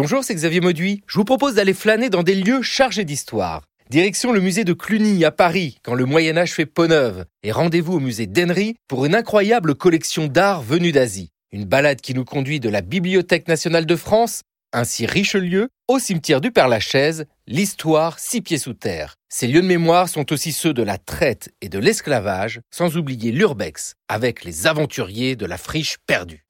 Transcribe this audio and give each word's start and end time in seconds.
Bonjour, 0.00 0.22
c'est 0.22 0.36
Xavier 0.36 0.60
Mauduit. 0.60 1.02
Je 1.08 1.16
vous 1.16 1.24
propose 1.24 1.56
d'aller 1.56 1.74
flâner 1.74 2.08
dans 2.08 2.22
des 2.22 2.36
lieux 2.36 2.62
chargés 2.62 3.04
d'histoire. 3.04 3.64
Direction 3.90 4.30
le 4.30 4.40
musée 4.40 4.62
de 4.62 4.72
Cluny 4.72 5.24
à 5.24 5.32
Paris, 5.32 5.78
quand 5.82 5.94
le 5.94 6.04
Moyen 6.04 6.36
Âge 6.36 6.52
fait 6.52 6.66
peau 6.66 6.86
neuve. 6.86 7.24
Et 7.42 7.50
rendez-vous 7.50 7.94
au 7.94 7.98
musée 7.98 8.28
d'Henry 8.28 8.76
pour 8.86 9.06
une 9.06 9.16
incroyable 9.16 9.74
collection 9.74 10.28
d'art 10.28 10.62
venue 10.62 10.92
d'Asie. 10.92 11.30
Une 11.50 11.64
balade 11.64 12.00
qui 12.00 12.14
nous 12.14 12.24
conduit 12.24 12.60
de 12.60 12.68
la 12.68 12.80
Bibliothèque 12.80 13.48
nationale 13.48 13.86
de 13.86 13.96
France, 13.96 14.42
ainsi 14.72 15.04
Richelieu, 15.04 15.68
au 15.88 15.98
cimetière 15.98 16.40
du 16.40 16.52
Père-Lachaise, 16.52 17.24
l'histoire 17.48 18.20
six 18.20 18.40
pieds 18.40 18.58
sous 18.58 18.74
terre. 18.74 19.16
Ces 19.28 19.48
lieux 19.48 19.62
de 19.62 19.66
mémoire 19.66 20.08
sont 20.08 20.32
aussi 20.32 20.52
ceux 20.52 20.72
de 20.72 20.84
la 20.84 20.98
traite 20.98 21.48
et 21.60 21.68
de 21.68 21.80
l'esclavage, 21.80 22.60
sans 22.70 22.96
oublier 22.96 23.32
l'urbex, 23.32 23.94
avec 24.08 24.44
les 24.44 24.68
aventuriers 24.68 25.34
de 25.34 25.44
la 25.44 25.58
friche 25.58 25.96
perdue. 26.06 26.44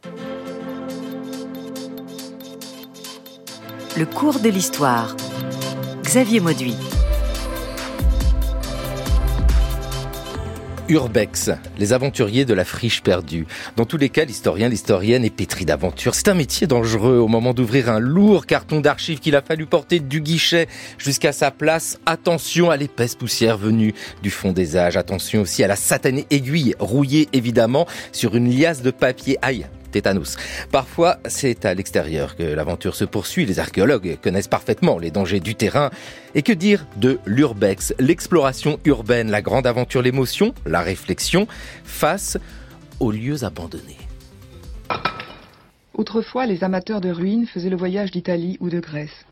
Le 3.98 4.06
cours 4.06 4.38
de 4.38 4.48
l'histoire. 4.48 5.16
Xavier 6.04 6.38
Mauduit. 6.38 6.76
Urbex, 10.88 11.50
les 11.80 11.92
aventuriers 11.92 12.44
de 12.44 12.54
la 12.54 12.64
friche 12.64 13.02
perdue. 13.02 13.48
Dans 13.74 13.86
tous 13.86 13.96
les 13.96 14.08
cas, 14.08 14.24
l'historien, 14.24 14.68
l'historienne 14.68 15.24
est 15.24 15.34
pétri 15.34 15.64
d'aventures. 15.64 16.14
C'est 16.14 16.28
un 16.28 16.34
métier 16.34 16.68
dangereux 16.68 17.18
au 17.18 17.26
moment 17.26 17.54
d'ouvrir 17.54 17.90
un 17.90 17.98
lourd 17.98 18.46
carton 18.46 18.80
d'archives 18.80 19.18
qu'il 19.18 19.34
a 19.34 19.42
fallu 19.42 19.66
porter 19.66 19.98
du 19.98 20.20
guichet 20.20 20.68
jusqu'à 20.98 21.32
sa 21.32 21.50
place. 21.50 21.98
Attention 22.06 22.70
à 22.70 22.76
l'épaisse 22.76 23.16
poussière 23.16 23.58
venue 23.58 23.94
du 24.22 24.30
fond 24.30 24.52
des 24.52 24.76
âges. 24.76 24.96
Attention 24.96 25.40
aussi 25.40 25.64
à 25.64 25.66
la 25.66 25.74
satanée 25.74 26.28
aiguille 26.30 26.76
rouillée 26.78 27.28
évidemment 27.32 27.88
sur 28.12 28.36
une 28.36 28.48
liasse 28.48 28.82
de 28.82 28.92
papier. 28.92 29.38
Aïe, 29.42 29.66
tétanos. 29.90 30.36
Parfois, 30.70 31.18
c'est 31.26 31.64
à 31.64 31.74
l'extérieur 31.74 32.36
que 32.36 32.42
l'aventure 32.42 32.94
se 32.94 33.04
poursuit. 33.04 33.46
Les 33.46 33.58
archéologues 33.58 34.18
connaissent 34.22 34.48
parfaitement 34.48 34.98
les 34.98 35.10
dangers 35.10 35.40
du 35.40 35.54
terrain. 35.54 35.90
Et 36.34 36.42
que 36.42 36.52
dire 36.52 36.86
de 36.96 37.18
l'urbex, 37.26 37.94
l'exploration 37.98 38.78
urbaine, 38.84 39.30
la 39.30 39.42
grande 39.42 39.66
aventure, 39.66 40.02
l'émotion, 40.02 40.54
la 40.66 40.80
réflexion 40.80 41.46
face 41.84 42.38
aux 43.00 43.10
lieux 43.10 43.44
abandonnés. 43.44 43.98
Autrefois, 45.94 46.46
les 46.46 46.62
amateurs 46.62 47.00
de 47.00 47.10
ruines 47.10 47.46
faisaient 47.46 47.70
le 47.70 47.76
voyage 47.76 48.10
d'Italie 48.10 48.56
ou 48.60 48.70
de 48.70 48.78
Grèce. 48.78 49.24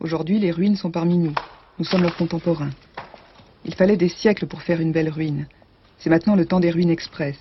Aujourd'hui, 0.00 0.38
les 0.38 0.50
ruines 0.50 0.76
sont 0.76 0.90
parmi 0.90 1.16
nous. 1.16 1.34
Nous 1.78 1.84
sommes 1.84 2.02
leurs 2.02 2.16
contemporains. 2.16 2.72
Il 3.64 3.74
fallait 3.74 3.96
des 3.96 4.10
siècles 4.10 4.46
pour 4.46 4.62
faire 4.62 4.80
une 4.80 4.92
belle 4.92 5.08
ruine. 5.08 5.46
C'est 5.98 6.10
maintenant 6.10 6.36
le 6.36 6.44
temps 6.44 6.60
des 6.60 6.70
ruines 6.70 6.90
express 6.90 7.36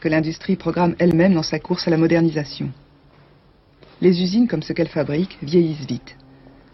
que 0.00 0.08
l'industrie 0.08 0.56
programme 0.56 0.94
elle-même 0.98 1.34
dans 1.34 1.42
sa 1.42 1.58
course 1.58 1.86
à 1.88 1.90
la 1.90 1.96
modernisation. 1.96 2.70
Les 4.00 4.22
usines, 4.22 4.46
comme 4.46 4.62
ce 4.62 4.72
qu'elles 4.72 4.88
fabriquent, 4.88 5.38
vieillissent 5.42 5.86
vite. 5.86 6.16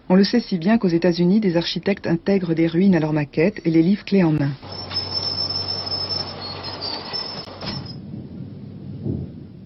On 0.08 0.14
le 0.14 0.24
sait 0.24 0.40
si 0.40 0.58
bien 0.58 0.76
qu'aux 0.76 0.88
États-Unis, 0.88 1.40
des 1.40 1.56
architectes 1.56 2.06
intègrent 2.06 2.54
des 2.54 2.66
ruines 2.66 2.94
à 2.94 3.00
leurs 3.00 3.14
maquettes 3.14 3.62
et 3.64 3.70
les 3.70 3.82
livrent 3.82 4.04
clés 4.04 4.22
en 4.22 4.32
main. 4.32 4.52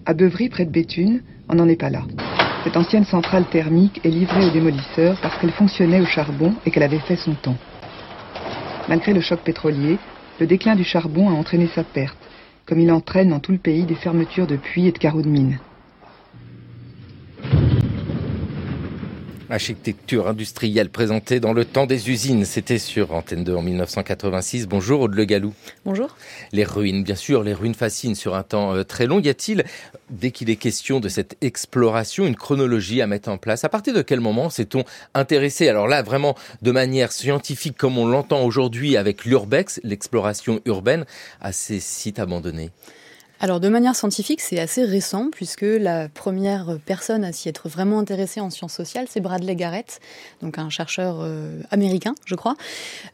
À 0.05 0.13
Beuvry, 0.13 0.49
près 0.49 0.65
de 0.65 0.71
Béthune, 0.71 1.21
on 1.49 1.55
n'en 1.55 1.67
est 1.67 1.75
pas 1.75 1.89
là. 1.89 2.03
Cette 2.63 2.77
ancienne 2.77 3.05
centrale 3.05 3.45
thermique 3.45 3.99
est 4.05 4.09
livrée 4.09 4.45
aux 4.45 4.51
démolisseurs 4.51 5.19
parce 5.21 5.37
qu'elle 5.37 5.51
fonctionnait 5.51 6.01
au 6.01 6.05
charbon 6.05 6.55
et 6.65 6.71
qu'elle 6.71 6.83
avait 6.83 6.99
fait 6.99 7.15
son 7.17 7.33
temps. 7.33 7.57
Malgré 8.87 9.13
le 9.13 9.21
choc 9.21 9.41
pétrolier, 9.41 9.97
le 10.39 10.47
déclin 10.47 10.75
du 10.75 10.83
charbon 10.83 11.29
a 11.29 11.33
entraîné 11.33 11.67
sa 11.67 11.83
perte 11.83 12.17
comme 12.69 12.79
il 12.79 12.91
entraîne 12.91 13.29
dans 13.29 13.39
tout 13.39 13.51
le 13.51 13.57
pays 13.57 13.83
des 13.83 13.95
fermetures 13.95 14.45
de 14.45 14.55
puits 14.55 14.85
et 14.85 14.91
de 14.91 14.97
carreaux 14.99 15.23
de 15.23 15.27
mines. 15.27 15.57
Architecture 19.51 20.27
industrielle 20.27 20.89
présentée 20.89 21.39
dans 21.39 21.53
le 21.53 21.65
temps 21.65 21.87
des 21.87 22.11
usines. 22.11 22.45
C'était 22.45 22.77
sur 22.77 23.13
Antenne 23.13 23.43
2 23.43 23.55
en 23.55 23.63
1986. 23.63 24.67
Bonjour 24.67 25.01
Aude 25.01 25.15
Le 25.15 25.25
Gallou. 25.25 25.53
Bonjour. 25.85 26.15
Les 26.51 26.63
ruines, 26.63 27.03
bien 27.03 27.15
sûr, 27.15 27.41
les 27.41 27.55
ruines 27.55 27.73
fascinent 27.73 28.13
sur 28.13 28.35
un 28.35 28.43
temps 28.43 28.75
euh, 28.75 28.83
très 28.83 29.07
long. 29.07 29.19
Y 29.19 29.29
a-t-il, 29.29 29.63
dès 30.11 30.29
qu'il 30.29 30.51
est 30.51 30.55
question 30.55 30.99
de 30.99 31.09
cette 31.09 31.35
exploration, 31.41 32.27
une 32.27 32.35
chronologie 32.35 33.01
à 33.01 33.07
mettre 33.07 33.29
en 33.29 33.39
place? 33.39 33.63
À 33.63 33.69
partir 33.69 33.95
de 33.95 34.03
quel 34.03 34.19
moment 34.19 34.51
s'est-on 34.51 34.83
intéressé 35.15 35.67
Alors 35.67 35.87
là, 35.87 36.03
vraiment 36.03 36.35
de 36.61 36.71
manière 36.71 37.11
scientifique, 37.11 37.75
comme 37.75 37.97
on 37.97 38.07
l'entend 38.07 38.43
aujourd'hui 38.43 38.97
avec 38.97 39.25
l'urbex, 39.25 39.79
l'exploration 39.83 40.61
urbaine, 40.65 41.05
à 41.41 41.53
ces 41.53 41.79
sites 41.79 42.19
abandonnés? 42.19 42.69
Alors 43.39 43.59
de 43.59 43.69
manière 43.69 43.95
scientifique, 43.95 44.41
c'est 44.41 44.59
assez 44.59 44.83
récent 44.83 45.29
puisque 45.31 45.61
la 45.61 46.09
première 46.09 46.77
personne 46.85 47.23
à 47.23 47.31
s'y 47.31 47.47
être 47.47 47.69
vraiment 47.69 47.99
intéressée 47.99 48.41
en 48.41 48.49
sciences 48.49 48.73
sociales, 48.73 49.07
c'est 49.09 49.21
Bradley 49.21 49.55
Garrett, 49.55 50.01
donc 50.41 50.57
un 50.57 50.69
chercheur 50.69 51.19
euh, 51.21 51.61
américain, 51.71 52.15
je 52.25 52.35
crois, 52.35 52.55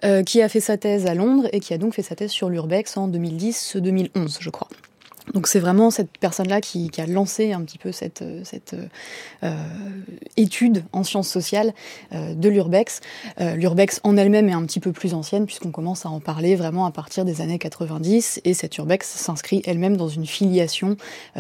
euh, 0.04 0.24
qui 0.24 0.42
a 0.42 0.50
fait 0.50 0.60
sa 0.60 0.78
thèse 0.78 1.06
à 1.06 1.14
Londres 1.14 1.48
et 1.52 1.60
qui 1.60 1.74
a 1.74 1.78
donc 1.78 1.94
fait 1.94 2.02
sa 2.02 2.16
thèse 2.16 2.32
sur 2.32 2.50
l'urbex 2.50 2.98
en 2.98 3.08
2010-2011, 3.08 4.38
je 4.40 4.50
crois. 4.50 4.68
Donc 5.34 5.48
c'est 5.48 5.60
vraiment 5.60 5.92
cette 5.92 6.18
personne-là 6.18 6.62
qui, 6.62 6.90
a 6.98 7.06
lancé 7.06 7.52
un 7.52 7.62
petit 7.62 7.78
peu 7.78 7.92
cette, 7.92 8.22
euh, 8.22 8.42
cette 8.44 8.76
euh, 9.44 9.56
étude 10.38 10.84
en 10.94 11.04
sciences 11.04 11.30
sociales 11.30 11.74
euh, 12.14 12.34
de 12.34 12.50
l'urbex. 12.50 13.02
l'urbex 13.40 14.00
en 14.04 14.18
elle-même 14.18 14.50
est 14.50 14.54
un 14.54 14.66
petit 14.66 14.80
peu 14.80 14.92
plus 14.92 15.14
ancienne 15.14 15.46
puisqu'on 15.46 15.72
commence 15.72 16.06
à 16.06 16.10
en 16.10 16.20
parler 16.20 16.56
vraiment 16.56 16.86
à 16.86 16.92
partir 16.92 17.26
des 17.26 17.42
années 17.42 17.60
90 17.60 18.42
et 18.44 18.54
cette 18.54 18.78
urbex 18.78 19.08
s'inscrit 19.08 19.62
elle-même 19.66 19.98
dans 19.98 20.08
une 20.08 20.26
filiation 20.26 20.98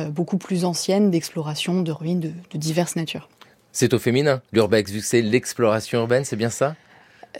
beaucoup 0.09 0.37
plus 0.37 0.65
ancienne 0.65 1.11
d'exploration 1.11 1.81
de 1.81 1.91
ruines 1.91 2.19
de, 2.19 2.31
de 2.51 2.57
diverses 2.57 2.95
natures. 2.95 3.29
C'est 3.71 3.93
au 3.93 3.99
féminin, 3.99 4.41
l'urbex, 4.51 4.91
vu 4.91 4.99
que 4.99 5.05
c'est 5.05 5.21
l'exploration 5.21 5.99
urbaine, 5.99 6.25
c'est 6.25 6.37
bien 6.37 6.49
ça? 6.49 6.75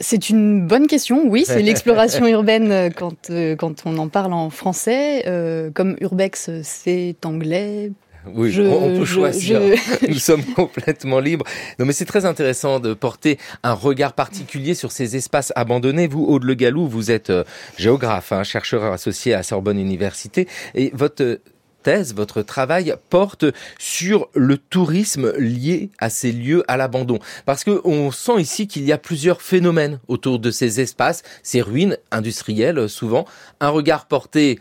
C'est 0.00 0.30
une 0.30 0.66
bonne 0.66 0.86
question, 0.86 1.24
oui, 1.28 1.44
c'est 1.46 1.62
l'exploration 1.62 2.26
urbaine 2.26 2.70
euh, 2.72 2.90
quand, 2.90 3.30
euh, 3.30 3.56
quand 3.56 3.84
on 3.86 3.98
en 3.98 4.08
parle 4.08 4.32
en 4.32 4.50
français. 4.50 5.24
Euh, 5.26 5.70
comme 5.70 5.96
urbex, 6.00 6.50
c'est 6.62 7.16
anglais, 7.24 7.92
oui, 8.34 8.58
on 8.58 8.98
peut 8.98 9.04
choisir. 9.04 9.60
Nous 10.08 10.18
sommes 10.18 10.42
complètement 10.42 11.20
libres. 11.20 11.46
Non, 11.78 11.86
mais 11.86 11.92
c'est 11.92 12.06
très 12.06 12.24
intéressant 12.24 12.80
de 12.80 12.92
porter 12.92 13.38
un 13.62 13.72
regard 13.72 14.14
particulier 14.14 14.74
sur 14.74 14.90
ces 14.90 15.14
espaces 15.14 15.52
abandonnés. 15.54 16.08
Vous, 16.08 16.24
Aude 16.24 16.42
Le 16.42 16.54
Gallou, 16.54 16.88
vous 16.88 17.12
êtes 17.12 17.32
géographe, 17.78 18.32
hein, 18.32 18.42
chercheur 18.42 18.82
associé 18.92 19.32
à 19.32 19.44
Sorbonne 19.44 19.78
Université, 19.78 20.48
et 20.74 20.90
votre 20.92 21.38
votre 21.86 22.42
travail 22.42 22.94
porte 23.10 23.44
sur 23.78 24.28
le 24.34 24.58
tourisme 24.58 25.32
lié 25.38 25.90
à 25.98 26.10
ces 26.10 26.32
lieux 26.32 26.64
à 26.68 26.76
l'abandon. 26.76 27.18
Parce 27.44 27.64
qu'on 27.64 28.10
sent 28.10 28.40
ici 28.40 28.66
qu'il 28.66 28.84
y 28.84 28.92
a 28.92 28.98
plusieurs 28.98 29.40
phénomènes 29.42 30.00
autour 30.08 30.38
de 30.38 30.50
ces 30.50 30.80
espaces, 30.80 31.22
ces 31.42 31.62
ruines 31.62 31.96
industrielles 32.10 32.88
souvent, 32.88 33.26
un 33.60 33.68
regard 33.68 34.06
porté 34.06 34.58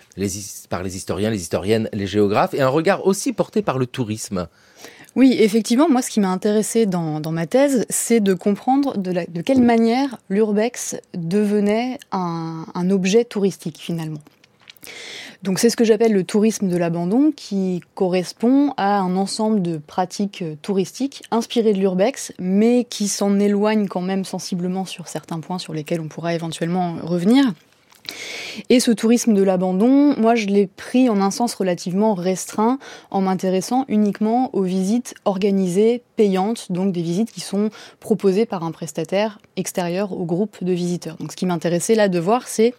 par 0.69 0.83
les 0.83 0.95
historiens, 0.95 1.29
les 1.29 1.41
historiennes, 1.41 1.89
les 1.93 2.07
géographes, 2.07 2.53
et 2.53 2.61
un 2.61 2.69
regard 2.69 3.05
aussi 3.07 3.33
porté 3.33 3.61
par 3.61 3.79
le 3.79 3.87
tourisme. 3.87 4.47
Oui, 5.15 5.37
effectivement, 5.39 5.87
moi, 5.89 6.01
ce 6.01 6.09
qui 6.09 6.19
m'a 6.19 6.29
intéressé 6.29 6.85
dans, 6.85 7.21
ma 7.31 7.47
thèse, 7.47 7.85
c'est 7.89 8.19
de 8.19 8.33
comprendre 8.33 8.97
de, 8.97 9.41
quelle 9.41 9.61
manière 9.61 10.17
l'urbex 10.29 10.97
devenait 11.13 11.97
un 12.11 12.89
objet 12.89 13.23
touristique, 13.23 13.77
finalement. 13.79 14.19
Donc 15.43 15.59
c'est 15.59 15.69
ce 15.69 15.75
que 15.75 15.83
j'appelle 15.83 16.13
le 16.13 16.23
tourisme 16.23 16.67
de 16.67 16.77
l'abandon 16.77 17.31
qui 17.35 17.81
correspond 17.93 18.73
à 18.77 18.99
un 18.99 19.15
ensemble 19.15 19.61
de 19.61 19.77
pratiques 19.77 20.41
euh, 20.41 20.55
touristiques 20.61 21.23
inspirées 21.31 21.73
de 21.73 21.79
l'urbex 21.79 22.33
mais 22.39 22.85
qui 22.85 23.07
s'en 23.07 23.39
éloignent 23.39 23.87
quand 23.87 24.01
même 24.01 24.25
sensiblement 24.25 24.85
sur 24.85 25.07
certains 25.07 25.39
points 25.39 25.59
sur 25.59 25.73
lesquels 25.73 26.01
on 26.01 26.07
pourra 26.07 26.33
éventuellement 26.33 26.95
revenir. 27.01 27.53
Et 28.69 28.79
ce 28.79 28.91
tourisme 28.91 29.33
de 29.33 29.43
l'abandon, 29.43 30.15
moi 30.17 30.35
je 30.35 30.45
l'ai 30.47 30.67
pris 30.67 31.09
en 31.09 31.21
un 31.21 31.31
sens 31.31 31.53
relativement 31.55 32.13
restreint 32.13 32.79
en 33.11 33.21
m'intéressant 33.21 33.85
uniquement 33.87 34.49
aux 34.53 34.63
visites 34.63 35.15
organisées, 35.25 36.03
payantes, 36.15 36.71
donc 36.71 36.91
des 36.91 37.01
visites 37.01 37.31
qui 37.31 37.41
sont 37.41 37.69
proposées 37.99 38.45
par 38.45 38.63
un 38.63 38.71
prestataire 38.71 39.39
extérieur 39.55 40.13
au 40.13 40.25
groupe 40.25 40.63
de 40.63 40.71
visiteurs. 40.71 41.17
Donc 41.17 41.31
ce 41.31 41.37
qui 41.37 41.45
m'intéressait 41.45 41.95
là 41.95 42.07
de 42.07 42.19
voir, 42.19 42.47
c'est 42.47 42.73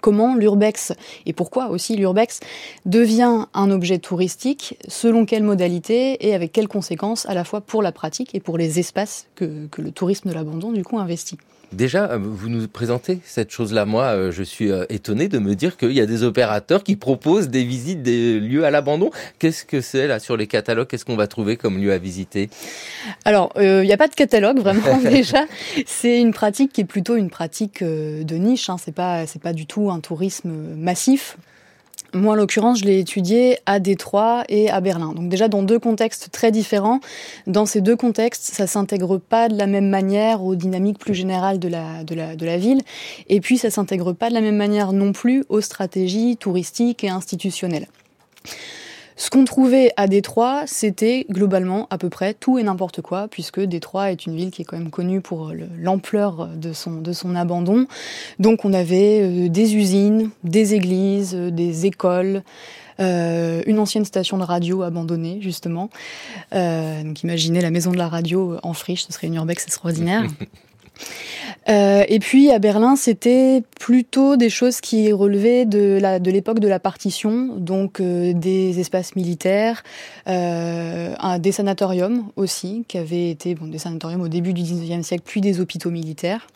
comment 0.00 0.34
l'urbex 0.34 0.92
et 1.26 1.32
pourquoi 1.32 1.68
aussi 1.68 1.96
l'urbex 1.96 2.40
devient 2.86 3.46
un 3.54 3.70
objet 3.70 3.98
touristique, 3.98 4.78
selon 4.88 5.24
quelles 5.26 5.42
modalités 5.42 6.26
et 6.26 6.34
avec 6.34 6.52
quelles 6.52 6.68
conséquences 6.68 7.26
à 7.26 7.34
la 7.34 7.44
fois 7.44 7.60
pour 7.60 7.82
la 7.82 7.92
pratique 7.92 8.34
et 8.34 8.40
pour 8.40 8.58
les 8.58 8.78
espaces 8.78 9.26
que, 9.34 9.66
que 9.66 9.82
le 9.82 9.90
tourisme 9.90 10.28
de 10.28 10.34
l'abandon 10.34 10.72
du 10.72 10.84
coup 10.84 10.98
investit. 10.98 11.38
Déjà, 11.74 12.04
euh, 12.12 12.18
vous 12.20 12.48
nous 12.48 12.68
présentez 12.68 13.18
cette 13.24 13.50
chose-là. 13.50 13.84
Moi, 13.84 14.04
euh, 14.04 14.32
je 14.32 14.42
suis 14.42 14.70
euh, 14.70 14.84
étonné 14.88 15.28
de 15.28 15.38
me 15.38 15.54
dire 15.54 15.76
qu'il 15.76 15.92
y 15.92 16.00
a 16.00 16.06
des 16.06 16.22
opérateurs 16.22 16.84
qui 16.84 16.94
proposent 16.94 17.48
des 17.48 17.64
visites 17.64 18.02
des 18.02 18.38
lieux 18.38 18.64
à 18.64 18.70
l'abandon. 18.70 19.10
Qu'est-ce 19.38 19.64
que 19.64 19.80
c'est 19.80 20.06
là 20.06 20.20
sur 20.20 20.36
les 20.36 20.46
catalogues? 20.46 20.86
Qu'est-ce 20.86 21.04
qu'on 21.04 21.16
va 21.16 21.26
trouver 21.26 21.56
comme 21.56 21.78
lieu 21.78 21.92
à 21.92 21.98
visiter? 21.98 22.48
Alors, 23.24 23.52
il 23.60 23.80
n'y 23.82 23.92
a 23.92 23.96
pas 23.96 24.08
de 24.08 24.14
catalogue 24.14 24.60
vraiment 24.60 24.98
déjà. 25.02 25.44
C'est 25.86 26.20
une 26.20 26.32
pratique 26.32 26.72
qui 26.72 26.82
est 26.82 26.86
plutôt 26.86 27.16
une 27.16 27.30
pratique 27.30 27.82
de 27.82 28.34
niche. 28.36 28.70
Hein. 28.70 28.76
C'est 28.82 28.94
pas, 28.94 29.26
c'est 29.26 29.42
pas 29.42 29.52
du 29.52 29.66
tout 29.66 29.90
un 29.90 30.00
tourisme 30.00 30.50
massif. 30.76 31.36
Moi, 32.14 32.34
en 32.34 32.36
l'occurrence, 32.36 32.78
je 32.78 32.84
l'ai 32.84 33.00
étudié 33.00 33.58
à 33.66 33.80
Détroit 33.80 34.44
et 34.48 34.70
à 34.70 34.80
Berlin. 34.80 35.12
Donc 35.14 35.28
déjà 35.28 35.48
dans 35.48 35.64
deux 35.64 35.80
contextes 35.80 36.30
très 36.30 36.52
différents. 36.52 37.00
Dans 37.48 37.66
ces 37.66 37.80
deux 37.80 37.96
contextes, 37.96 38.42
ça 38.54 38.68
s'intègre 38.68 39.18
pas 39.18 39.48
de 39.48 39.58
la 39.58 39.66
même 39.66 39.88
manière 39.88 40.42
aux 40.44 40.54
dynamiques 40.54 40.98
plus 40.98 41.14
générales 41.14 41.58
de 41.58 41.68
la, 41.68 42.56
ville. 42.56 42.80
Et 43.28 43.40
puis, 43.40 43.58
ça 43.58 43.70
s'intègre 43.70 44.12
pas 44.12 44.28
de 44.28 44.34
la 44.34 44.40
même 44.40 44.56
manière 44.56 44.92
non 44.92 45.12
plus 45.12 45.44
aux 45.48 45.60
stratégies 45.60 46.36
touristiques 46.36 47.02
et 47.02 47.08
institutionnelles. 47.08 47.88
Ce 49.16 49.30
qu'on 49.30 49.44
trouvait 49.44 49.92
à 49.96 50.08
Détroit, 50.08 50.64
c'était 50.66 51.24
globalement 51.30 51.86
à 51.90 51.98
peu 51.98 52.10
près 52.10 52.34
tout 52.34 52.58
et 52.58 52.62
n'importe 52.62 53.00
quoi, 53.00 53.28
puisque 53.28 53.60
Détroit 53.60 54.10
est 54.10 54.26
une 54.26 54.34
ville 54.34 54.50
qui 54.50 54.62
est 54.62 54.64
quand 54.64 54.76
même 54.76 54.90
connue 54.90 55.20
pour 55.20 55.52
l'ampleur 55.78 56.48
de 56.48 56.72
son, 56.72 57.00
de 57.00 57.12
son 57.12 57.36
abandon. 57.36 57.86
Donc 58.40 58.64
on 58.64 58.72
avait 58.72 59.20
euh, 59.22 59.48
des 59.48 59.76
usines, 59.76 60.30
des 60.42 60.74
églises, 60.74 61.34
euh, 61.34 61.50
des 61.50 61.86
écoles, 61.86 62.42
euh, 63.00 63.62
une 63.66 63.78
ancienne 63.78 64.04
station 64.04 64.38
de 64.38 64.44
radio 64.44 64.82
abandonnée, 64.82 65.38
justement. 65.40 65.90
Euh, 66.52 67.02
donc 67.02 67.22
imaginez 67.22 67.60
la 67.60 67.70
maison 67.70 67.90
de 67.90 67.98
la 67.98 68.08
radio 68.08 68.56
en 68.62 68.72
friche, 68.72 69.04
ce 69.04 69.12
serait 69.12 69.26
une 69.26 69.34
urbex 69.34 69.64
extraordinaire. 69.64 70.24
Euh, 71.68 72.04
et 72.08 72.18
puis 72.18 72.50
à 72.50 72.58
Berlin, 72.58 72.96
c'était 72.96 73.62
plutôt 73.80 74.36
des 74.36 74.50
choses 74.50 74.80
qui 74.80 75.12
relevaient 75.12 75.64
de 75.64 75.98
la 76.00 76.18
de 76.18 76.30
l'époque 76.30 76.58
de 76.58 76.68
la 76.68 76.78
partition, 76.78 77.56
donc 77.56 78.00
euh, 78.00 78.32
des 78.34 78.80
espaces 78.80 79.16
militaires, 79.16 79.82
euh, 80.28 81.14
un, 81.18 81.38
des 81.38 81.52
sanatoriums 81.52 82.24
aussi, 82.36 82.84
qui 82.86 82.98
avaient 82.98 83.30
été 83.30 83.54
bon, 83.54 83.66
des 83.66 83.78
sanatoriums 83.78 84.20
au 84.20 84.28
début 84.28 84.52
du 84.52 84.62
19e 84.62 85.02
siècle, 85.02 85.24
puis 85.24 85.40
des 85.40 85.60
hôpitaux 85.60 85.90
militaires. 85.90 86.46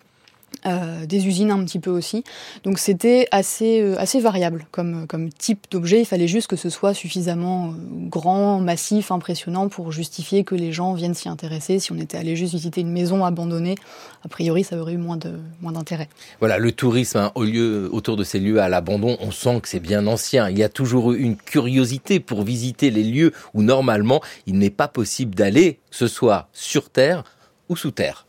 Euh, 0.66 1.06
des 1.06 1.28
usines 1.28 1.52
un 1.52 1.64
petit 1.64 1.78
peu 1.78 1.90
aussi. 1.90 2.24
Donc 2.64 2.80
c'était 2.80 3.28
assez, 3.30 3.80
euh, 3.80 3.94
assez 3.96 4.18
variable 4.18 4.66
comme, 4.72 5.06
comme 5.06 5.30
type 5.30 5.66
d'objet. 5.70 6.00
Il 6.00 6.04
fallait 6.04 6.26
juste 6.26 6.48
que 6.48 6.56
ce 6.56 6.68
soit 6.68 6.94
suffisamment 6.94 7.68
euh, 7.68 7.72
grand, 8.08 8.58
massif, 8.58 9.12
impressionnant 9.12 9.68
pour 9.68 9.92
justifier 9.92 10.42
que 10.42 10.56
les 10.56 10.72
gens 10.72 10.94
viennent 10.94 11.14
s'y 11.14 11.28
intéresser. 11.28 11.78
Si 11.78 11.92
on 11.92 11.96
était 11.96 12.18
allé 12.18 12.34
juste 12.34 12.54
visiter 12.54 12.80
une 12.80 12.90
maison 12.90 13.24
abandonnée, 13.24 13.76
a 14.24 14.28
priori, 14.28 14.64
ça 14.64 14.76
aurait 14.76 14.94
eu 14.94 14.98
moins 14.98 15.16
de 15.16 15.38
moins 15.60 15.72
d'intérêt. 15.72 16.08
Voilà, 16.40 16.58
le 16.58 16.72
tourisme 16.72 17.18
hein, 17.18 17.32
autour 17.92 18.16
de 18.16 18.24
ces 18.24 18.40
lieux 18.40 18.60
à 18.60 18.68
l'abandon, 18.68 19.16
on 19.20 19.30
sent 19.30 19.60
que 19.60 19.68
c'est 19.68 19.80
bien 19.80 20.08
ancien. 20.08 20.48
Il 20.48 20.58
y 20.58 20.64
a 20.64 20.68
toujours 20.68 21.12
eu 21.12 21.18
une 21.18 21.36
curiosité 21.36 22.18
pour 22.18 22.42
visiter 22.42 22.90
les 22.90 23.04
lieux 23.04 23.32
où 23.54 23.62
normalement 23.62 24.20
il 24.46 24.58
n'est 24.58 24.70
pas 24.70 24.88
possible 24.88 25.36
d'aller, 25.36 25.74
que 25.90 25.96
ce 25.96 26.08
soit 26.08 26.48
sur 26.52 26.90
terre 26.90 27.22
ou 27.68 27.76
sous 27.76 27.92
terre. 27.92 28.27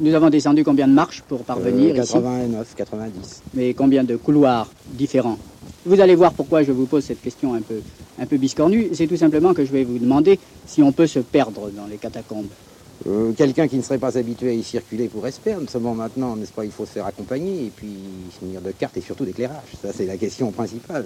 Nous 0.00 0.14
avons 0.14 0.30
descendu 0.30 0.64
combien 0.64 0.88
de 0.88 0.92
marches 0.92 1.22
pour 1.28 1.40
parvenir 1.44 1.92
euh, 1.94 1.98
89, 1.98 2.66
ici 2.66 2.74
90. 2.76 3.42
Mais 3.54 3.74
combien 3.74 4.04
de 4.04 4.16
couloirs 4.16 4.68
différents 4.88 5.38
Vous 5.84 6.00
allez 6.00 6.14
voir 6.14 6.32
pourquoi 6.32 6.62
je 6.62 6.72
vous 6.72 6.86
pose 6.86 7.04
cette 7.04 7.20
question 7.22 7.54
un 7.54 7.60
peu, 7.60 7.80
un 8.18 8.26
peu 8.26 8.36
biscornue. 8.38 8.88
C'est 8.94 9.06
tout 9.06 9.16
simplement 9.16 9.52
que 9.54 9.64
je 9.64 9.70
vais 9.72 9.84
vous 9.84 9.98
demander 9.98 10.38
si 10.66 10.82
on 10.82 10.92
peut 10.92 11.06
se 11.06 11.18
perdre 11.18 11.70
dans 11.70 11.86
les 11.86 11.98
catacombes. 11.98 12.46
Euh, 13.06 13.32
Quelqu'un 13.32 13.68
qui 13.68 13.76
ne 13.76 13.82
serait 13.82 13.98
pas 13.98 14.16
habitué 14.16 14.50
à 14.50 14.52
y 14.54 14.62
circuler 14.62 15.08
pourrait 15.08 15.32
se 15.32 15.40
perdre. 15.40 15.68
Seulement 15.68 15.94
maintenant, 15.94 16.36
n'est-ce 16.36 16.52
pas, 16.52 16.64
il 16.64 16.70
faut 16.70 16.86
se 16.86 16.92
faire 16.92 17.06
accompagner 17.06 17.66
et 17.66 17.70
puis 17.74 17.92
se 18.38 18.44
munir 18.44 18.60
de 18.60 18.70
cartes 18.70 18.96
et 18.96 19.00
surtout 19.02 19.24
d'éclairage. 19.24 19.56
Ça, 19.82 19.88
c'est 19.92 20.06
la 20.06 20.16
question 20.16 20.50
principale. 20.52 21.04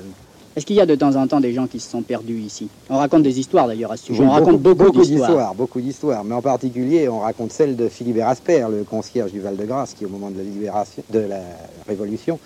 Est-ce 0.56 0.64
qu'il 0.64 0.76
y 0.76 0.80
a 0.80 0.86
de 0.86 0.94
temps 0.94 1.14
en 1.16 1.26
temps 1.26 1.40
des 1.40 1.52
gens 1.52 1.66
qui 1.66 1.78
se 1.78 1.90
sont 1.90 2.00
perdus 2.00 2.38
ici 2.38 2.68
On 2.88 2.96
raconte 2.96 3.22
des 3.22 3.38
histoires 3.38 3.66
d'ailleurs 3.66 3.92
à 3.92 3.98
ce 3.98 4.06
sujet. 4.06 4.22
Oui, 4.22 4.26
on 4.26 4.30
raconte 4.30 4.58
beaucoup, 4.58 4.84
beaucoup 4.84 5.02
d'histoires. 5.02 5.54
beaucoup 5.54 5.82
d'histoires. 5.82 6.24
Mais 6.24 6.34
en 6.34 6.40
particulier, 6.40 7.10
on 7.10 7.18
raconte 7.18 7.52
celle 7.52 7.76
de 7.76 7.88
Philibert 7.88 8.28
Asper, 8.28 8.64
le 8.70 8.82
concierge 8.82 9.32
du 9.32 9.40
Val-de-Grâce, 9.40 9.92
qui 9.92 10.06
au 10.06 10.08
moment 10.08 10.30
de 10.30 10.38
la 10.38 10.44
libération, 10.44 11.02
de 11.12 11.18
la 11.18 11.42
Révolution, 11.86 12.40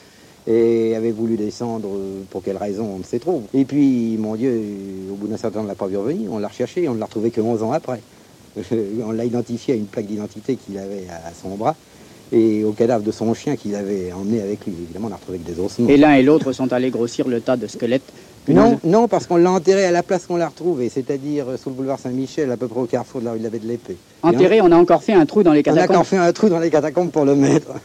et 0.49 0.97
avait 0.97 1.13
voulu 1.13 1.37
descendre, 1.37 1.89
euh, 1.89 2.25
pour 2.31 2.43
quelle 2.43 2.57
raison, 2.57 2.85
on 2.97 2.99
ne 2.99 3.05
sait 3.05 3.21
trop. 3.21 3.45
Et 3.55 3.65
puis, 3.65 4.17
mon 4.19 4.35
Dieu, 4.35 4.61
au 5.13 5.15
bout 5.15 5.29
d'un 5.29 5.37
certain 5.37 5.59
temps, 5.59 5.61
on 5.61 5.65
ne 5.65 5.69
l'a 5.69 5.77
pas 5.77 5.87
vu 5.87 5.97
revenir, 5.97 6.33
on 6.33 6.39
l'a 6.39 6.49
recherché, 6.49 6.89
on 6.89 6.95
ne 6.95 6.99
l'a 6.99 7.07
retrouvé 7.07 7.31
que 7.31 7.41
11 7.41 7.63
ans 7.63 7.71
après. 7.71 8.01
on 9.07 9.13
l'a 9.13 9.25
identifié 9.25 9.75
à 9.75 9.77
une 9.77 9.87
plaque 9.87 10.07
d'identité 10.07 10.57
qu'il 10.57 10.77
avait 10.79 11.07
à 11.09 11.31
son 11.41 11.51
bras 11.51 11.77
et 12.33 12.65
au 12.65 12.73
cadavre 12.73 13.05
de 13.05 13.13
son 13.13 13.33
chien 13.35 13.57
qu'il 13.57 13.75
avait 13.75 14.13
emmené 14.13 14.41
avec 14.41 14.65
lui. 14.67 14.75
Évidemment, 14.85 15.07
on 15.09 15.11
l'a 15.11 15.17
retrouvé 15.17 15.41
avec 15.45 15.55
des 15.55 15.61
ossements. 15.61 15.89
Et 15.89 15.97
l'un 15.97 16.15
et 16.15 16.23
l'autre 16.23 16.53
sont 16.53 16.73
allés 16.73 16.91
grossir 16.91 17.27
le 17.29 17.41
tas 17.41 17.57
de 17.57 17.67
squelettes. 17.67 18.03
que 18.47 18.53
Non, 18.53 18.79
non, 18.85 19.09
parce 19.09 19.27
qu'on 19.27 19.37
l'a 19.37 19.51
enterré 19.51 19.85
à 19.85 19.91
la 19.91 20.03
place 20.03 20.27
qu'on 20.27 20.37
l'a 20.37 20.49
retrouvé, 20.49 20.89
c'est-à-dire 20.89 21.49
euh, 21.49 21.57
sous 21.57 21.71
le 21.71 21.75
boulevard 21.77 21.99
Saint-Michel, 21.99 22.51
à 22.51 22.57
peu 22.57 22.69
près 22.69 22.81
au 22.81 22.87
carrefour 22.87 23.21
de 23.21 23.27
la 23.27 23.33
rue 23.33 23.39
de 23.39 23.45
la 23.45 23.51
Baie 23.51 23.59
de 23.59 23.67
l'Épée. 23.69 23.97
Enterré, 24.23 24.61
on 24.61 24.71
a 24.71 24.77
encore 24.77 25.03
fait 25.03 25.13
un 25.13 25.27
trou 25.27 25.43
dans 25.43 25.53
les 25.53 25.61
On 25.67 25.73
a 25.73 25.75
catacombes. 25.75 25.97
encore 25.97 26.07
fait 26.07 26.17
un 26.19 26.33
trou 26.33 26.49
dans 26.49 26.59
les 26.61 26.71
catacombes 26.71 27.11
pour 27.11 27.25
le 27.25 27.35
mettre. 27.35 27.73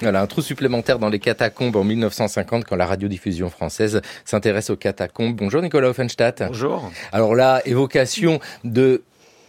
Voilà, 0.00 0.20
un 0.20 0.26
trou 0.26 0.42
supplémentaire 0.42 0.98
dans 0.98 1.08
les 1.08 1.18
catacombes 1.18 1.76
en 1.76 1.84
1950 1.84 2.64
quand 2.64 2.76
la 2.76 2.84
radiodiffusion 2.84 3.48
française 3.48 4.02
s'intéresse 4.24 4.68
aux 4.68 4.76
catacombes. 4.76 5.36
Bonjour 5.36 5.62
Nicolas 5.62 5.88
Offenstadt. 5.88 6.42
Bonjour. 6.48 6.90
Alors 7.12 7.34
là, 7.34 7.62
évocation 7.64 8.40
de 8.64 9.02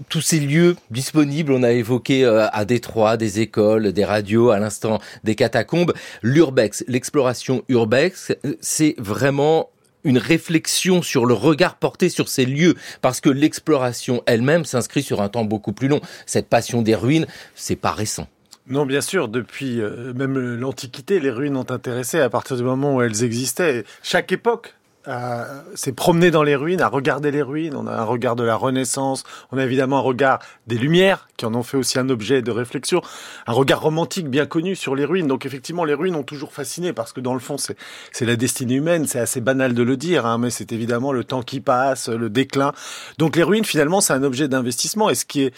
tous 0.09 0.21
ces 0.21 0.39
lieux 0.39 0.75
disponibles, 0.92 1.51
on 1.51 1.63
a 1.63 1.71
évoqué 1.71 2.25
euh, 2.25 2.47
à 2.51 2.65
Détroit 2.65 3.18
des 3.18 3.39
écoles, 3.39 3.94
des 3.94 4.06
radios, 4.06 4.51
à 4.51 4.59
l'instant 4.59 5.00
des 5.24 5.36
catacombes. 5.36 5.94
L'urbex, 6.21 6.83
l'exploration 6.88 7.63
urbex, 7.69 8.33
c'est 8.62 8.95
vraiment 8.97 9.69
une 10.03 10.18
réflexion 10.18 11.01
sur 11.01 11.25
le 11.25 11.33
regard 11.33 11.75
porté 11.75 12.09
sur 12.09 12.30
ces 12.30 12.45
lieux, 12.45 12.75
parce 13.01 13.19
que 13.19 13.30
l'exploration 13.30 14.21
elle-même 14.27 14.63
s'inscrit 14.63 15.01
sur 15.01 15.21
un 15.21 15.30
temps 15.30 15.45
beaucoup 15.45 15.74
plus 15.74 15.88
long. 15.88 16.00
Cette 16.25 16.47
passion 16.47 16.81
des 16.81 16.95
ruines, 16.95 17.25
c'est 17.56 17.75
pas 17.75 17.92
récent. 17.92 18.27
Non, 18.68 18.86
bien 18.86 19.01
sûr, 19.01 19.27
depuis 19.27 19.80
euh, 19.80 20.13
même 20.13 20.38
l'Antiquité, 20.56 21.19
les 21.19 21.30
ruines 21.30 21.56
ont 21.56 21.69
intéressé 21.69 22.19
à 22.19 22.30
partir 22.30 22.57
du 22.57 22.63
moment 22.63 22.95
où 22.95 23.01
elles 23.01 23.24
existaient. 23.24 23.83
Chaque 24.01 24.31
époque 24.31 24.75
euh, 25.07 25.62
s'est 25.75 25.92
promenée 25.92 26.31
dans 26.31 26.44
les 26.44 26.56
ruines, 26.56 26.81
a 26.81 26.88
regardé 26.88 27.31
les 27.31 27.42
ruines. 27.42 27.75
On 27.75 27.88
a 27.88 27.94
un 27.94 28.04
regard 28.04 28.36
de 28.36 28.44
la 28.44 28.56
Renaissance, 28.56 29.24
on 29.52 29.57
a 29.57 29.63
évidemment 29.63 29.98
un 29.98 30.02
regard 30.02 30.40
des 30.68 30.78
Lumières, 30.78 31.28
qui 31.38 31.46
en 31.46 31.54
ont 31.56 31.63
fait 31.63 31.78
aussi 31.78 32.00
un 32.00 32.10
objet 32.10 32.42
de 32.42 32.52
réflexion, 32.52 33.02
un 33.48 33.54
regard 33.54 33.81
romantique 33.81 34.30
bien 34.30 34.46
connu 34.46 34.75
sur 34.75 34.96
les 34.96 35.06
ruines. 35.06 35.28
Donc 35.28 35.46
effectivement, 35.46 35.84
les 35.84 35.94
ruines 35.94 36.16
ont 36.16 36.24
toujours 36.24 36.54
fasciné, 36.54 36.94
parce 36.94 37.13
que 37.13 37.22
dans 37.22 37.34
le 37.34 37.40
fond, 37.40 37.57
c'est 37.57 37.78
c'est 38.12 38.25
la 38.25 38.36
destinée 38.36 38.75
humaine, 38.75 39.07
c'est 39.07 39.19
assez 39.19 39.42
banal 39.42 39.74
de 39.74 39.84
le 39.84 39.98
dire, 39.98 40.25
hein, 40.25 40.38
mais 40.38 40.50
c'est 40.50 40.72
évidemment 40.72 41.12
le 41.12 41.24
temps 41.24 41.44
qui 41.44 41.60
passe, 41.60 42.10
le 42.10 42.30
déclin. 42.30 42.74
Donc 43.18 43.36
les 43.36 43.44
ruines, 43.44 43.66
finalement, 43.66 44.02
c'est 44.02 44.13
un 44.13 44.24
objet 44.24 44.48
d'investissement. 44.48 45.10
Et 45.10 45.16
ce 45.16 45.25
qui 45.25 45.44
est 45.44 45.54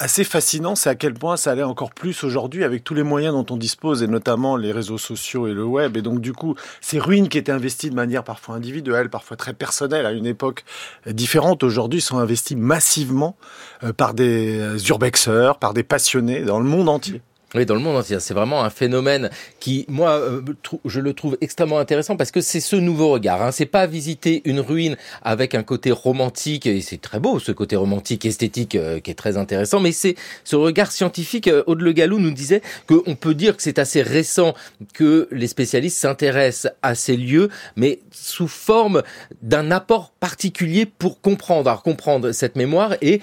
assez 0.00 0.24
fascinant, 0.24 0.74
c'est 0.74 0.88
à 0.88 0.94
quel 0.94 1.14
point 1.14 1.36
ça 1.36 1.52
allait 1.52 1.62
encore 1.62 1.90
plus 1.90 2.24
aujourd'hui 2.24 2.64
avec 2.64 2.82
tous 2.82 2.94
les 2.94 3.02
moyens 3.02 3.34
dont 3.34 3.46
on 3.54 3.56
dispose, 3.56 4.02
et 4.02 4.08
notamment 4.08 4.56
les 4.56 4.72
réseaux 4.72 4.98
sociaux 4.98 5.46
et 5.46 5.52
le 5.52 5.64
web. 5.64 5.96
Et 5.96 6.02
donc, 6.02 6.20
du 6.20 6.32
coup, 6.32 6.56
ces 6.80 6.98
ruines 6.98 7.28
qui 7.28 7.38
étaient 7.38 7.52
investies 7.52 7.90
de 7.90 7.94
manière 7.94 8.24
parfois 8.24 8.56
individuelle, 8.56 9.10
parfois 9.10 9.36
très 9.36 9.52
personnelle, 9.52 10.06
à 10.06 10.12
une 10.12 10.26
époque 10.26 10.64
différente, 11.06 11.62
aujourd'hui 11.62 12.00
sont 12.00 12.18
investies 12.18 12.56
massivement 12.56 13.36
euh, 13.84 13.92
par 13.92 14.14
des 14.14 14.58
euh, 14.58 14.78
urbexeurs, 14.88 15.58
par 15.58 15.74
des 15.74 15.82
passionnés 15.82 16.40
dans 16.40 16.58
le 16.58 16.66
monde 16.66 16.88
entier. 16.88 17.20
Oui, 17.56 17.66
dans 17.66 17.74
le 17.74 17.80
monde 17.80 17.96
entier. 17.96 18.20
C'est 18.20 18.32
vraiment 18.32 18.62
un 18.62 18.70
phénomène 18.70 19.28
qui, 19.58 19.84
moi, 19.88 20.10
euh, 20.10 20.40
je 20.84 21.00
le 21.00 21.14
trouve 21.14 21.36
extrêmement 21.40 21.80
intéressant 21.80 22.16
parce 22.16 22.30
que 22.30 22.40
c'est 22.40 22.60
ce 22.60 22.76
nouveau 22.76 23.08
regard. 23.08 23.42
Hein. 23.42 23.50
C'est 23.50 23.66
pas 23.66 23.88
visiter 23.88 24.42
une 24.44 24.60
ruine 24.60 24.96
avec 25.22 25.56
un 25.56 25.64
côté 25.64 25.90
romantique 25.90 26.66
et 26.66 26.80
c'est 26.80 27.00
très 27.00 27.18
beau 27.18 27.40
ce 27.40 27.50
côté 27.50 27.74
romantique 27.74 28.24
esthétique 28.24 28.76
euh, 28.76 29.00
qui 29.00 29.10
est 29.10 29.14
très 29.14 29.36
intéressant. 29.36 29.80
Mais 29.80 29.90
c'est 29.90 30.14
ce 30.44 30.54
regard 30.54 30.92
scientifique. 30.92 31.48
Euh, 31.48 31.64
Aude 31.66 31.80
Le 31.80 31.90
Gallou 31.90 32.20
nous 32.20 32.30
disait 32.30 32.62
qu'on 32.86 33.16
peut 33.16 33.34
dire 33.34 33.56
que 33.56 33.64
c'est 33.64 33.80
assez 33.80 34.02
récent 34.02 34.54
que 34.94 35.26
les 35.32 35.48
spécialistes 35.48 35.98
s'intéressent 35.98 36.72
à 36.82 36.94
ces 36.94 37.16
lieux, 37.16 37.48
mais 37.74 37.98
sous 38.12 38.46
forme 38.46 39.02
d'un 39.42 39.72
apport 39.72 40.12
particulier 40.20 40.86
pour 40.86 41.20
comprendre, 41.20 41.68
alors 41.68 41.82
comprendre 41.82 42.30
cette 42.30 42.54
mémoire 42.54 42.94
et 43.02 43.20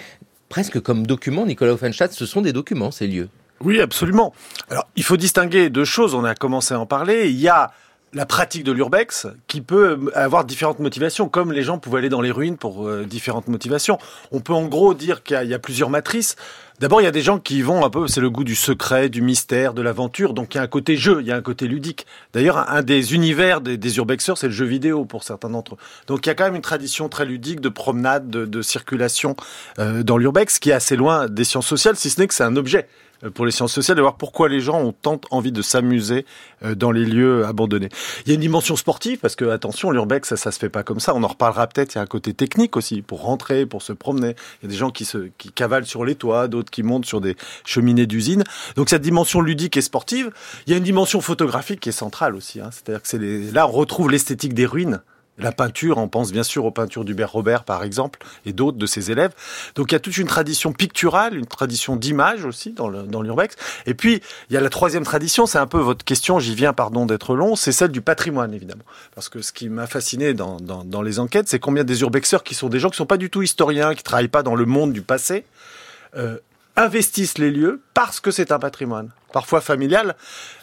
presque 0.50 0.80
comme 0.80 1.06
document, 1.06 1.46
Nicolas 1.46 1.72
Offenstadt, 1.72 2.12
ce 2.12 2.26
sont 2.26 2.42
des 2.42 2.52
documents 2.52 2.90
ces 2.90 3.06
lieux. 3.06 3.28
Oui, 3.60 3.80
absolument. 3.80 4.32
Alors, 4.70 4.86
il 4.96 5.02
faut 5.02 5.16
distinguer 5.16 5.70
deux 5.70 5.84
choses. 5.84 6.14
On 6.14 6.24
a 6.24 6.34
commencé 6.34 6.74
à 6.74 6.80
en 6.80 6.86
parler. 6.86 7.28
Il 7.28 7.40
y 7.40 7.48
a 7.48 7.72
la 8.14 8.24
pratique 8.24 8.64
de 8.64 8.72
l'urbex 8.72 9.26
qui 9.48 9.60
peut 9.60 10.10
avoir 10.14 10.44
différentes 10.44 10.78
motivations, 10.78 11.28
comme 11.28 11.52
les 11.52 11.62
gens 11.62 11.78
pouvaient 11.78 11.98
aller 11.98 12.08
dans 12.08 12.22
les 12.22 12.30
ruines 12.30 12.56
pour 12.56 12.88
euh, 12.88 13.04
différentes 13.04 13.48
motivations. 13.48 13.98
On 14.32 14.40
peut 14.40 14.54
en 14.54 14.64
gros 14.64 14.94
dire 14.94 15.22
qu'il 15.22 15.42
y, 15.44 15.52
a- 15.52 15.58
plusieurs 15.58 15.90
matrices. 15.90 16.36
D'abord, 16.80 17.02
il 17.02 17.04
y 17.04 17.08
a 17.08 17.10
des 17.10 17.20
gens 17.20 17.38
qui 17.38 17.60
vont 17.60 17.84
un 17.84 17.90
peu, 17.90 18.06
c'est 18.06 18.22
le 18.22 18.30
goût 18.30 18.44
du 18.44 18.54
secret, 18.54 19.10
du 19.10 19.20
mystère, 19.20 19.74
de 19.74 19.82
l'aventure. 19.82 20.32
Donc, 20.32 20.54
il 20.54 20.58
y 20.58 20.60
a 20.60 20.62
un 20.62 20.68
côté 20.68 20.96
jeu, 20.96 21.18
il 21.20 21.26
y 21.26 21.32
a 21.32 21.36
un 21.36 21.42
côté 21.42 21.66
ludique. 21.66 22.06
D'ailleurs, 22.32 22.70
un 22.70 22.82
des 22.82 23.14
univers 23.14 23.60
des, 23.60 23.76
des 23.76 23.96
urbexeurs, 23.98 24.38
c'est 24.38 24.46
le 24.46 24.54
jeu 24.54 24.64
vidéo 24.64 25.04
pour 25.04 25.22
certains 25.22 25.50
d'entre 25.50 25.74
eux. 25.74 25.78
Donc, 26.06 26.24
il 26.24 26.30
y 26.30 26.32
a 26.32 26.34
quand 26.34 26.44
même 26.44 26.54
une 26.54 26.62
tradition 26.62 27.10
très 27.10 27.26
ludique 27.26 27.60
de 27.60 27.68
promenade, 27.68 28.30
de, 28.30 28.62
circulation 28.62 29.36
euh, 29.78 30.02
dans 30.02 30.16
l'urbex, 30.16 30.58
qui 30.60 30.70
est 30.70 30.74
assez 30.74 30.96
loin 30.96 31.26
des 31.26 31.44
sciences 31.44 31.66
sociales, 31.66 31.96
si 31.96 32.08
ce 32.08 32.20
n'est 32.20 32.26
que 32.26 32.34
c'est 32.34 32.44
un 32.44 32.56
objet 32.56 32.88
pour 33.34 33.46
les 33.46 33.52
sciences 33.52 33.72
sociales, 33.72 33.96
de 33.96 34.02
voir 34.02 34.16
pourquoi 34.16 34.48
les 34.48 34.60
gens 34.60 34.80
ont 34.80 34.92
tant 34.92 35.20
envie 35.30 35.52
de 35.52 35.62
s'amuser 35.62 36.24
euh, 36.62 36.74
dans 36.74 36.90
les 36.90 37.04
lieux 37.04 37.44
abandonnés. 37.44 37.88
Il 38.24 38.28
y 38.28 38.32
a 38.32 38.34
une 38.34 38.40
dimension 38.40 38.76
sportive, 38.76 39.18
parce 39.18 39.36
que, 39.36 39.44
attention, 39.46 39.90
l'urbex, 39.90 40.28
ça, 40.28 40.36
ça 40.36 40.52
se 40.52 40.58
fait 40.58 40.68
pas 40.68 40.82
comme 40.82 41.00
ça. 41.00 41.14
On 41.14 41.22
en 41.22 41.28
reparlera 41.28 41.66
peut-être. 41.66 41.94
Il 41.94 41.98
y 41.98 42.00
a 42.00 42.02
un 42.02 42.06
côté 42.06 42.34
technique 42.34 42.76
aussi, 42.76 43.02
pour 43.02 43.22
rentrer, 43.22 43.66
pour 43.66 43.82
se 43.82 43.92
promener. 43.92 44.36
Il 44.62 44.66
y 44.66 44.68
a 44.68 44.70
des 44.70 44.76
gens 44.76 44.90
qui 44.90 45.04
se, 45.04 45.28
qui 45.38 45.50
cavalent 45.50 45.86
sur 45.86 46.04
les 46.04 46.14
toits, 46.14 46.48
d'autres 46.48 46.70
qui 46.70 46.82
montent 46.82 47.06
sur 47.06 47.20
des 47.20 47.36
cheminées 47.64 48.06
d'usines. 48.06 48.44
Donc, 48.76 48.88
cette 48.88 49.02
dimension 49.02 49.40
ludique 49.40 49.76
et 49.76 49.82
sportive. 49.82 50.30
Il 50.66 50.70
y 50.70 50.74
a 50.74 50.76
une 50.76 50.84
dimension 50.84 51.20
photographique 51.20 51.80
qui 51.80 51.88
est 51.88 51.92
centrale 51.92 52.34
aussi. 52.34 52.60
Hein. 52.60 52.70
C'est-à-dire 52.72 53.02
que 53.02 53.08
c'est 53.08 53.18
là, 53.52 53.66
on 53.68 53.72
retrouve 53.72 54.10
l'esthétique 54.10 54.54
des 54.54 54.66
ruines 54.66 55.00
La 55.38 55.52
peinture, 55.52 55.98
on 55.98 56.08
pense 56.08 56.32
bien 56.32 56.42
sûr 56.42 56.64
aux 56.64 56.70
peintures 56.70 57.04
d'Hubert 57.04 57.30
Robert, 57.30 57.64
par 57.64 57.84
exemple, 57.84 58.18
et 58.44 58.52
d'autres 58.52 58.78
de 58.78 58.86
ses 58.86 59.10
élèves. 59.10 59.32
Donc 59.74 59.92
il 59.92 59.94
y 59.94 59.96
a 59.96 60.00
toute 60.00 60.16
une 60.16 60.26
tradition 60.26 60.72
picturale, 60.72 61.36
une 61.36 61.46
tradition 61.46 61.96
d'image 61.96 62.44
aussi 62.44 62.72
dans 62.72 62.88
l'urbex. 63.22 63.56
et 63.86 63.94
puis, 63.94 64.20
il 64.50 64.54
y 64.54 64.56
a 64.56 64.60
la 64.60 64.70
troisième 64.70 65.04
tradition, 65.04 65.46
c'est 65.46 65.58
un 65.58 65.66
peu 65.66 65.78
votre 65.78 66.04
question, 66.04 66.38
j'y 66.38 66.54
viens, 66.54 66.72
pardon 66.72 67.06
d'être 67.06 67.34
long, 67.34 67.56
c'est 67.56 67.72
celle 67.72 67.92
du 67.92 68.00
patrimoine, 68.00 68.52
évidemment. 68.52 68.84
Parce 69.14 69.28
que 69.28 69.42
ce 69.42 69.52
qui 69.52 69.68
m'a 69.68 69.86
fasciné 69.86 70.34
dans, 70.34 70.58
dans, 70.58 71.02
les 71.02 71.20
enquêtes, 71.20 71.48
c'est 71.48 71.58
combien 71.58 71.84
des 71.84 72.00
urbexeurs 72.00 72.42
qui 72.42 72.54
sont 72.54 72.68
des 72.68 72.80
gens 72.80 72.90
qui 72.90 72.96
sont 72.96 73.06
pas 73.06 73.16
du 73.16 73.30
tout 73.30 73.42
historiens, 73.42 73.94
qui 73.94 74.02
travaillent 74.02 74.28
pas 74.28 74.42
dans 74.42 74.54
le 74.54 74.64
monde 74.64 74.92
du 74.92 75.02
passé, 75.02 75.44
euh, 76.16 76.38
investissent 76.78 77.38
les 77.38 77.50
lieux 77.50 77.82
parce 77.92 78.20
que 78.20 78.30
c'est 78.30 78.52
un 78.52 78.58
patrimoine, 78.58 79.10
parfois 79.32 79.60
familial. 79.60 80.14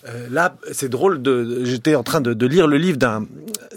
Euh, 0.08 0.28
là, 0.32 0.56
c'est 0.72 0.88
drôle, 0.88 1.22
de, 1.22 1.66
j'étais 1.66 1.96
en 1.96 2.04
train 2.04 2.22
de, 2.22 2.46
lire 2.46 2.68
le 2.68 2.78
livre 2.78 2.98
d'un, 2.98 3.26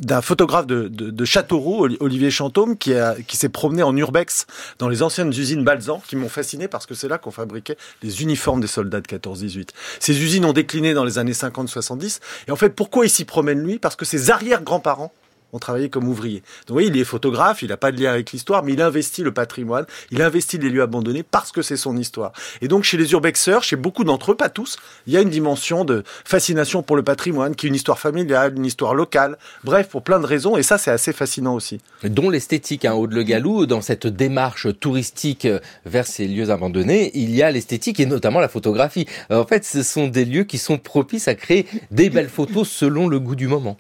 d'un 0.01 0.23
photographe 0.23 0.67
de, 0.67 0.87
de, 0.89 1.25
Châteauroux, 1.25 1.89
Olivier 1.99 2.31
Chantôme, 2.31 2.79
qui, 2.79 2.95
a, 2.95 3.17
qui 3.27 3.37
s'est 3.37 3.49
promené 3.49 3.83
en 3.83 3.97
urbex 3.97 4.47
dans 4.79 4.89
les 4.89 5.03
anciennes 5.03 5.31
usines 5.31 5.65
Balzan, 5.65 6.01
qui 6.07 6.15
m'ont 6.15 6.29
fasciné 6.29 6.69
parce 6.69 6.87
que 6.87 6.95
c'est 6.95 7.09
là 7.09 7.19
qu'on 7.19 7.33
fabriquait 7.33 7.77
les 8.03 8.23
uniformes 8.23 8.61
des 8.61 8.69
soldats 8.69 9.01
de 9.01 9.07
14-18. 9.07 9.71
Ces 9.99 10.23
usines 10.23 10.45
ont 10.45 10.53
décliné 10.53 10.95
dans 10.95 11.05
les 11.05 11.19
années 11.19 11.33
50-70. 11.33 12.21
Et 12.47 12.53
en 12.53 12.57
fait, 12.57 12.71
pourquoi 12.71 13.05
il 13.05 13.11
s'y 13.11 13.25
promène 13.25 13.61
lui? 13.61 13.81
Parce 13.81 13.97
que 13.97 14.05
ses 14.05 14.31
arrière-grands-parents 14.31 15.13
ont 15.53 15.59
travaillé 15.59 15.89
comme 15.89 16.09
ouvriers. 16.09 16.43
Donc 16.67 16.79
oui, 16.79 16.87
il 16.89 16.97
est 16.97 17.05
photographe, 17.05 17.63
il 17.63 17.69
n'a 17.69 17.77
pas 17.77 17.93
de 17.93 18.01
lien 18.01 18.13
avec 18.13 18.33
l'histoire, 18.33 18.63
mais 18.63 18.73
il 18.75 18.83
investit 18.83 19.23
le 19.23 19.33
patrimoine, 19.33 19.87
il 20.11 20.23
investit 20.23 20.59
les 20.59 20.71
lieux 20.71 20.83
abandonnés 20.83 21.23
parce 21.23 21.53
que 21.53 21.63
c'est 21.63 21.77
son 21.77 21.97
histoire. 21.97 22.33
Et 22.61 22.69
donc 22.69 22.85
chez 22.85 22.97
les 22.97 23.13
urbexeurs, 23.13 23.63
chez 23.63 23.77
beaucoup 23.77 24.05
d'entre 24.05 24.33
eux, 24.33 24.35
pas 24.35 24.49
tous, 24.49 24.77
il 25.07 25.13
y 25.13 25.17
a 25.17 25.21
une 25.21 25.31
dimension 25.31 25.85
de 25.85 26.03
fascination 26.25 26.83
pour 26.83 26.97
le 26.97 27.03
patrimoine, 27.03 27.55
qui 27.55 27.67
est 27.67 27.69
une 27.69 27.75
histoire 27.75 27.99
familiale, 27.99 28.55
une 28.57 28.67
histoire 28.67 28.95
locale, 28.95 29.39
bref, 29.65 29.89
pour 29.89 30.03
plein 30.03 30.21
de 30.21 30.27
raisons, 30.27 30.57
et 30.57 30.63
ça 30.63 30.79
c'est 30.79 30.91
assez 30.91 31.13
fascinant 31.13 31.55
aussi. 31.55 31.81
Dont 32.05 32.31
l'esthétique, 32.31 32.85
hein, 32.85 32.95
Aude 32.95 33.13
Le 33.13 33.23
Gallou, 33.23 33.67
dans 33.67 33.81
cette 33.81 34.07
démarche 34.07 34.67
touristique 34.79 35.49
vers 35.87 36.07
ces 36.07 36.27
lieux 36.29 36.51
abandonnés, 36.51 37.11
il 37.15 37.35
y 37.35 37.43
a 37.43 37.51
l'esthétique 37.51 38.01
et 38.01 38.07
notamment 38.07 38.41
la 38.41 38.49
photographie. 38.49 39.07
En 39.31 39.45
fait, 39.45 39.65
ce 39.65 39.83
sont 39.83 40.09
des 40.09 40.25
lieux 40.25 40.45
qui 40.45 40.59
sont 40.59 40.79
propices 40.79 41.29
à 41.29 41.35
créer 41.35 41.67
des 41.91 42.11
belles 42.11 42.29
photos 42.29 42.69
selon 42.69 43.09
le 43.09 43.19
goût 43.21 43.35
du 43.35 43.49
moment. 43.49 43.79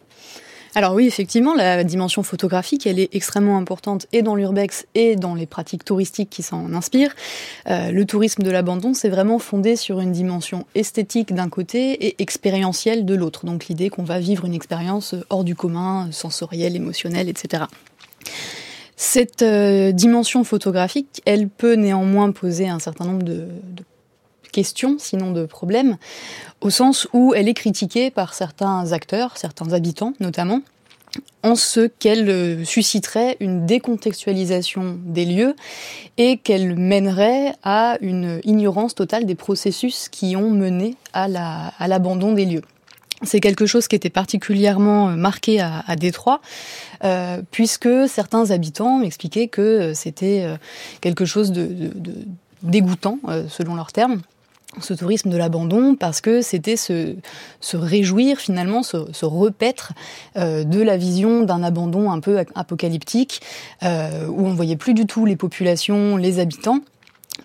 Alors 0.79 0.95
oui, 0.95 1.09
effectivement, 1.09 1.57
la 1.57 1.83
dimension 1.83 2.23
photographique, 2.23 2.87
elle 2.87 3.01
est 3.01 3.13
extrêmement 3.13 3.59
importante 3.59 4.07
et 4.13 4.23
dans 4.23 4.37
l'urbex 4.37 4.87
et 4.95 5.17
dans 5.17 5.35
les 5.35 5.45
pratiques 5.45 5.85
touristiques 5.85 6.31
qui 6.31 6.45
s'en 6.45 6.73
inspirent. 6.73 7.17
Euh, 7.69 7.91
le 7.91 8.05
tourisme 8.05 8.45
de 8.45 8.51
l'abandon, 8.53 8.95
c'est 8.95 9.09
vraiment 9.09 9.41
fondé 9.41 9.75
sur 9.75 9.99
une 9.99 10.13
dimension 10.13 10.67
esthétique 10.77 11.35
d'un 11.35 11.49
côté 11.49 12.07
et 12.07 12.23
expérientielle 12.23 13.05
de 13.05 13.17
l'autre. 13.17 13.45
Donc 13.45 13.67
l'idée 13.67 13.91
qu'on 13.91 14.05
va 14.05 14.21
vivre 14.21 14.45
une 14.45 14.55
expérience 14.55 15.17
hors 15.31 15.43
du 15.43 15.57
commun, 15.57 16.11
sensorielle, 16.13 16.77
émotionnelle, 16.77 17.29
etc. 17.29 17.65
Cette 18.95 19.43
euh, 19.43 19.91
dimension 19.91 20.45
photographique, 20.45 21.23
elle 21.25 21.49
peut 21.49 21.75
néanmoins 21.75 22.31
poser 22.31 22.69
un 22.69 22.79
certain 22.79 23.05
nombre 23.05 23.25
de, 23.25 23.49
de 23.73 23.83
question, 24.59 24.97
sinon 24.99 25.31
de 25.31 25.47
problème, 25.47 25.99
au 26.61 26.71
sens 26.71 27.07
où 27.13 27.33
elle 27.33 27.49
est 27.49 27.55
critiquée 27.55 28.11
par 28.11 28.35
certains 28.35 28.91
acteurs, 28.91 29.37
certains 29.37 29.73
habitants 29.73 30.15
notamment, 30.19 30.63
en 31.45 31.55
ce 31.55 31.87
qu'elle 31.87 32.29
euh, 32.29 32.65
susciterait 32.65 33.37
une 33.39 33.67
décontextualisation 33.67 34.99
des 35.05 35.25
lieux 35.25 35.55
et 36.17 36.39
qu'elle 36.39 36.77
mènerait 36.77 37.55
à 37.63 37.99
une 38.01 38.41
ignorance 38.43 38.97
totale 38.97 39.27
des 39.27 39.37
processus 39.37 40.09
qui 40.09 40.35
ont 40.35 40.51
mené 40.51 40.97
à 41.13 41.29
l'abandon 41.87 42.33
des 42.33 42.45
lieux. 42.45 42.65
C'est 43.23 43.39
quelque 43.39 43.67
chose 43.67 43.87
qui 43.87 43.95
était 43.95 44.11
particulièrement 44.11 45.11
euh, 45.11 45.15
marqué 45.15 45.61
à, 45.61 45.95
Détroit, 45.95 46.41
euh, 47.05 47.43
puisque 47.53 48.09
certains 48.09 48.51
habitants 48.51 48.99
m'expliquaient 48.99 49.47
que 49.47 49.93
c'était 49.95 50.47
quelque 51.01 51.27
chose 51.27 51.53
de, 51.53 51.93
dégoûtant, 52.63 53.21
selon 53.49 53.77
leurs 53.77 53.93
termes, 53.93 54.21
ce 54.81 54.95
tourisme 54.95 55.31
de 55.31 55.37
l'abandon 55.37 55.97
parce 55.97 56.21
que 56.21 56.43
c'était 56.43 56.77
se, 56.77 57.17
réjouir 57.75 58.39
finalement, 58.39 58.83
se, 58.83 59.13
se 59.13 59.25
repaître 59.25 59.93
euh, 60.37 60.65
de 60.65 60.81
la 60.81 60.97
vision 60.97 61.43
d'un 61.43 61.63
abandon 61.63 62.11
un 62.11 62.21
peu 62.21 62.39
apocalyptique 62.55 63.41
euh, 63.83 64.27
où 64.29 64.47
on 64.47 64.55
voyait 64.55 64.77
plus 64.77 64.95
du 64.95 65.07
tout 65.07 65.25
les 65.25 65.37
populations, 65.37 66.17
les 66.17 66.39
habitants 66.39 66.81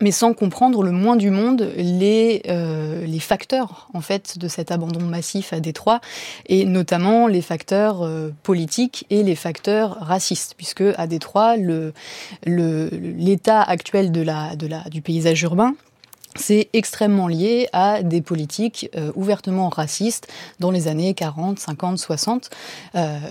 mais 0.02 0.12
sans 0.12 0.34
comprendre 0.34 0.84
le 0.84 0.92
moins 0.92 1.16
du 1.16 1.30
monde 1.30 1.72
les, 1.78 2.42
euh, 2.50 3.20
facteurs 3.20 3.90
en 3.94 4.02
fait 4.02 4.38
de 4.38 4.48
cet 4.50 4.72
abandon 4.72 5.06
massif 5.06 5.54
à 5.54 5.62
Détroit 5.62 6.02
et 6.48 6.66
notamment 6.66 7.28
les 7.28 7.42
facteurs 7.42 8.04
euh, 8.04 8.32
politiques 8.44 9.06
et 9.10 9.24
les 9.24 9.36
facteurs 9.36 9.98
racistes 10.02 10.56
puisque 10.58 10.84
à 10.98 11.08
Détroit 11.08 11.56
l'état 12.46 13.62
actuel 13.62 14.12
du 14.12 15.02
paysage 15.02 15.42
urbain 15.44 15.76
c'est 16.36 16.70
extrêmement 16.74 17.28
lié 17.28 17.68
à 17.74 18.04
des 18.04 18.22
politiques 18.22 18.90
euh, 18.96 19.12
ouvertement 19.16 19.70
racistes 19.70 20.28
dans 20.60 20.72
les 20.72 20.88
années 20.88 21.14
40, 21.14 21.60
50, 21.60 21.98
60. 21.98 22.50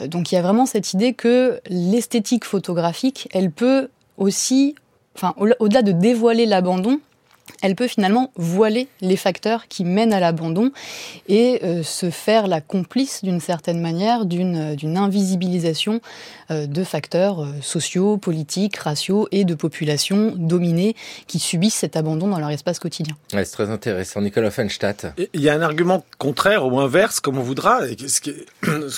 donc 0.07 0.33
il 0.33 0.35
y 0.35 0.39
a 0.39 0.43
vraiment 0.43 0.67
cette 0.67 0.93
idée 0.93 1.13
que 1.15 1.61
l'esthétique 1.69 2.45
photographique, 2.45 3.29
elle 3.33 3.51
peut 3.51 3.89
aussi, 4.17 4.75
enfin 5.17 5.35
au-delà 5.39 5.83
de 5.83 5.93
dévoiler 5.93 6.47
l'abandon, 6.47 7.01
elle 7.63 7.77
peut 7.77 7.89
finalement 7.89 8.31
voiler 8.37 8.89
les 9.01 9.17
facteurs 9.17 9.69
qui 9.69 9.85
mènent 9.85 10.13
à 10.13 10.21
l'abandon 10.21 10.73
et 11.29 11.61
euh, 11.63 11.83
se 11.83 12.11
faire 12.11 12.49
la 12.49 12.61
complice 12.61 13.23
d'une 13.23 13.41
certaine 13.41 13.81
manière 13.81 14.27
d'une 14.27 14.77
euh, 14.77 14.97
invisibilisation 14.97 16.01
euh, 16.51 16.67
de 16.67 16.85
facteurs 16.85 17.47
sociaux, 17.63 18.19
politiques, 18.19 18.77
raciaux 18.77 19.29
et 19.31 19.45
de 19.45 19.55
populations 19.55 20.35
dominées 20.37 20.95
qui 21.27 21.39
subissent 21.39 21.77
cet 21.77 21.97
abandon 21.97 22.29
dans 22.29 22.39
leur 22.39 22.51
espace 22.51 22.79
quotidien. 22.79 23.17
c'est 23.31 23.45
très 23.45 23.71
intéressant. 23.71 24.21
Nicolas 24.21 24.51
Fenstadt. 24.51 25.07
Il 25.33 25.41
y 25.41 25.49
a 25.49 25.55
un 25.55 25.63
argument 25.63 26.05
contraire 26.19 26.67
ou 26.67 26.81
inverse, 26.81 27.21
comme 27.21 27.39
on 27.39 27.43
voudra. 27.43 27.89
Et 27.89 27.97
ce, 28.09 28.21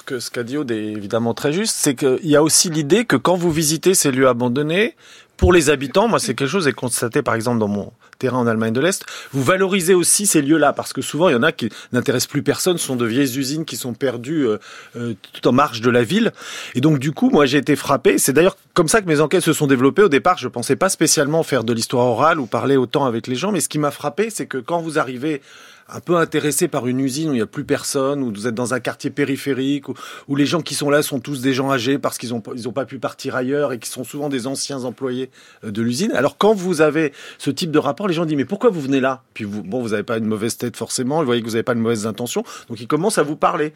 que, 0.02 0.18
ce 0.21 0.30
qu'a 0.30 0.42
dit 0.42 0.56
Aude 0.56 0.71
est 0.71 0.92
évidemment 0.92 1.35
très 1.35 1.52
juste, 1.52 1.75
c'est 1.76 1.94
qu'il 1.94 2.26
y 2.26 2.37
a 2.37 2.42
aussi 2.42 2.71
l'idée 2.71 3.04
que 3.04 3.16
quand 3.16 3.37
vous 3.37 3.50
visitez 3.50 3.94
ces 3.94 4.11
lieux 4.11 4.28
abandonnés, 4.28 4.94
pour 5.37 5.53
les 5.53 5.71
habitants, 5.71 6.09
moi 6.09 6.19
c'est 6.19 6.35
quelque 6.35 6.49
chose 6.49 6.64
que 6.64 6.71
j'ai 6.71 6.75
constaté 6.75 7.23
par 7.23 7.35
exemple 7.35 7.59
dans 7.59 7.69
mon 7.69 7.93
terrain 8.19 8.38
en 8.38 8.47
Allemagne 8.47 8.73
de 8.73 8.81
l'Est, 8.81 9.05
vous 9.33 9.43
valorisez 9.43 9.95
aussi 9.95 10.26
ces 10.26 10.43
lieux-là 10.43 10.73
parce 10.73 10.93
que 10.93 11.03
souvent 11.03 11.29
il 11.29 11.33
y 11.33 11.37
en 11.37 11.43
a 11.43 11.53
qui 11.53 11.69
n'intéressent 11.93 12.29
plus 12.29 12.43
personne, 12.43 12.79
ce 12.79 12.87
sont 12.87 12.97
de 12.97 13.07
vieilles 13.07 13.38
usines 13.38 13.64
qui 13.64 13.76
sont 13.76 13.95
perdues 13.95 14.47
euh, 14.47 14.59
euh, 14.97 15.14
tout 15.33 15.47
en 15.49 15.53
marge 15.53 15.81
de 15.81 15.91
la 15.91 16.05
ville. 16.05 16.33
Et 16.75 16.81
donc 16.81 16.99
du 16.99 17.12
coup, 17.12 17.31
moi 17.31 17.47
j'ai 17.47 17.59
été 17.59 17.76
frappé. 17.76 18.19
C'est 18.19 18.33
d'ailleurs 18.33 18.57
comme 18.73 18.88
ça 18.88 19.00
que 19.03 19.07
mes 19.07 19.21
enquêtes 19.21 19.43
se 19.43 19.53
sont 19.53 19.67
développées. 19.67 20.03
Au 20.03 20.09
départ, 20.09 20.38
je 20.38 20.49
pensais 20.49 20.76
pas 20.76 20.88
spécialement 20.88 21.43
faire 21.43 21.64
de 21.64 21.73
l'histoire 21.73 22.07
orale 22.07 22.41
ou 22.41 22.47
parler 22.47 22.76
autant 22.76 23.05
avec 23.07 23.26
les 23.26 23.37
gens, 23.37 23.53
mais 23.53 23.61
ce 23.61 23.69
qui 23.69 23.79
m'a 23.79 23.91
frappé, 23.91 24.31
c'est 24.31 24.47
que 24.47 24.59
quand 24.59 24.81
vous 24.81 24.99
arrivez 24.99 25.43
un 25.88 26.00
peu 26.00 26.17
intéressé 26.17 26.69
par 26.69 26.87
une 26.87 27.00
usine 27.00 27.31
où 27.31 27.33
il 27.33 27.37
n'y 27.37 27.43
a 27.43 27.47
plus 27.47 27.64
personne, 27.64 28.23
où 28.23 28.33
vous 28.33 28.47
êtes 28.47 28.55
dans 28.55 28.75
un 28.75 28.81
quartier 28.81 29.11
périphérique, 29.11 29.88
où, 30.29 30.37
les 30.37 30.47
gens 30.47 30.61
qui 30.61 30.75
sont 30.75 30.91
là 30.91 31.03
sont 31.03 31.21
tous 31.21 31.41
des 31.41 31.53
gens 31.53 31.71
âgés 31.71 31.99
parce 31.99 32.19
qu'ils 32.19 32.31
n'ont 32.31 32.43
ils 32.55 32.73
pas 32.73 32.85
pu 32.85 32.99
partir 32.99 33.37
ailleurs 33.37 33.73
et 33.73 33.79
qui 33.79 33.88
sont 33.88 34.05
souvent 34.05 34.29
des 34.29 34.47
anciens 34.47 34.85
employés 34.85 35.31
euh, 35.64 35.71
de 35.71 35.83
l'usine. 35.83 36.12
Alors 36.12 36.38
quand 36.38 36.55
vous 36.55 36.81
avez 36.81 37.12
ce 37.38 37.50
type 37.50 37.71
de 37.71 37.79
rapport, 37.79 38.09
les 38.09 38.14
gens 38.14 38.25
disent 38.25 38.37
mais 38.37 38.45
pourquoi 38.45 38.71
vous 38.71 38.81
venez 38.81 39.00
là? 39.00 39.23
Puis 39.35 39.45
vous, 39.45 39.62
bon, 39.62 39.81
vous 39.81 39.91
n'avez 39.91 40.03
pas 40.03 40.19
une 40.19 40.26
mauvaise 40.26 40.57
tête 40.57 40.76
forcément, 40.76 41.19
vous 41.21 41.26
voyez 41.26 41.41
que 41.41 41.47
vous 41.47 41.53
n'avez 41.53 41.62
pas 41.62 41.75
de 41.75 41.81
mauvaises 41.81 42.07
intentions, 42.07 42.45
donc 42.69 42.81
ils 42.81 42.88
commencent 42.88 43.19
à 43.19 43.23
vous 43.23 43.37
parler. 43.37 43.73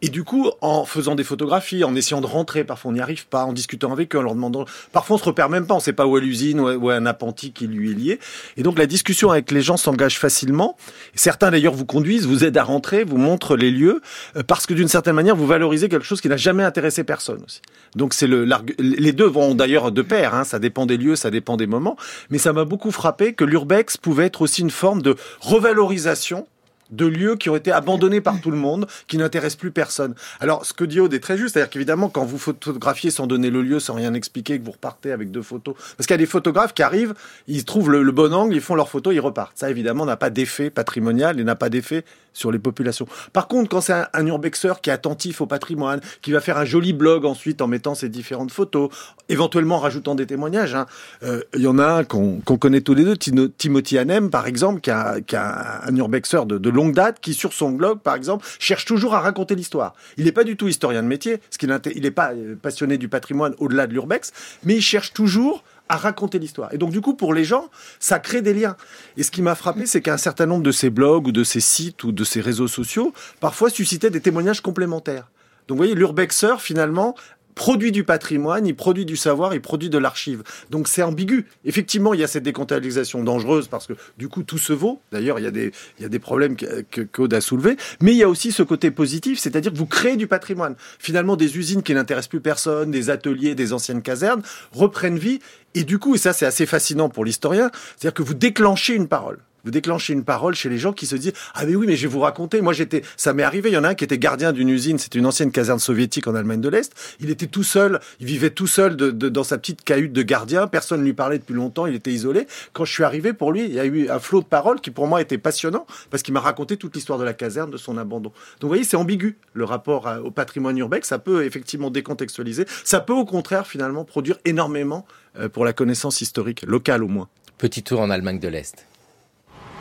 Et 0.00 0.10
du 0.10 0.22
coup, 0.22 0.50
en 0.60 0.84
faisant 0.84 1.16
des 1.16 1.24
photographies, 1.24 1.82
en 1.82 1.94
essayant 1.96 2.20
de 2.20 2.26
rentrer, 2.26 2.62
parfois 2.62 2.90
on 2.90 2.94
n'y 2.94 3.00
arrive 3.00 3.26
pas, 3.26 3.44
en 3.44 3.52
discutant 3.52 3.92
avec 3.92 4.14
eux, 4.14 4.18
en 4.18 4.22
leur 4.22 4.34
demandant, 4.34 4.64
parfois 4.92 5.16
on 5.16 5.18
se 5.18 5.24
repère 5.24 5.48
même 5.48 5.66
pas, 5.66 5.74
on 5.74 5.80
sait 5.80 5.92
pas 5.92 6.06
où 6.06 6.16
est 6.16 6.20
l'usine, 6.20 6.60
où 6.60 6.90
est 6.90 6.94
un 6.94 7.06
appentis 7.06 7.50
qui 7.50 7.66
lui 7.66 7.90
est 7.90 7.94
lié. 7.94 8.20
Et 8.56 8.62
donc 8.62 8.78
la 8.78 8.86
discussion 8.86 9.30
avec 9.30 9.50
les 9.50 9.60
gens 9.60 9.76
s'engage 9.76 10.18
facilement. 10.18 10.76
Certains 11.14 11.50
d'ailleurs 11.50 11.74
vous 11.74 11.84
conduisent, 11.84 12.26
vous 12.26 12.44
aident 12.44 12.58
à 12.58 12.62
rentrer, 12.62 13.02
vous 13.02 13.18
montrent 13.18 13.56
les 13.56 13.72
lieux, 13.72 14.00
euh, 14.36 14.44
parce 14.44 14.66
que 14.66 14.74
d'une 14.74 14.88
certaine 14.88 15.14
manière, 15.14 15.34
vous 15.34 15.46
valorisez 15.46 15.88
quelque 15.88 16.06
chose 16.06 16.20
qui 16.20 16.28
n'a 16.28 16.36
jamais 16.36 16.62
intéressé 16.62 17.02
personne 17.02 17.42
aussi. 17.44 17.60
Donc 17.96 18.14
c'est 18.14 18.28
le 18.28 18.48
les 18.78 19.12
deux 19.12 19.26
vont 19.26 19.54
d'ailleurs 19.54 19.90
de 19.90 20.02
pair, 20.02 20.34
hein, 20.34 20.44
ça 20.44 20.58
dépend 20.58 20.86
des 20.86 20.96
lieux, 20.96 21.16
ça 21.16 21.30
dépend 21.30 21.56
des 21.56 21.66
moments, 21.66 21.96
mais 22.30 22.38
ça 22.38 22.52
m'a 22.52 22.64
beaucoup 22.64 22.90
frappé 22.90 23.32
que 23.32 23.44
l'urbex 23.44 23.96
pouvait 23.96 24.26
être 24.26 24.42
aussi 24.42 24.62
une 24.62 24.70
forme 24.70 25.02
de 25.02 25.16
revalorisation 25.40 26.46
de 26.90 27.06
lieux 27.06 27.36
qui 27.36 27.50
ont 27.50 27.56
été 27.56 27.72
abandonnés 27.72 28.20
par 28.20 28.40
tout 28.40 28.50
le 28.50 28.56
monde, 28.56 28.86
qui 29.06 29.18
n'intéressent 29.18 29.58
plus 29.58 29.70
personne. 29.70 30.14
Alors, 30.40 30.64
ce 30.64 30.72
que 30.72 30.84
dit 30.84 31.00
Aude 31.00 31.12
est 31.14 31.20
très 31.20 31.36
juste, 31.36 31.54
c'est-à-dire 31.54 31.70
qu'évidemment, 31.70 32.08
quand 32.08 32.24
vous 32.24 32.38
photographiez 32.38 33.10
sans 33.10 33.26
donner 33.26 33.50
le 33.50 33.62
lieu, 33.62 33.80
sans 33.80 33.94
rien 33.94 34.14
expliquer, 34.14 34.58
que 34.58 34.64
vous 34.64 34.72
repartez 34.72 35.12
avec 35.12 35.30
deux 35.30 35.42
photos, 35.42 35.74
parce 35.96 36.06
qu'il 36.06 36.14
y 36.14 36.14
a 36.14 36.18
des 36.18 36.26
photographes 36.26 36.74
qui 36.74 36.82
arrivent, 36.82 37.14
ils 37.46 37.64
trouvent 37.64 37.90
le, 37.90 38.12
bon 38.12 38.32
angle, 38.32 38.54
ils 38.54 38.60
font 38.60 38.74
leurs 38.74 38.88
photos, 38.88 39.14
ils 39.14 39.20
repartent. 39.20 39.58
Ça, 39.58 39.70
évidemment, 39.70 40.06
n'a 40.06 40.16
pas 40.16 40.30
d'effet 40.30 40.70
patrimonial 40.70 41.40
et 41.40 41.44
n'a 41.44 41.56
pas 41.56 41.68
d'effet 41.68 42.04
sur 42.38 42.52
les 42.52 42.58
populations. 42.58 43.06
Par 43.32 43.48
contre, 43.48 43.68
quand 43.68 43.80
c'est 43.80 43.94
un, 44.12 44.26
urbexeur 44.26 44.80
qui 44.80 44.90
est 44.90 44.92
attentif 44.92 45.40
au 45.40 45.46
patrimoine, 45.46 46.00
qui 46.22 46.32
va 46.32 46.40
faire 46.40 46.56
un 46.56 46.64
joli 46.64 46.92
blog 46.92 47.24
ensuite 47.24 47.60
en 47.62 47.66
mettant 47.66 47.94
ses 47.94 48.08
différentes 48.08 48.52
photos, 48.52 48.90
éventuellement 49.28 49.76
en 49.76 49.80
rajoutant 49.80 50.14
des 50.14 50.26
témoignages, 50.26 50.74
hein, 50.74 50.86
euh, 51.22 51.42
il 51.54 51.62
y 51.62 51.66
en 51.66 51.78
a 51.78 51.86
un 51.86 52.04
qu'on 52.04 52.40
connaît 52.40 52.80
tous 52.80 52.94
les 52.94 53.04
deux, 53.04 53.16
Timothy 53.16 53.98
Hanem, 53.98 54.30
par 54.30 54.46
exemple, 54.46 54.80
qui 54.80 54.90
a 54.90 55.80
un 55.84 55.96
urbexeur 55.96 56.46
de, 56.46 56.58
de 56.58 56.70
longue 56.70 56.94
date 56.94 57.18
qui, 57.20 57.34
sur 57.34 57.52
son 57.52 57.70
blog, 57.70 57.98
par 58.00 58.14
exemple, 58.14 58.46
cherche 58.58 58.84
toujours 58.84 59.14
à 59.14 59.20
raconter 59.20 59.54
l'histoire. 59.54 59.94
Il 60.16 60.24
n'est 60.24 60.32
pas 60.32 60.44
du 60.44 60.56
tout 60.56 60.68
historien 60.68 61.02
de 61.02 61.08
métier, 61.08 61.38
parce 61.38 61.56
qu'il 61.56 62.02
n'est 62.02 62.10
pas 62.10 62.32
euh, 62.32 62.54
passionné 62.60 62.98
du 62.98 63.08
patrimoine 63.08 63.54
au-delà 63.58 63.86
de 63.86 63.92
l'urbex, 63.92 64.32
mais 64.64 64.76
il 64.76 64.82
cherche 64.82 65.12
toujours 65.12 65.64
à 65.88 65.96
raconter 65.96 66.38
l'histoire. 66.38 66.72
Et 66.72 66.78
donc, 66.78 66.90
du 66.90 67.00
coup, 67.00 67.14
pour 67.14 67.34
les 67.34 67.44
gens, 67.44 67.70
ça 67.98 68.18
crée 68.18 68.42
des 68.42 68.54
liens. 68.54 68.76
Et 69.16 69.22
ce 69.22 69.30
qui 69.30 69.42
m'a 69.42 69.54
frappé, 69.54 69.86
c'est 69.86 70.00
qu'un 70.00 70.16
certain 70.16 70.46
nombre 70.46 70.62
de 70.62 70.72
ces 70.72 70.90
blogs 70.90 71.28
ou 71.28 71.32
de 71.32 71.44
ces 71.44 71.60
sites 71.60 72.04
ou 72.04 72.12
de 72.12 72.24
ces 72.24 72.40
réseaux 72.40 72.68
sociaux, 72.68 73.12
parfois 73.40 73.70
suscitaient 73.70 74.10
des 74.10 74.20
témoignages 74.20 74.60
complémentaires. 74.60 75.28
Donc, 75.66 75.76
vous 75.76 75.82
voyez, 75.82 75.94
l'urbexeur, 75.94 76.62
finalement, 76.62 77.14
produit 77.58 77.92
du 77.92 78.04
patrimoine, 78.04 78.66
il 78.66 78.76
produit 78.76 79.04
du 79.04 79.16
savoir, 79.16 79.52
il 79.52 79.60
produit 79.60 79.90
de 79.90 79.98
l'archive. 79.98 80.44
Donc 80.70 80.86
c'est 80.86 81.02
ambigu. 81.02 81.46
Effectivement, 81.64 82.14
il 82.14 82.20
y 82.20 82.24
a 82.24 82.28
cette 82.28 82.44
décontextualisation 82.44 83.24
dangereuse 83.24 83.66
parce 83.66 83.86
que 83.86 83.94
du 84.16 84.28
coup 84.28 84.44
tout 84.44 84.58
se 84.58 84.72
vaut. 84.72 85.02
D'ailleurs, 85.10 85.40
il 85.40 85.42
y 85.42 85.48
a 85.48 85.50
des, 85.50 85.72
il 85.98 86.02
y 86.02 86.06
a 86.06 86.08
des 86.08 86.20
problèmes 86.20 86.56
que 86.56 87.02
Code 87.02 87.34
a 87.34 87.40
soulevés. 87.40 87.76
Mais 88.00 88.12
il 88.12 88.16
y 88.16 88.22
a 88.22 88.28
aussi 88.28 88.52
ce 88.52 88.62
côté 88.62 88.90
positif, 88.90 89.40
c'est-à-dire 89.40 89.72
que 89.72 89.76
vous 89.76 89.86
créez 89.86 90.16
du 90.16 90.28
patrimoine. 90.28 90.76
Finalement, 90.98 91.34
des 91.36 91.58
usines 91.58 91.82
qui 91.82 91.92
n'intéressent 91.94 92.28
plus 92.28 92.40
personne, 92.40 92.90
des 92.90 93.10
ateliers, 93.10 93.54
des 93.54 93.72
anciennes 93.72 94.02
casernes 94.02 94.42
reprennent 94.72 95.18
vie. 95.18 95.40
Et 95.74 95.82
du 95.82 95.98
coup, 95.98 96.14
et 96.14 96.18
ça 96.18 96.32
c'est 96.32 96.46
assez 96.46 96.64
fascinant 96.64 97.08
pour 97.08 97.24
l'historien, 97.24 97.70
c'est-à-dire 97.96 98.14
que 98.14 98.22
vous 98.22 98.34
déclenchez 98.34 98.94
une 98.94 99.08
parole 99.08 99.38
vous 99.64 99.70
déclenchez 99.70 100.12
une 100.12 100.24
parole 100.24 100.54
chez 100.54 100.68
les 100.68 100.78
gens 100.78 100.92
qui 100.92 101.06
se 101.06 101.16
disent 101.16 101.32
ah 101.54 101.66
mais 101.66 101.74
oui 101.74 101.86
mais 101.86 101.96
je 101.96 102.02
vais 102.02 102.12
vous 102.12 102.20
raconter. 102.20 102.60
Moi 102.60 102.72
j'étais 102.72 103.02
ça 103.16 103.32
m'est 103.32 103.42
arrivé 103.42 103.70
il 103.70 103.74
y 103.74 103.76
en 103.76 103.84
a 103.84 103.90
un 103.90 103.94
qui 103.94 104.04
était 104.04 104.18
gardien 104.18 104.52
d'une 104.52 104.68
usine 104.68 104.98
c'était 104.98 105.18
une 105.18 105.26
ancienne 105.26 105.50
caserne 105.50 105.78
soviétique 105.78 106.26
en 106.26 106.34
Allemagne 106.34 106.60
de 106.60 106.68
l'Est. 106.68 106.92
Il 107.20 107.30
était 107.30 107.46
tout 107.46 107.62
seul 107.62 108.00
il 108.20 108.26
vivait 108.26 108.50
tout 108.50 108.66
seul 108.66 108.96
dans 108.96 109.44
sa 109.44 109.58
petite 109.58 109.82
cahute 109.82 110.12
de 110.12 110.22
gardien. 110.22 110.66
Personne 110.66 111.00
ne 111.00 111.04
lui 111.04 111.12
parlait 111.12 111.38
depuis 111.38 111.54
longtemps 111.54 111.86
il 111.86 111.94
était 111.94 112.12
isolé. 112.12 112.46
Quand 112.72 112.84
je 112.84 112.92
suis 112.92 113.04
arrivé 113.04 113.32
pour 113.32 113.52
lui 113.52 113.64
il 113.64 113.74
y 113.74 113.80
a 113.80 113.84
eu 113.84 114.08
un 114.08 114.18
flot 114.18 114.40
de 114.40 114.46
paroles 114.46 114.80
qui 114.80 114.90
pour 114.90 115.06
moi 115.06 115.20
était 115.20 115.38
passionnant 115.38 115.86
parce 116.10 116.22
qu'il 116.22 116.34
m'a 116.34 116.40
raconté 116.40 116.76
toute 116.76 116.94
l'histoire 116.94 117.18
de 117.18 117.24
la 117.24 117.34
caserne 117.34 117.70
de 117.70 117.76
son 117.76 117.98
abandon. 117.98 118.30
Donc 118.30 118.62
vous 118.62 118.68
voyez 118.68 118.84
c'est 118.84 118.96
ambigu 118.96 119.36
le 119.52 119.64
rapport 119.64 120.08
au 120.24 120.30
patrimoine 120.30 120.78
urbex 120.78 121.08
ça 121.08 121.18
peut 121.18 121.44
effectivement 121.44 121.90
décontextualiser. 121.90 122.66
Ça 122.84 123.00
peut 123.00 123.12
au 123.12 123.24
contraire 123.24 123.66
finalement 123.66 124.04
produire 124.04 124.38
énormément 124.44 125.06
euh, 125.38 125.48
pour 125.48 125.64
la 125.64 125.72
connaissance 125.72 126.20
historique 126.20 126.62
locale 126.62 127.02
au 127.04 127.08
moins. 127.08 127.28
Petit 127.58 127.82
tour 127.82 128.00
en 128.00 128.10
Allemagne 128.10 128.38
de 128.38 128.48
l'Est 128.48 128.87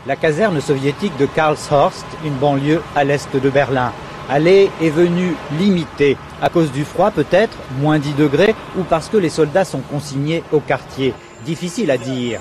la 0.08 0.16
caserne 0.16 0.62
soviétique 0.62 1.18
de 1.18 1.26
Karlshorst, 1.26 2.06
une 2.24 2.36
banlieue 2.36 2.82
à 2.96 3.04
l'est 3.04 3.36
de 3.36 3.50
Berlin. 3.50 3.92
Aller 4.30 4.72
est 4.82 4.90
venue 4.90 5.36
limitée, 5.60 6.18
à 6.42 6.50
cause 6.50 6.72
du 6.72 6.86
froid 6.86 7.12
peut-être, 7.12 7.58
moins 7.80 8.00
10 8.00 8.14
degrés, 8.14 8.56
ou 8.78 8.84
parce 8.84 9.10
que 9.10 9.18
les 9.18 9.30
soldats 9.30 9.66
sont 9.66 9.82
consignés 9.82 10.44
au 10.54 10.62
quartier. 10.62 11.14
Difficile 11.46 11.92
à 11.92 11.98
dire. 11.98 12.40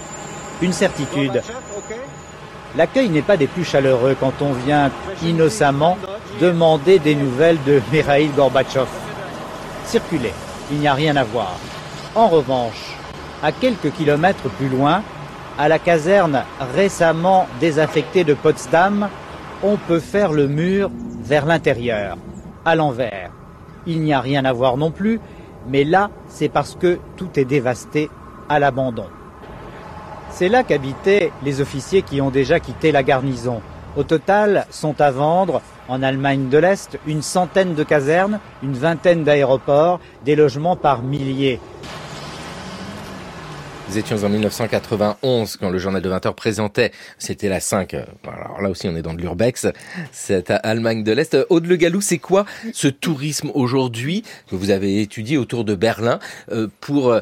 Une 0.63 0.73
certitude. 0.73 1.43
L'accueil 2.77 3.09
n'est 3.09 3.23
pas 3.23 3.37
des 3.37 3.49
plus 3.49 3.65
chaleureux 3.65 4.17
quand 4.19 4.35
on 4.43 4.53
vient 4.53 4.91
innocemment 5.25 5.99
demander 6.41 7.01
des 7.01 7.17
nouvelles 7.17 7.59
de 7.67 7.81
Mikhail 7.93 8.29
Gorbatchev. 8.29 8.87
Circulez, 9.87 10.33
il 10.71 10.79
n'y 10.79 10.89
a 10.89 10.95
rien 10.95 11.17
à 11.17 11.25
voir. 11.25 11.57
En 12.15 12.29
revanche, 12.29 12.95
à 13.43 13.51
quelques 13.51 13.93
kilomètres 13.93 14.49
plus 14.59 14.69
loin, 14.69 15.03
à 15.59 15.69
la 15.69 15.79
caserne 15.79 16.45
récemment 16.75 17.47
désaffectée 17.61 18.25
de 18.25 18.35
Potsdam, 18.35 19.09
on 19.63 19.77
peut 19.77 20.01
faire 20.01 20.33
le 20.33 20.49
mur 20.49 20.91
vers 21.23 21.47
l'intérieur, 21.47 22.19
à 22.65 22.75
l'envers. 22.75 23.31
Il 23.87 24.03
n'y 24.03 24.13
a 24.13 24.21
rien 24.21 24.45
à 24.45 24.53
voir 24.53 24.77
non 24.77 24.91
plus, 24.91 25.21
mais 25.69 25.85
là, 25.85 26.11
c'est 26.29 26.49
parce 26.49 26.75
que 26.75 26.99
tout 27.17 27.39
est 27.39 27.45
dévasté 27.45 28.11
à 28.49 28.59
l'abandon. 28.59 29.07
C'est 30.31 30.49
là 30.49 30.63
qu'habitaient 30.63 31.33
les 31.43 31.61
officiers 31.61 32.03
qui 32.03 32.21
ont 32.21 32.31
déjà 32.31 32.61
quitté 32.61 32.93
la 32.93 33.03
garnison. 33.03 33.63
Au 33.97 34.03
total, 34.03 34.67
sont 34.71 35.01
à 35.01 35.11
vendre, 35.11 35.63
en 35.89 36.03
Allemagne 36.03 36.49
de 36.49 36.59
l'Est, 36.59 36.99
une 37.07 37.23
centaine 37.23 37.75
de 37.75 37.83
casernes, 37.83 38.41
une 38.63 38.75
vingtaine 38.75 39.25
d'aéroports, 39.25 40.01
des 40.25 40.37
logements 40.37 40.77
par 40.77 41.03
milliers. 41.03 41.61
Nous 43.89 43.99
étions 43.99 44.25
en 44.25 44.29
1991 44.29 45.59
quand 45.59 45.71
le 45.71 45.79
journal 45.79 46.03
de 46.03 46.11
20h 46.11 46.35
présentait, 46.35 46.91
c'était 47.19 47.49
la 47.49 47.61
5, 47.61 47.95
euh, 47.95 48.05
alors 48.27 48.61
là 48.61 48.69
aussi 48.69 48.89
on 48.89 48.97
est 48.97 49.03
dans 49.03 49.15
de 49.15 49.21
l'urbex, 49.21 49.69
cette 50.11 50.51
Allemagne 50.51 51.05
de 51.05 51.13
l'Est. 51.13 51.37
Aude 51.51 51.67
Le 51.67 51.77
Gallou, 51.77 52.01
c'est 52.01 52.19
quoi 52.19 52.47
ce 52.73 52.89
tourisme 52.89 53.53
aujourd'hui 53.55 54.25
que 54.51 54.57
vous 54.57 54.71
avez 54.71 55.01
étudié 55.01 55.39
autour 55.39 55.65
de 55.65 55.77
Berlin 55.77 56.19
euh, 56.51 56.67
pour 56.81 57.11
euh, 57.11 57.21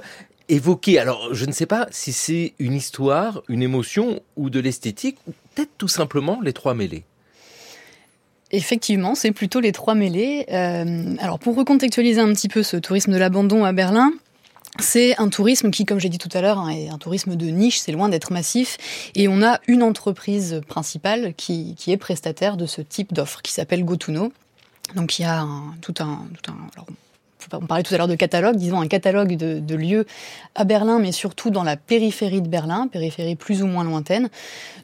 évoquer, 0.48 0.98
alors 0.98 1.34
je 1.34 1.44
ne 1.44 1.52
sais 1.52 1.66
pas 1.66 1.86
si 1.90 2.14
c'est 2.14 2.54
une 2.58 2.72
histoire, 2.72 3.42
une 3.48 3.62
émotion 3.62 4.20
ou 4.36 4.48
de 4.48 4.58
l'esthétique, 4.58 5.18
ou 5.26 5.32
peut-être 5.54 5.72
tout 5.76 5.88
simplement 5.88 6.40
les 6.42 6.54
trois 6.54 6.72
mêlés 6.72 7.04
Effectivement, 8.52 9.14
c'est 9.14 9.32
plutôt 9.32 9.60
les 9.60 9.72
trois 9.72 9.94
mêlés. 9.94 10.46
alors 11.18 11.40
pour 11.40 11.56
recontextualiser 11.56 12.20
un 12.20 12.32
petit 12.32 12.48
peu 12.48 12.62
ce 12.62 12.76
tourisme 12.76 13.12
de 13.12 13.18
l'abandon 13.18 13.64
à 13.64 13.72
Berlin, 13.72 14.12
c'est 14.80 15.16
un 15.18 15.28
tourisme 15.28 15.70
qui, 15.70 15.84
comme 15.84 16.00
j'ai 16.00 16.08
dit 16.08 16.18
tout 16.18 16.28
à 16.32 16.40
l'heure, 16.40 16.58
hein, 16.58 16.68
est 16.70 16.88
un 16.88 16.98
tourisme 16.98 17.36
de 17.36 17.46
niche, 17.46 17.78
c'est 17.78 17.92
loin 17.92 18.08
d'être 18.08 18.32
massif. 18.32 19.10
Et 19.14 19.28
on 19.28 19.42
a 19.42 19.60
une 19.68 19.82
entreprise 19.82 20.60
principale 20.66 21.34
qui, 21.36 21.76
est 21.86 21.96
prestataire 21.96 22.56
de 22.56 22.66
ce 22.66 22.80
type 22.80 23.12
d'offre, 23.12 23.40
qui 23.42 23.52
s'appelle 23.52 23.84
GoToNo. 23.84 24.32
Donc 24.96 25.18
il 25.18 25.22
y 25.22 25.26
a 25.26 25.46
tout 25.80 25.94
un... 26.00 26.26
Tout 26.42 26.50
un 26.50 26.58
on 27.52 27.66
parlait 27.66 27.82
tout 27.82 27.94
à 27.94 27.98
l'heure 27.98 28.08
de 28.08 28.14
catalogue, 28.14 28.56
disons 28.56 28.80
un 28.80 28.88
catalogue 28.88 29.36
de, 29.36 29.74
lieux 29.74 30.06
à 30.54 30.64
Berlin, 30.64 30.98
mais 30.98 31.12
surtout 31.12 31.50
dans 31.50 31.62
la 31.62 31.76
périphérie 31.76 32.42
de 32.42 32.48
Berlin, 32.48 32.88
périphérie 32.88 33.36
plus 33.36 33.62
ou 33.62 33.66
moins 33.66 33.84
lointaine, 33.84 34.28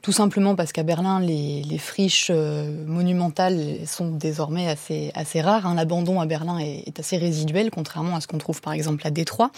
tout 0.03 0.13
simplement 0.13 0.55
parce 0.57 0.73
qu'à 0.73 0.83
Berlin, 0.83 1.21
les, 1.21 1.79
friches 1.79 2.31
euh, 2.31 2.85
monumentales 2.87 3.79
sont 3.87 4.11
désormais 4.11 4.69
assez, 4.69 5.11
assez 5.15 5.41
rares. 5.41 5.67
Hein. 5.67 5.75
L'abandon 5.75 6.21
à 6.21 6.27
Berlin 6.27 6.59
est, 6.59 6.99
assez 6.99 7.17
résiduel, 7.17 7.71
contrairement 7.71 8.17
à 8.17 8.21
ce 8.21 8.27
qu'on 8.27 8.39
trouve 8.39 8.61
par 8.61 8.73
exemple 8.73 9.07
à 9.07 9.11
Détroit. 9.11 9.51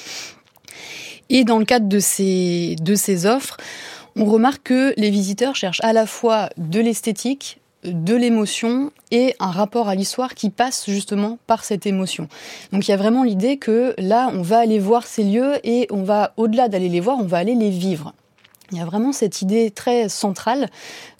Et 1.31 1.45
dans 1.45 1.59
le 1.59 1.65
cadre 1.65 1.89
de 1.89 1.99
ces, 1.99 2.77
de 2.81 2.95
ces 2.95 3.27
offres, 3.27 3.57
on 4.17 4.27
remarque 4.27 4.65
que 4.65 4.95
les 4.97 5.11
visiteurs 5.11 5.57
cherchent 5.57 5.81
à 5.83 5.93
la 5.93 6.07
fois 6.07 6.51
de 6.59 6.81
l'esthétique, 6.81 7.62
de 7.85 8.15
l'émotion 8.15 8.93
et 9.11 9.35
un 9.41 9.51
rapport 9.51 9.89
à 9.89 9.95
l'histoire 9.95 10.35
qui 10.35 10.51
passe 10.51 10.89
justement 10.89 11.39
par 11.47 11.65
cette 11.65 11.87
émotion. 11.87 12.29
Donc 12.73 12.87
il 12.87 12.91
y 12.91 12.95
a 12.95 12.97
vraiment 12.97 13.25
l'idée 13.25 13.57
que 13.57 13.95
là, 13.99 14.31
on 14.33 14.43
va 14.43 14.59
aller 14.59 14.79
voir 14.79 15.07
ces 15.07 15.25
lieux 15.25 15.55
et 15.65 15.87
on 15.91 16.03
va, 16.03 16.33
au-delà 16.37 16.69
d'aller 16.69 16.89
les 16.89 17.01
voir, 17.01 17.19
on 17.19 17.27
va 17.27 17.39
aller 17.39 17.55
les 17.55 17.71
vivre. 17.71 18.15
Il 18.71 18.79
y 18.79 18.81
a 18.81 18.87
vraiment 18.87 19.13
cette 19.13 19.43
idée 19.43 19.71
très 19.71 20.09
centrale 20.09 20.71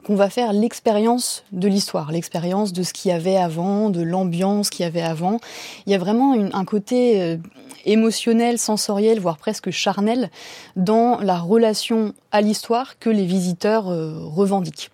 qu'on 0.07 0.15
va 0.15 0.31
faire 0.31 0.55
l'expérience 0.55 1.45
de 1.53 1.69
l'histoire, 1.69 2.11
l'expérience 2.11 2.73
de 2.73 2.83
ce 2.83 2.95
qu'il 2.95 3.11
y 3.11 3.15
avait 3.15 3.37
avant, 3.37 3.91
de 3.91 4.01
l'ambiance 4.01 4.71
qu'il 4.71 4.85
y 4.85 4.87
avait 4.87 5.03
avant. 5.03 5.39
Il 5.87 5.93
y 5.93 5.95
a 5.95 5.99
vraiment 5.99 6.35
un 6.35 6.65
côté 6.65 7.21
euh, 7.21 7.37
émotionnel, 7.85 8.59
sensoriel, 8.59 9.21
voire 9.21 9.37
presque 9.37 9.71
charnel 9.71 10.31
dans 10.77 11.19
la 11.21 11.39
relation 11.39 12.15
à 12.31 12.41
l'histoire 12.41 12.99
que 12.99 13.11
les 13.11 13.27
visiteurs 13.27 13.89
euh, 13.91 14.15
revendiquent. 14.19 14.92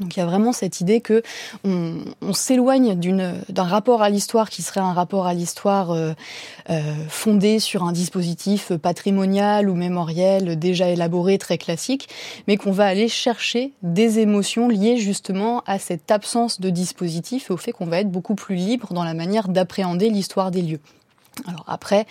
Donc 0.00 0.16
il 0.16 0.20
y 0.20 0.22
a 0.22 0.26
vraiment 0.26 0.52
cette 0.52 0.80
idée 0.80 1.00
que 1.00 1.22
on, 1.64 2.32
s'éloigne 2.32 2.94
d'un 2.94 3.62
rapport 3.62 4.02
à 4.02 4.10
l'histoire 4.10 4.50
qui 4.50 4.62
serait 4.62 4.80
un 4.80 4.92
rapport 4.92 5.26
à 5.26 5.34
l'histoire 5.34 5.92
euh, 5.92 6.12
euh, 6.70 6.80
fondé 7.08 7.58
sur 7.58 7.84
un 7.84 7.92
dispositif 7.92 8.72
patrimonial 8.76 9.70
ou 9.70 9.74
mémoriel 9.74 10.58
déjà 10.58 10.88
élaboré, 10.88 11.38
très 11.38 11.58
classique, 11.58 12.08
mais 12.48 12.56
qu'on 12.56 12.72
va 12.72 12.86
aller 12.86 13.08
chercher 13.08 13.72
des 13.82 14.18
émotions 14.18 14.68
liées 14.68 14.96
justement 14.96 15.62
à 15.66 15.78
cette 15.78 16.10
absence 16.10 16.60
de 16.60 16.70
dispositif 16.70 17.50
et 17.50 17.52
au 17.52 17.56
fait 17.56 17.72
qu'on 17.72 17.86
va 17.86 18.00
être 18.00 18.10
beaucoup 18.10 18.34
plus 18.34 18.56
libre 18.56 18.92
dans 18.92 19.04
la 19.04 19.14
manière 19.14 19.48
d'appréhender 19.48 20.10
l'histoire 20.10 20.50
des 20.50 20.62
lieux. 20.62 20.80
Alors 21.46 21.64
après, 21.66 22.06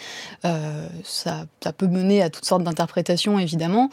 euh, 0.45 0.87
ça, 1.03 1.45
peut 1.77 1.87
mener 1.87 2.21
à 2.21 2.29
toutes 2.29 2.45
sortes 2.45 2.63
d'interprétations 2.63 3.39
évidemment. 3.39 3.89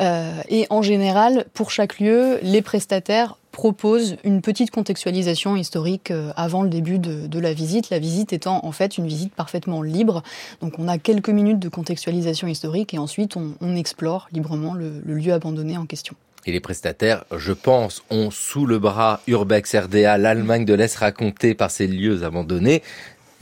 Euh, 0.00 0.32
et 0.48 0.66
en 0.70 0.82
général, 0.82 1.46
pour 1.54 1.70
chaque 1.70 2.00
lieu, 2.00 2.38
les 2.42 2.62
prestataires 2.62 3.36
proposent 3.52 4.16
une 4.24 4.42
petite 4.42 4.72
contextualisation 4.72 5.54
historique 5.54 6.10
euh, 6.10 6.32
avant 6.34 6.62
le 6.62 6.68
début 6.68 6.98
de, 6.98 7.38
la 7.38 7.52
visite, 7.52 7.90
la 7.90 8.00
visite 8.00 8.32
étant 8.32 8.64
en 8.64 8.72
fait 8.72 8.98
une 8.98 9.06
visite 9.06 9.32
parfaitement 9.32 9.80
libre. 9.80 10.22
Donc 10.60 10.74
on 10.78 10.88
a 10.88 10.98
quelques 10.98 11.28
minutes 11.28 11.60
de 11.60 11.68
contextualisation 11.68 12.48
historique 12.48 12.94
et 12.94 12.98
ensuite 12.98 13.36
on, 13.36 13.76
explore 13.76 14.28
librement 14.32 14.74
le, 14.74 15.02
le 15.04 15.14
lieu 15.14 15.32
abandonné 15.32 15.76
en 15.76 15.86
question. 15.86 16.14
Et 16.46 16.52
les 16.52 16.60
prestataires, 16.60 17.24
je 17.34 17.52
pense, 17.52 18.02
ont 18.10 18.30
sous 18.30 18.66
le 18.66 18.78
bras 18.78 19.20
Urbex 19.26 19.74
RDA, 19.74 20.18
l'Allemagne 20.18 20.64
de 20.64 20.74
l'Est 20.74 20.94
racontée 20.96 21.54
par 21.54 21.70
ces 21.70 21.86
lieux 21.86 22.22
abandonnés. 22.22 22.82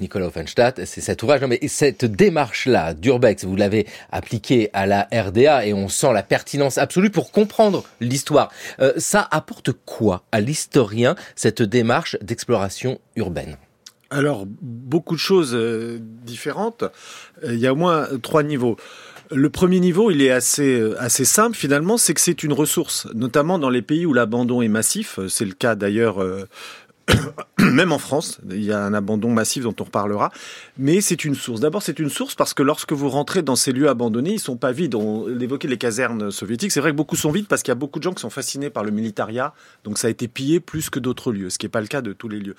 Nicolas 0.00 0.26
Offenstadt, 0.26 0.85
c'est 0.85 1.00
cet 1.00 1.22
ouvrage. 1.22 1.42
mais 1.42 1.61
cette 1.68 2.05
démarche-là 2.05 2.94
d'Urbex, 2.94 3.44
vous 3.44 3.57
l'avez 3.57 3.87
appliquée 4.11 4.70
à 4.72 4.87
la 4.87 5.09
RDA 5.12 5.66
et 5.66 5.72
on 5.72 5.88
sent 5.88 6.12
la 6.12 6.22
pertinence 6.22 6.78
absolue 6.78 7.11
pour 7.11 7.31
comprendre 7.31 7.85
l'histoire. 8.00 8.50
Euh, 8.81 8.92
ça 8.96 9.26
apporte 9.31 9.72
quoi 9.72 10.24
à 10.33 10.40
l'historien, 10.40 11.14
cette 11.37 11.62
démarche 11.62 12.16
d'exploration 12.20 13.00
urbaine? 13.16 13.57
Alors, 14.11 14.44
beaucoup 14.61 15.14
de 15.14 15.20
choses 15.20 15.55
euh, 15.55 15.98
différentes. 16.00 16.83
Euh, 17.44 17.55
il 17.55 17.61
y 17.61 17.66
a 17.66 17.72
au 17.72 17.76
moins 17.76 18.07
trois 18.22 18.42
niveaux. 18.42 18.76
Le 19.31 19.48
premier 19.48 19.81
niveau, 19.81 20.11
il 20.11 20.20
est 20.20 20.31
assez, 20.31 20.83
assez 20.98 21.24
simple 21.24 21.57
finalement, 21.57 21.96
c'est 21.96 22.12
que 22.12 22.20
c'est 22.20 22.42
une 22.42 22.52
ressource, 22.52 23.09
notamment 23.14 23.59
dans 23.59 23.70
les 23.70 23.81
pays 23.81 24.05
où 24.05 24.12
l'abandon 24.12 24.61
est 24.61 24.68
massif. 24.68 25.18
C'est 25.28 25.46
le 25.46 25.55
cas 25.55 25.74
d'ailleurs 25.74 26.22
même 27.59 27.92
en 27.92 27.98
France, 27.98 28.40
il 28.51 28.62
y 28.62 28.72
a 28.72 28.85
un 28.85 28.94
abandon 28.94 29.31
massif 29.31 29.62
dont 29.64 29.75
on 29.81 29.85
reparlera, 29.85 30.33
mais 30.79 31.01
c'est 31.01 31.25
une 31.25 31.35
source. 31.35 31.61
D'abord, 31.61 31.83
c'est 31.83 31.98
une 31.98 32.11
source 32.11 32.35
parce 32.35 32.55
que 32.55 32.62
lorsque 32.62 32.92
vous 32.92 33.09
rentrez 33.09 33.42
dans 33.42 33.57
ces 33.57 33.72
lieux 33.72 33.88
abandonnés, 33.88 34.35
ils 34.35 34.40
sont 34.40 34.57
pas 34.57 34.72
vides. 34.72 34.94
On 34.94 35.29
évoquait 35.38 35.68
les 35.68 35.79
casernes 35.79 36.31
soviétiques, 36.31 36.72
c'est 36.72 36.81
vrai 36.81 36.90
que 36.90 36.96
beaucoup 36.96 37.16
sont 37.16 37.31
vides 37.31 37.46
parce 37.46 37.62
qu'il 37.62 37.70
y 37.70 37.72
a 37.72 37.77
beaucoup 37.77 37.98
de 37.98 38.05
gens 38.05 38.12
qui 38.12 38.20
sont 38.20 38.31
fascinés 38.31 38.70
par 38.70 38.85
le 38.85 38.90
militaria, 38.90 39.55
donc 39.85 39.98
ça 39.98 40.09
a 40.09 40.11
été 40.11 40.29
pillé 40.29 40.61
plus 40.61 40.90
que 40.90 40.98
d'autres 40.98 41.33
lieux, 41.33 41.51
ce 41.51 41.59
qui 41.59 41.66
n'est 41.66 41.70
pas 41.70 41.81
le 41.81 41.87
cas 41.87 42.03
de 42.03 42.12
tous 42.12 42.29
les 42.29 42.38
lieux. 42.38 42.57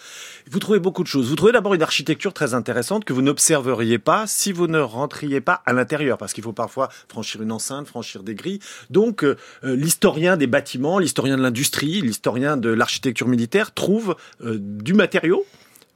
Vous 0.49 0.59
trouvez 0.59 0.79
beaucoup 0.79 1.03
de 1.03 1.07
choses. 1.07 1.29
Vous 1.29 1.35
trouvez 1.35 1.51
d'abord 1.51 1.73
une 1.73 1.83
architecture 1.83 2.33
très 2.33 2.53
intéressante 2.53 3.05
que 3.05 3.13
vous 3.13 3.21
n'observeriez 3.21 3.99
pas 3.99 4.25
si 4.27 4.51
vous 4.51 4.67
ne 4.67 4.79
rentriez 4.79 5.41
pas 5.41 5.61
à 5.65 5.73
l'intérieur, 5.73 6.17
parce 6.17 6.33
qu'il 6.33 6.43
faut 6.43 6.53
parfois 6.53 6.89
franchir 7.07 7.41
une 7.41 7.51
enceinte, 7.51 7.87
franchir 7.87 8.23
des 8.23 8.35
grilles. 8.35 8.59
Donc, 8.89 9.23
euh, 9.23 9.37
euh, 9.63 9.75
l'historien 9.75 10.37
des 10.37 10.47
bâtiments, 10.47 10.99
l'historien 10.99 11.37
de 11.37 11.41
l'industrie, 11.41 12.01
l'historien 12.01 12.57
de 12.57 12.69
l'architecture 12.69 13.27
militaire 13.27 13.73
trouve 13.73 14.15
du 14.43 14.93
matériau 14.93 15.45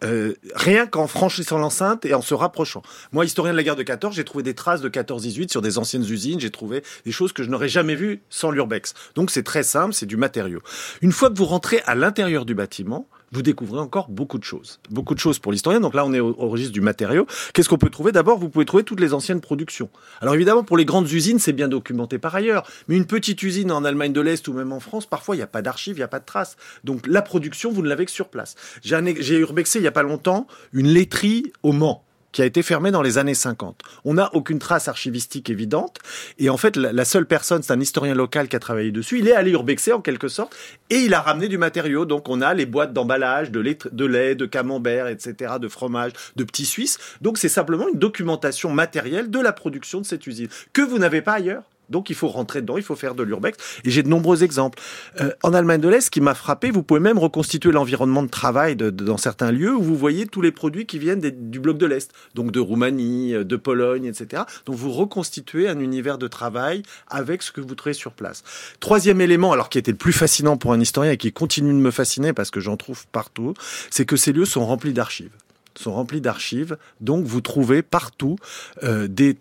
euh, 0.03 0.36
rien 0.53 0.86
qu'en 0.86 1.07
franchissant 1.07 1.57
l'enceinte 1.57 2.05
et 2.05 2.13
en 2.13 2.21
se 2.21 2.36
rapprochant. 2.36 2.83
Moi, 3.12 3.25
historien 3.25 3.51
de 3.51 3.57
la 3.57 3.63
guerre 3.63 3.75
de 3.75 3.81
14, 3.81 4.15
j'ai 4.15 4.23
trouvé 4.23 4.43
des 4.43 4.53
traces 4.53 4.81
de 4.81 4.89
14-18 4.89 5.49
sur 5.49 5.63
des 5.63 5.79
anciennes 5.79 6.03
usines, 6.03 6.39
j'ai 6.39 6.51
trouvé 6.51 6.83
des 7.03 7.12
choses 7.12 7.33
que 7.33 7.41
je 7.41 7.49
n'aurais 7.49 7.67
jamais 7.67 7.95
vues 7.95 8.21
sans 8.29 8.51
l'urbex. 8.51 8.93
Donc 9.15 9.31
c'est 9.31 9.41
très 9.41 9.63
simple, 9.63 9.93
c'est 9.93 10.05
du 10.05 10.15
matériau. 10.15 10.62
Une 11.01 11.12
fois 11.12 11.31
que 11.31 11.38
vous 11.38 11.45
rentrez 11.45 11.81
à 11.88 11.95
l'intérieur 11.95 12.45
du 12.45 12.53
bâtiment, 12.53 13.07
vous 13.32 13.42
découvrez 13.42 13.80
encore 13.80 14.10
beaucoup 14.10 14.38
de 14.38 14.44
choses. 14.44 14.80
Beaucoup 14.90 15.13
de 15.13 15.20
choses 15.20 15.40
pour 15.40 15.52
l'historien. 15.52 15.80
Donc 15.80 15.94
là, 15.94 16.06
on 16.06 16.13
est 16.13 16.20
au, 16.20 16.34
registre 16.34 16.74
du 16.74 16.82
matériau. 16.82 17.28
Qu'est-ce 17.54 17.70
qu'on 17.70 17.78
peut 17.78 17.90
trouver? 17.90 18.12
D'abord, 18.12 18.38
vous 18.38 18.50
pouvez 18.50 18.66
trouver 18.66 18.84
toutes 18.84 19.00
les 19.00 19.13
anciennes 19.13 19.42
productions. 19.42 19.90
Alors 20.22 20.36
évidemment, 20.36 20.63
pour 20.63 20.78
les 20.78 20.86
grandes 20.86 21.12
usines, 21.12 21.40
c'est 21.40 21.54
bien 21.54 21.68
documenté 21.68 22.18
par 22.18 22.36
ailleurs. 22.36 22.68
Mais 22.88 22.96
une 22.96 23.06
petite 23.06 23.44
usine 23.44 23.72
en 23.72 23.84
Allemagne 23.84 24.13
de 24.13 24.22
l'Est 24.22 24.48
ou 24.48 24.54
même 24.54 24.72
en 24.72 24.80
France, 24.80 25.06
parfois, 25.06 25.36
il 25.36 25.40
n'y 25.40 25.44
a 25.44 25.48
pas 25.48 25.62
d'archives, 25.62 25.96
il 25.96 26.00
n'y 26.00 26.04
a 26.04 26.08
pas 26.08 26.20
de 26.20 26.26
traces. 26.26 26.58
Donc 26.84 27.06
la 27.08 27.22
production, 27.22 27.72
vous 27.72 27.82
ne 27.82 27.90
l'avez 27.90 28.06
que 28.06 28.12
sur 28.12 28.30
place. 28.30 28.56
J'ai 28.82 29.38
urbexé 29.38 29.80
il 29.80 29.82
n'y 29.82 29.88
a 29.88 29.92
pas 29.92 30.04
longtemps 30.04 30.48
une 30.72 30.88
laiterie 30.88 31.52
au 31.63 31.74
Mans 31.74 32.07
qui 32.38 32.43
a 32.43 32.45
été 32.45 32.62
fermé 32.62 32.91
dans 32.91 33.02
les 33.02 33.17
années 33.17 33.34
50. 33.34 33.82
On 34.06 34.13
n'a 34.13 34.30
aucune 34.36 34.60
trace 34.60 34.88
archivistique 34.88 35.50
évidente. 35.50 35.97
Et 36.38 36.52
en 36.52 36.58
fait, 36.58 36.76
la, 36.76 37.04
seule 37.04 37.26
personne, 37.26 37.63
c'est 37.63 37.73
un 37.73 37.80
historien 37.80 38.13
local 38.13 38.47
qui 38.47 38.56
a 38.56 38.60
travaillé 38.60 38.91
dessus. 38.91 39.17
Il 39.17 39.28
est 39.28 39.34
allé 39.34 39.50
urbexer 39.50 39.91
en 39.91 40.02
quelque 40.02 40.28
sorte 40.28 40.56
et 40.91 40.97
il 40.97 41.15
a 41.15 41.21
ramené 41.21 41.47
du 41.47 41.58
matériau. 41.58 42.06
Donc 42.06 42.30
on 42.30 42.41
a 42.41 42.54
les 42.54 42.67
boîtes 42.67 42.93
d'emballage, 42.93 43.50
de 43.50 43.60
lait, 43.60 43.80
de 43.91 44.06
lait, 44.06 44.36
de 44.36 44.45
camembert, 44.45 45.08
etc., 45.08 45.56
de 45.60 45.67
fromage, 45.67 46.12
de 46.36 46.43
petits 46.43 46.67
suisses. 46.67 47.00
Donc 47.21 47.39
c'est 47.39 47.50
simplement 47.50 47.88
une 47.91 47.97
documentation 47.97 48.69
matérielle 48.69 49.32
de 49.32 49.39
la 49.39 49.52
production 49.52 50.00
de 50.00 50.06
cette 50.06 50.28
usine 50.28 50.50
que 50.73 50.84
vous 50.84 51.00
n'avez 51.00 51.23
pas 51.23 51.34
ailleurs. 51.34 51.63
Donc 51.89 52.10
il 52.10 52.15
faut 52.15 52.28
rentrer 52.28 52.62
dedans, 52.62 52.78
il 52.78 52.84
faut 52.84 52.95
faire 52.95 53.15
de 53.15 53.23
l'urbex. 53.23 53.58
Et 53.84 53.89
j'ai 53.89 54.04
de 54.04 54.10
nombreux 54.10 54.43
exemples. 54.43 54.80
Euh, 55.21 55.32
en 55.43 55.54
Allemagne 55.54 55.82
de 55.82 55.88
l'Est, 55.88 56.02
ce 56.02 56.12
qui 56.12 56.21
m'a 56.21 56.36
frappé, 56.36 56.71
vous 56.71 56.84
pouvez 56.84 57.00
même 57.00 57.17
reconstituer 57.17 57.71
l'environnement 57.71 58.23
de 58.23 58.30
travail 58.30 58.76
dans 58.76 59.17
certains 59.17 59.52
lieux 59.52 59.76
où 59.76 59.82
vous 59.82 59.95
voyez 59.95 60.26
tous 60.26 60.41
les 60.41 60.52
produits 60.52 60.86
qui 60.86 61.00
viennent 61.00 61.19
du 61.19 61.60
bloc 61.60 61.78
de 61.78 61.86
l'Est, 61.86 62.12
donc 62.36 62.52
de 62.52 62.60
Roumanie, 62.60 63.34
euh, 63.34 63.43
de 63.43 63.56
Pologne, 63.56 64.06
etc. 64.06 64.43
Donc 64.65 64.76
vous 64.76 64.91
reconstituez 64.91 65.67
un 65.67 65.80
univers 65.80 66.17
de 66.17 66.28
travail 66.28 66.84
avec 67.08 67.41
ce 67.41 67.52
que 67.52 67.62
vous 67.62 67.76
trouvez 67.76 67.93
sur 67.93 68.13
place. 68.13 68.43
Troisième 68.80 69.21
élément, 69.21 69.52
alors 69.52 69.69
qui 69.69 69.78
était 69.78 69.91
le 69.91 69.97
plus 69.97 70.13
fascinant 70.13 70.58
pour 70.58 70.73
un 70.73 70.80
historien 70.80 71.12
et 71.12 71.17
qui 71.17 71.32
continue 71.32 71.71
de 71.71 71.78
me 71.78 71.91
fasciner 71.91 72.34
parce 72.34 72.52
que 72.52 72.60
j'en 72.60 72.78
trouve 72.78 73.06
partout, 73.08 73.54
c'est 73.89 74.06
que 74.06 74.15
ces 74.15 74.34
lieux 74.34 74.45
sont 74.45 74.65
remplis 74.65 74.93
d'archives 74.93 75.32
sont 75.80 75.93
remplis 75.93 76.21
d'archives. 76.21 76.78
Donc 77.02 77.26
vous 77.26 77.41
trouvez 77.41 77.82
partout 77.82 78.38
euh, 78.84 79.08
des 79.08 79.38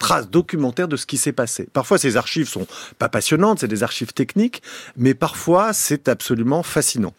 traces 0.00 0.28
documentaires 0.28 0.88
de 0.88 0.96
ce 0.96 1.06
qui 1.06 1.16
s'est 1.16 1.32
passé. 1.32 1.68
Parfois, 1.72 1.98
ces 1.98 2.16
archives 2.16 2.48
sont 2.48 2.66
pas 2.98 3.08
passionnantes, 3.08 3.60
c'est 3.60 3.68
des 3.68 3.84
archives 3.84 4.12
techniques, 4.12 4.62
mais 4.96 5.14
parfois, 5.14 5.72
c'est 5.72 6.08
absolument 6.08 6.64
fascinant. 6.64 7.14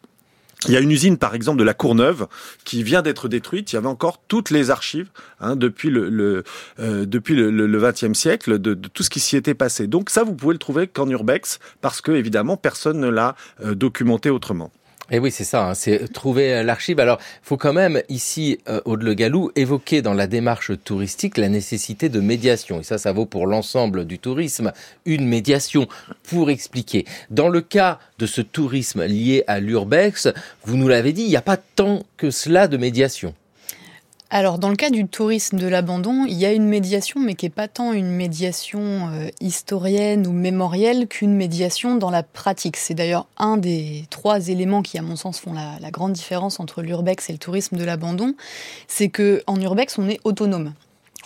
Il 0.67 0.73
y 0.73 0.77
a 0.77 0.79
une 0.79 0.91
usine, 0.91 1.17
par 1.17 1.33
exemple, 1.33 1.57
de 1.57 1.63
la 1.63 1.73
Courneuve, 1.73 2.27
qui 2.65 2.83
vient 2.83 3.01
d'être 3.01 3.27
détruite. 3.27 3.71
Il 3.71 3.75
y 3.75 3.77
avait 3.79 3.87
encore 3.87 4.21
toutes 4.27 4.51
les 4.51 4.69
archives 4.69 5.09
hein, 5.39 5.55
depuis 5.55 5.89
le, 5.89 6.07
le 6.09 6.43
euh, 6.79 7.05
depuis 7.07 7.35
le, 7.35 7.81
20e 7.81 8.13
siècle 8.13 8.59
de, 8.59 8.75
de, 8.75 8.87
tout 8.87 9.01
ce 9.01 9.09
qui 9.09 9.19
s'y 9.19 9.37
était 9.37 9.55
passé. 9.55 9.87
Donc 9.87 10.11
ça, 10.11 10.23
vous 10.23 10.35
pouvez 10.35 10.53
le 10.53 10.59
trouver 10.59 10.87
qu'en 10.87 11.09
urbex, 11.09 11.57
parce 11.81 12.01
que 12.01 12.11
évidemment, 12.11 12.57
personne 12.57 12.99
ne 12.99 13.09
l'a 13.09 13.35
euh, 13.65 13.73
documenté 13.73 14.29
autrement. 14.29 14.71
Et 15.11 15.15
eh 15.15 15.19
oui, 15.19 15.29
c'est 15.29 15.43
ça, 15.43 15.67
hein, 15.67 15.73
c'est 15.73 16.07
trouver 16.13 16.53
euh, 16.53 16.63
l'archive. 16.63 17.01
Alors, 17.01 17.19
faut 17.43 17.57
quand 17.57 17.73
même 17.73 18.01
ici, 18.07 18.59
euh, 18.69 18.79
au 18.85 18.95
de 18.95 19.13
Galou, 19.13 19.51
évoquer 19.57 20.01
dans 20.01 20.13
la 20.13 20.25
démarche 20.25 20.71
touristique 20.85 21.37
la 21.37 21.49
nécessité 21.49 22.07
de 22.07 22.21
médiation. 22.21 22.79
Et 22.79 22.83
ça, 22.83 22.97
ça 22.97 23.11
vaut 23.11 23.25
pour 23.25 23.45
l'ensemble 23.45 24.05
du 24.05 24.19
tourisme. 24.19 24.71
Une 25.03 25.27
médiation 25.27 25.89
pour 26.29 26.49
expliquer. 26.49 27.03
Dans 27.29 27.49
le 27.49 27.59
cas 27.59 27.99
de 28.19 28.25
ce 28.25 28.39
tourisme 28.39 29.03
lié 29.03 29.43
à 29.47 29.59
l'urbex, 29.59 30.29
vous 30.63 30.77
nous 30.77 30.87
l'avez 30.87 31.11
dit, 31.11 31.23
il 31.23 31.29
n'y 31.29 31.35
a 31.35 31.41
pas 31.41 31.57
tant 31.57 32.03
que 32.15 32.31
cela 32.31 32.69
de 32.69 32.77
médiation. 32.77 33.35
Alors, 34.33 34.59
dans 34.59 34.69
le 34.69 34.77
cas 34.77 34.89
du 34.89 35.05
tourisme 35.05 35.59
de 35.59 35.67
l'abandon, 35.67 36.23
il 36.25 36.37
y 36.37 36.45
a 36.45 36.53
une 36.53 36.65
médiation, 36.65 37.19
mais 37.19 37.35
qui 37.35 37.45
n'est 37.45 37.49
pas 37.49 37.67
tant 37.67 37.91
une 37.91 38.09
médiation 38.09 39.09
euh, 39.09 39.27
historienne 39.41 40.25
ou 40.25 40.31
mémorielle 40.31 41.09
qu'une 41.09 41.35
médiation 41.35 41.95
dans 41.95 42.09
la 42.09 42.23
pratique. 42.23 42.77
C'est 42.77 42.93
d'ailleurs 42.93 43.27
un 43.35 43.57
des 43.57 44.05
trois 44.09 44.47
éléments 44.47 44.83
qui, 44.83 44.97
à 44.97 45.01
mon 45.01 45.17
sens, 45.17 45.41
font 45.41 45.51
la, 45.51 45.77
la 45.81 45.91
grande 45.91 46.13
différence 46.13 46.61
entre 46.61 46.81
l'urbex 46.81 47.29
et 47.29 47.33
le 47.33 47.39
tourisme 47.39 47.75
de 47.75 47.83
l'abandon. 47.83 48.33
C'est 48.87 49.09
que 49.09 49.43
en 49.47 49.59
urbex, 49.59 49.99
on 49.99 50.07
est 50.07 50.21
autonome. 50.23 50.71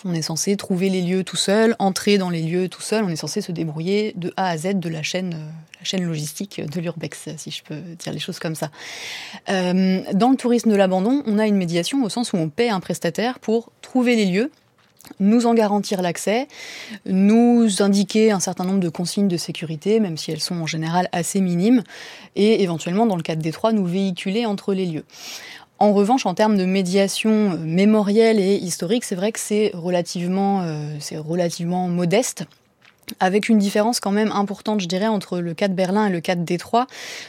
On 0.04 0.12
est 0.12 0.22
censé 0.22 0.56
trouver 0.56 0.90
les 0.90 1.02
lieux 1.02 1.22
tout 1.22 1.36
seul, 1.36 1.76
entrer 1.78 2.18
dans 2.18 2.28
les 2.28 2.42
lieux 2.42 2.68
tout 2.68 2.82
seul. 2.82 3.04
On 3.04 3.08
est 3.08 3.14
censé 3.14 3.40
se 3.40 3.52
débrouiller 3.52 4.14
de 4.16 4.32
A 4.36 4.48
à 4.48 4.58
Z 4.58 4.80
de 4.80 4.88
la 4.88 5.04
chaîne, 5.04 5.34
euh, 5.34 5.75
chaîne 5.86 6.04
logistique 6.04 6.60
de 6.60 6.80
l'urbex, 6.80 7.28
si 7.36 7.50
je 7.50 7.62
peux 7.62 7.80
dire 7.98 8.12
les 8.12 8.18
choses 8.18 8.38
comme 8.38 8.54
ça. 8.54 8.70
Euh, 9.48 10.02
dans 10.12 10.30
le 10.30 10.36
tourisme 10.36 10.70
de 10.70 10.76
l'abandon, 10.76 11.22
on 11.26 11.38
a 11.38 11.46
une 11.46 11.56
médiation 11.56 12.02
au 12.04 12.08
sens 12.08 12.32
où 12.32 12.36
on 12.36 12.48
paie 12.48 12.68
un 12.68 12.80
prestataire 12.80 13.38
pour 13.38 13.70
trouver 13.80 14.16
les 14.16 14.26
lieux, 14.26 14.50
nous 15.20 15.46
en 15.46 15.54
garantir 15.54 16.02
l'accès, 16.02 16.48
nous 17.06 17.80
indiquer 17.80 18.32
un 18.32 18.40
certain 18.40 18.64
nombre 18.64 18.80
de 18.80 18.88
consignes 18.88 19.28
de 19.28 19.36
sécurité, 19.36 20.00
même 20.00 20.16
si 20.16 20.32
elles 20.32 20.40
sont 20.40 20.56
en 20.56 20.66
général 20.66 21.08
assez 21.12 21.40
minimes, 21.40 21.82
et 22.34 22.62
éventuellement, 22.62 23.06
dans 23.06 23.16
le 23.16 23.22
cas 23.22 23.36
de 23.36 23.42
Détroit, 23.42 23.72
nous 23.72 23.86
véhiculer 23.86 24.46
entre 24.46 24.74
les 24.74 24.86
lieux. 24.86 25.04
En 25.78 25.92
revanche, 25.92 26.24
en 26.24 26.34
termes 26.34 26.56
de 26.56 26.64
médiation 26.64 27.52
euh, 27.52 27.56
mémorielle 27.58 28.40
et 28.40 28.54
historique, 28.56 29.04
c'est 29.04 29.14
vrai 29.14 29.30
que 29.30 29.38
c'est 29.38 29.70
relativement, 29.74 30.62
euh, 30.62 30.96
c'est 31.00 31.18
relativement 31.18 31.88
modeste 31.88 32.44
avec 33.20 33.48
une 33.48 33.58
différence 33.58 34.00
quand 34.00 34.10
même 34.10 34.32
importante, 34.32 34.80
je 34.80 34.88
dirais, 34.88 35.06
entre 35.06 35.38
le 35.38 35.54
cas 35.54 35.68
de 35.68 35.74
Berlin 35.74 36.06
et 36.06 36.10
le 36.10 36.20
cas 36.20 36.34
de 36.34 36.42
Détroit, 36.42 36.86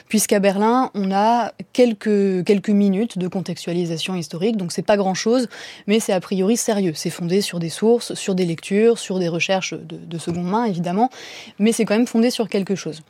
puisqu'à 0.07 0.39
Berlin, 0.39 0.91
on 0.93 1.11
a 1.11 1.53
quelques, 1.73 2.43
quelques 2.45 2.69
minutes 2.69 3.17
de 3.17 3.27
contextualisation 3.27 4.15
historique, 4.15 4.57
donc 4.57 4.71
c'est 4.71 4.81
pas 4.81 4.97
grand-chose, 4.97 5.47
mais 5.87 5.99
c'est 5.99 6.13
a 6.13 6.19
priori 6.19 6.57
sérieux. 6.57 6.93
C'est 6.95 7.09
fondé 7.09 7.41
sur 7.41 7.59
des 7.59 7.69
sources, 7.69 8.13
sur 8.13 8.35
des 8.35 8.45
lectures, 8.45 8.97
sur 8.97 9.19
des 9.19 9.27
recherches 9.27 9.73
de, 9.73 9.97
de 9.97 10.17
seconde 10.17 10.47
main, 10.47 10.65
évidemment, 10.65 11.09
mais 11.59 11.71
c'est 11.71 11.85
quand 11.85 11.95
même 11.95 12.07
fondé 12.07 12.29
sur 12.29 12.49
quelque 12.49 12.75
chose. 12.75 13.01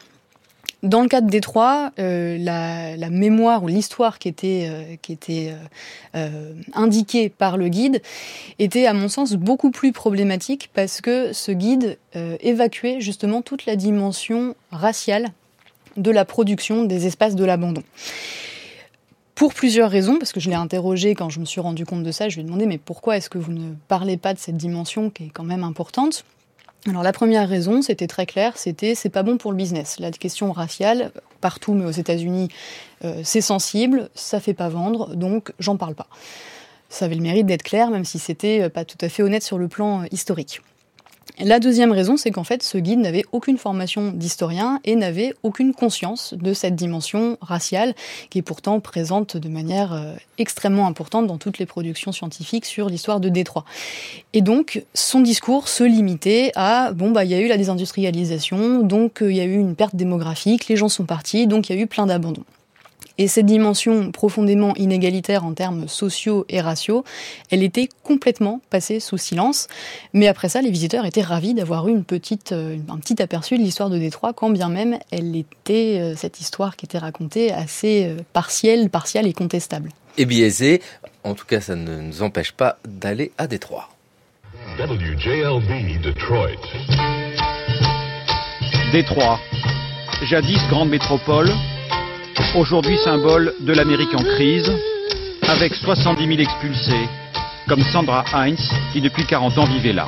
Dans 0.84 1.02
le 1.02 1.08
cas 1.08 1.22
de 1.22 1.30
Détroit, 1.30 1.92
euh, 1.98 2.38
la, 2.38 3.10
mémoire 3.10 3.64
ou 3.64 3.68
l'histoire 3.68 4.20
qui 4.20 4.28
était, 4.28 4.70
euh, 4.70 5.56
euh, 6.16 6.54
indiquée 6.74 7.30
par 7.30 7.58
le 7.58 7.68
guide 7.68 8.02
était, 8.60 8.86
à 8.86 8.94
mon 8.94 9.10
sens, 9.10 9.34
beaucoup 9.34 9.72
plus 9.72 9.92
problématique 9.92 10.70
parce 10.76 11.02
que 11.02 11.34
ce 11.34 11.52
guide 11.52 11.98
évacuait 12.42 13.02
justement 13.02 13.42
toute 13.42 13.66
la 13.66 13.76
dimension 13.76 14.56
raciale 14.72 15.30
de 15.98 16.12
la 16.12 16.26
production 16.26 16.84
des 16.84 17.08
espaces 17.08 17.36
de 17.36 17.44
l'abandon. 17.44 17.84
Pour 19.34 19.54
plusieurs 19.54 19.90
raisons, 19.90 20.18
parce 20.18 20.32
que 20.32 20.40
je 20.40 20.50
l'ai 20.50 20.56
interrogé 20.56 21.16
quand 21.16 21.30
je 21.30 21.40
me 21.40 21.46
suis 21.46 21.62
rendu 21.62 21.86
compte 21.86 22.04
de 22.04 22.12
ça, 22.12 22.30
je 22.30 22.36
lui 22.36 22.42
ai 22.42 22.44
demandé 22.44 22.66
mais 22.66 22.78
pourquoi 22.78 23.18
est-ce 23.18 23.30
que 23.30 23.38
vous 23.38 23.52
ne 23.52 23.74
parlez 23.88 24.18
pas 24.18 24.34
de 24.34 24.40
cette 24.40 24.58
dimension 24.58 25.10
qui 25.10 25.26
est 25.26 25.30
quand 25.30 25.44
même 25.44 25.64
importante? 25.64 26.24
Alors 26.88 27.04
la 27.04 27.12
première 27.12 27.50
raison, 27.50 27.82
c'était 27.82 28.08
très 28.08 28.26
clair, 28.26 28.58
c'était 28.58 28.96
c'est 28.96 29.10
pas 29.10 29.24
bon 29.24 29.38
pour 29.38 29.52
le 29.52 29.58
business. 29.58 30.00
La 30.00 30.10
question 30.12 30.54
raciale, 30.54 31.12
partout, 31.42 31.74
mais 31.74 31.86
aux 31.86 31.92
États-Unis, 31.92 32.48
euh, 33.04 33.22
c'est 33.24 33.42
sensible, 33.42 34.10
ça 34.16 34.40
fait 34.40 34.54
pas 34.54 34.70
vendre, 34.70 35.16
donc 35.16 35.52
j'en 35.60 35.76
parle 35.76 35.96
pas. 35.96 36.08
Ça 36.90 37.06
avait 37.06 37.16
le 37.16 37.22
mérite 37.22 37.46
d'être 37.46 37.64
clair, 37.64 37.92
même 37.92 38.06
si 38.06 38.20
c'était 38.20 38.62
euh, 38.62 38.70
pas 38.70 38.86
tout 38.86 38.98
à 39.02 39.10
fait 39.10 39.22
honnête 39.22 39.44
sur 39.44 39.58
le 39.58 39.68
plan 39.68 40.04
euh, 40.04 40.06
historique. 40.12 40.62
La 41.40 41.60
deuxième 41.60 41.92
raison, 41.92 42.18
c'est 42.18 42.32
qu'en 42.32 42.44
fait, 42.44 42.64
ce 42.64 42.80
guide 42.80 42.98
n'avait 42.98 43.24
aucune 43.32 43.60
formation 43.60 44.12
d'historien 44.12 44.80
et 44.86 44.96
n'avait 44.96 45.36
aucune 45.44 45.72
conscience 45.72 46.34
de 46.34 46.52
cette 46.52 46.76
dimension 46.76 47.38
raciale 47.42 47.94
qui 48.32 48.40
est 48.40 48.42
pourtant 48.42 48.80
présente 48.80 49.38
de 49.38 49.48
manière 49.48 49.94
euh, 49.94 50.16
extrêmement 50.40 50.88
importante 50.88 51.28
dans 51.28 51.38
toutes 51.38 51.60
les 51.60 51.68
productions 51.68 52.12
scientifiques 52.12 52.66
sur 52.66 52.90
l'histoire 52.90 53.20
de 53.20 53.30
Détroit. 53.30 53.66
Et 54.34 54.42
donc, 54.42 54.84
son 54.96 55.20
discours 55.20 55.68
se 55.68 55.84
limitait 55.84 56.52
à 56.56 56.92
bon 56.94 57.12
bah 57.12 57.24
il 57.24 57.30
y 57.30 57.36
a 57.36 57.40
eu 57.40 57.48
la 57.48 57.58
désindustrialisation, 57.58 58.82
donc 58.82 59.22
euh, 59.22 59.30
il 59.30 59.38
y 59.38 59.42
a 59.42 59.46
eu 59.46 59.60
une 59.60 59.76
perte 59.76 59.96
démographique, 59.96 60.68
les 60.68 60.76
gens 60.76 60.90
sont 60.90 61.06
partis, 61.06 61.46
donc 61.46 61.70
il 61.70 61.76
y 61.76 61.80
a 61.80 61.82
eu 61.84 61.86
plein 61.86 62.08
d'abandons. 62.08 62.46
Et 63.18 63.28
cette 63.28 63.48
dimension 63.48 64.12
profondément 64.12 64.76
inégalitaire 64.76 65.44
en 65.44 65.54
termes 65.54 65.88
sociaux 65.88 66.46
et 66.50 66.62
raciaux, 66.62 67.04
elle 67.50 67.64
était 67.64 67.90
complètement 68.04 68.62
passée 68.70 69.00
sous 69.00 69.18
silence. 69.18 69.68
Mais 70.14 70.28
après 70.28 70.50
ça, 70.50 70.62
les 70.62 70.70
visiteurs 70.70 71.06
étaient 71.06 71.22
ravis 71.22 71.54
d'avoir 71.54 71.88
eu 71.88 71.92
une 71.92 72.04
petite, 72.04 72.52
euh, 72.52 72.78
un 72.90 72.98
petit 72.98 73.22
aperçu 73.22 73.58
de 73.58 73.64
l'histoire 73.64 73.90
de 73.90 73.98
Détroit, 73.98 74.34
quand 74.34 74.50
bien 74.50 74.70
même 74.70 75.00
elle 75.12 75.36
était, 75.36 76.00
euh, 76.00 76.16
cette 76.16 76.40
histoire 76.40 76.76
qui 76.76 76.86
était 76.86 77.00
racontée, 77.00 77.52
assez 77.52 78.06
euh, 78.06 78.22
partielle, 78.34 78.90
partielle 78.90 79.28
et 79.28 79.34
contestable. 79.34 79.90
Et 80.18 80.26
biaisée, 80.26 80.82
en 81.24 81.34
tout 81.34 81.46
cas 81.46 81.62
ça 81.62 81.76
ne 81.76 82.02
nous 82.02 82.22
empêche 82.22 82.52
pas 82.52 82.78
d'aller 82.88 83.32
à 83.38 83.48
Détroit. 83.48 83.90
WJLB 84.78 86.02
Detroit. 86.02 86.50
Détroit, 88.92 89.40
jadis 90.30 90.60
grande 90.70 90.90
métropole, 90.90 91.50
aujourd'hui 92.56 92.98
symbole 92.98 93.54
de 93.60 93.74
l'Amérique 93.74 94.14
en 94.14 94.24
crise, 94.24 94.72
avec 95.48 95.74
70 95.74 96.28
000 96.28 96.40
expulsés, 96.40 97.08
comme 97.68 97.82
Sandra 97.82 98.24
Heinz, 98.34 98.72
qui 98.92 99.02
depuis 99.02 99.26
40 99.26 99.58
ans 99.58 99.66
vivait 99.66 99.94
là. 99.94 100.06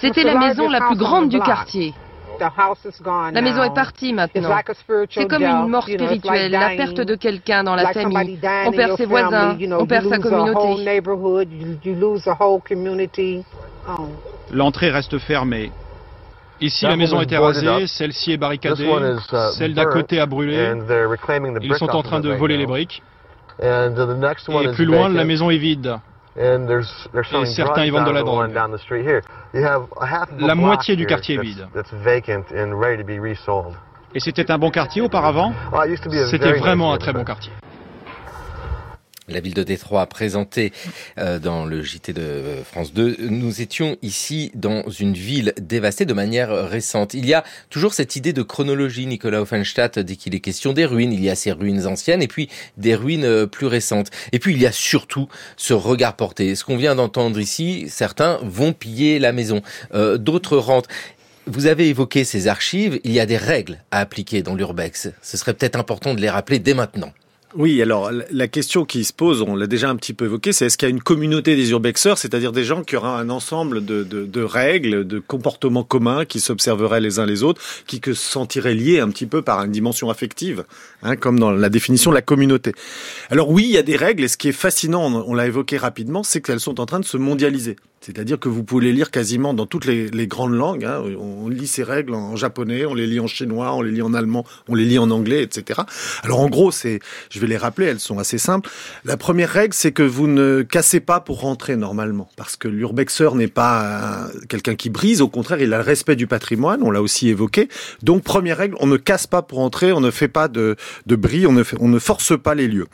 C'était 0.00 0.24
la 0.24 0.34
maison 0.34 0.68
la 0.68 0.80
plus 0.80 0.96
grande 0.96 1.28
du 1.28 1.40
quartier. 1.40 1.94
La 2.40 3.42
maison 3.42 3.62
est 3.62 3.74
partie 3.74 4.14
maintenant. 4.14 4.56
C'est 5.10 5.28
comme 5.28 5.42
une 5.42 5.68
mort 5.68 5.84
spirituelle, 5.84 6.52
la 6.52 6.70
perte 6.70 7.00
de 7.00 7.14
quelqu'un 7.14 7.64
dans 7.64 7.74
la 7.74 7.92
famille. 7.92 8.38
On 8.66 8.72
perd 8.72 8.96
ses 8.96 9.06
voisins, 9.06 9.56
on 9.78 9.86
perd 9.86 10.08
sa 10.08 10.18
communauté. 10.18 10.86
L'entrée 14.52 14.90
reste 14.90 15.18
fermée. 15.18 15.70
Ici, 16.60 16.84
la 16.84 16.96
maison 16.96 17.20
été 17.20 17.36
rasée, 17.36 17.86
celle-ci 17.86 18.32
est 18.32 18.36
barricadée, 18.36 18.84
uh, 18.84 19.36
celle 19.52 19.74
d'à 19.74 19.86
côté 19.86 20.20
a 20.20 20.26
brûlé. 20.26 20.72
Ils 21.62 21.74
sont 21.74 21.90
en 21.90 22.02
train 22.02 22.20
de 22.20 22.32
voler 22.32 22.56
les 22.56 22.66
briques. 22.66 23.02
Et 23.62 24.68
plus 24.72 24.84
loin, 24.84 25.08
la 25.08 25.24
maison 25.24 25.50
est 25.50 25.58
vide. 25.58 25.96
Et 26.36 26.56
certains 27.44 27.84
y 27.84 27.90
vendent 27.90 28.06
de 28.06 28.12
la 28.12 28.22
drogue. 28.22 28.50
La 30.38 30.54
moitié 30.54 30.96
du 30.96 31.06
quartier 31.06 31.36
est 31.36 31.40
vide. 31.40 31.66
Et 34.14 34.20
c'était 34.20 34.50
un 34.50 34.58
bon 34.58 34.70
quartier 34.70 35.02
auparavant? 35.02 35.52
C'était 36.30 36.52
vraiment 36.52 36.92
un 36.92 36.98
très 36.98 37.12
bon 37.12 37.24
quartier. 37.24 37.52
La 39.28 39.40
ville 39.40 39.54
de 39.54 39.62
Détroit 39.62 40.06
présentée 40.06 40.72
euh, 41.18 41.38
dans 41.38 41.64
le 41.64 41.82
JT 41.82 42.12
de 42.12 42.42
France 42.64 42.92
2. 42.92 43.16
Nous 43.28 43.60
étions 43.60 43.96
ici 44.02 44.50
dans 44.54 44.88
une 44.88 45.14
ville 45.14 45.52
dévastée 45.60 46.04
de 46.04 46.12
manière 46.14 46.50
récente. 46.68 47.14
Il 47.14 47.26
y 47.26 47.34
a 47.34 47.44
toujours 47.68 47.94
cette 47.94 48.16
idée 48.16 48.32
de 48.32 48.42
chronologie, 48.42 49.06
Nicolas 49.06 49.42
Offenstadt, 49.42 49.98
dès 49.98 50.16
qu'il 50.16 50.34
est 50.34 50.40
question 50.40 50.72
des 50.72 50.84
ruines. 50.84 51.12
Il 51.12 51.22
y 51.22 51.30
a 51.30 51.34
ces 51.34 51.52
ruines 51.52 51.86
anciennes 51.86 52.22
et 52.22 52.28
puis 52.28 52.48
des 52.76 52.94
ruines 52.94 53.24
euh, 53.24 53.46
plus 53.46 53.66
récentes. 53.66 54.10
Et 54.32 54.38
puis 54.38 54.54
il 54.54 54.60
y 54.60 54.66
a 54.66 54.72
surtout 54.72 55.28
ce 55.56 55.74
regard 55.74 56.16
porté. 56.16 56.54
Ce 56.54 56.64
qu'on 56.64 56.76
vient 56.76 56.94
d'entendre 56.94 57.38
ici, 57.38 57.86
certains 57.88 58.40
vont 58.42 58.72
piller 58.72 59.18
la 59.18 59.32
maison, 59.32 59.62
euh, 59.94 60.18
d'autres 60.18 60.56
rentrent. 60.56 60.90
Vous 61.46 61.66
avez 61.66 61.88
évoqué 61.88 62.24
ces 62.24 62.48
archives, 62.48 63.00
il 63.04 63.12
y 63.12 63.20
a 63.20 63.26
des 63.26 63.36
règles 63.36 63.82
à 63.90 63.98
appliquer 64.00 64.42
dans 64.42 64.54
l'urbex. 64.54 65.08
Ce 65.22 65.36
serait 65.36 65.54
peut-être 65.54 65.76
important 65.76 66.14
de 66.14 66.20
les 66.20 66.30
rappeler 66.30 66.58
dès 66.58 66.74
maintenant. 66.74 67.12
Oui, 67.56 67.82
alors 67.82 68.12
la 68.30 68.46
question 68.46 68.84
qui 68.84 69.02
se 69.02 69.12
pose, 69.12 69.42
on 69.42 69.56
l'a 69.56 69.66
déjà 69.66 69.90
un 69.90 69.96
petit 69.96 70.12
peu 70.12 70.26
évoqué, 70.26 70.52
c'est 70.52 70.66
est-ce 70.66 70.78
qu'il 70.78 70.88
y 70.88 70.90
a 70.90 70.94
une 70.94 71.02
communauté 71.02 71.56
des 71.56 71.70
urbexeurs, 71.70 72.16
c'est-à-dire 72.16 72.52
des 72.52 72.62
gens 72.62 72.84
qui 72.84 72.94
auraient 72.94 73.08
un 73.08 73.28
ensemble 73.28 73.84
de, 73.84 74.42
règles, 74.42 75.04
de 75.04 75.18
comportements 75.18 75.82
communs, 75.82 76.24
qui 76.24 76.38
s'observeraient 76.38 77.00
les 77.00 77.18
uns 77.18 77.26
les 77.26 77.42
autres, 77.42 77.60
qui 77.88 78.00
se 78.04 78.14
sentiraient 78.14 78.74
liés 78.74 79.00
un 79.00 79.08
petit 79.10 79.26
peu 79.26 79.42
par 79.42 79.64
une 79.64 79.72
dimension 79.72 80.10
affective, 80.10 80.64
hein, 81.02 81.16
comme 81.16 81.40
dans 81.40 81.50
la 81.50 81.68
définition 81.68 82.12
de 82.12 82.14
la 82.14 82.22
communauté. 82.22 82.72
Alors 83.30 83.50
oui, 83.50 83.64
il 83.64 83.72
y 83.72 83.78
a 83.78 83.82
des 83.82 83.96
règles, 83.96 84.22
et 84.22 84.28
ce 84.28 84.36
qui 84.36 84.48
est 84.48 84.52
fascinant, 84.52 85.12
on 85.26 85.34
l'a 85.34 85.46
évoqué 85.46 85.76
rapidement, 85.76 86.22
c'est 86.22 86.40
qu'elles 86.40 86.60
sont 86.60 86.78
en 86.78 86.86
train 86.86 87.00
de 87.00 87.04
se 87.04 87.16
mondialiser. 87.16 87.76
C'est-à-dire 88.00 88.38
que 88.38 88.48
vous 88.48 88.64
pouvez 88.64 88.86
les 88.86 88.92
lire 88.94 89.10
quasiment 89.10 89.52
dans 89.52 89.66
toutes 89.66 89.84
les, 89.84 90.26
grandes 90.26 90.54
langues. 90.54 90.86
Hein. 90.86 91.02
On 91.18 91.48
lit 91.48 91.66
ces 91.66 91.82
règles 91.82 92.14
en 92.14 92.34
japonais, 92.34 92.86
on 92.86 92.94
les 92.94 93.06
lit 93.06 93.20
en 93.20 93.26
chinois, 93.26 93.74
on 93.74 93.82
les 93.82 93.90
lit 93.90 94.00
en 94.00 94.14
allemand, 94.14 94.46
on 94.68 94.74
les 94.74 94.86
lit 94.86 94.98
en 94.98 95.10
anglais, 95.10 95.42
etc. 95.42 95.82
Alors 96.22 96.40
en 96.40 96.48
gros, 96.48 96.70
c'est, 96.70 97.00
je 97.28 97.38
vais 97.40 97.46
les 97.46 97.58
rappeler, 97.58 97.86
elles 97.86 98.00
sont 98.00 98.18
assez 98.18 98.38
simples. 98.38 98.70
La 99.04 99.18
première 99.18 99.50
règle, 99.50 99.74
c'est 99.74 99.92
que 99.92 100.02
vous 100.02 100.28
ne 100.28 100.62
cassez 100.62 101.00
pas 101.00 101.20
pour 101.20 101.40
rentrer 101.40 101.76
normalement, 101.76 102.30
parce 102.36 102.56
que 102.56 102.68
l'urbexeur 102.68 103.34
n'est 103.34 103.48
pas 103.48 104.28
quelqu'un 104.48 104.76
qui 104.76 104.88
brise. 104.88 105.20
Au 105.20 105.28
contraire, 105.28 105.60
il 105.60 105.74
a 105.74 105.78
le 105.78 105.84
respect 105.84 106.16
du 106.16 106.26
patrimoine. 106.26 106.82
On 106.82 106.90
l'a 106.90 107.02
aussi 107.02 107.28
évoqué. 107.28 107.68
Donc 108.02 108.22
première 108.22 108.56
règle, 108.56 108.76
on 108.80 108.86
ne 108.86 108.96
casse 108.96 109.26
pas 109.26 109.42
pour 109.42 109.58
entrer, 109.58 109.92
on 109.92 110.00
ne 110.00 110.10
fait 110.10 110.28
pas 110.28 110.48
de, 110.48 110.76
de 111.04 111.16
bris, 111.16 111.46
on 111.46 111.52
ne, 111.52 111.64
on 111.78 111.88
ne 111.88 111.98
force 111.98 112.40
pas 112.40 112.54
les 112.54 112.66
lieux. 112.66 112.86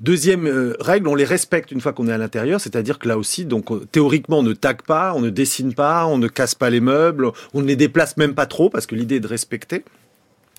Deuxième 0.00 0.46
euh, 0.46 0.76
règle, 0.78 1.08
on 1.08 1.16
les 1.16 1.24
respecte 1.24 1.72
une 1.72 1.80
fois 1.80 1.92
qu'on 1.92 2.06
est 2.06 2.12
à 2.12 2.18
l'intérieur, 2.18 2.60
c'est-à-dire 2.60 3.00
que 3.00 3.08
là 3.08 3.18
aussi, 3.18 3.46
donc 3.46 3.72
euh, 3.72 3.84
théoriquement, 3.90 4.43
ne 4.44 4.52
tague 4.52 4.82
pas, 4.82 5.12
on 5.14 5.20
ne 5.20 5.30
dessine 5.30 5.74
pas, 5.74 6.06
on 6.06 6.18
ne 6.18 6.28
casse 6.28 6.54
pas 6.54 6.70
les 6.70 6.80
meubles, 6.80 7.30
on 7.52 7.62
ne 7.62 7.66
les 7.66 7.76
déplace 7.76 8.16
même 8.16 8.34
pas 8.34 8.46
trop, 8.46 8.70
parce 8.70 8.86
que 8.86 8.94
l'idée 8.94 9.16
est 9.16 9.20
de 9.20 9.26
respecter 9.26 9.84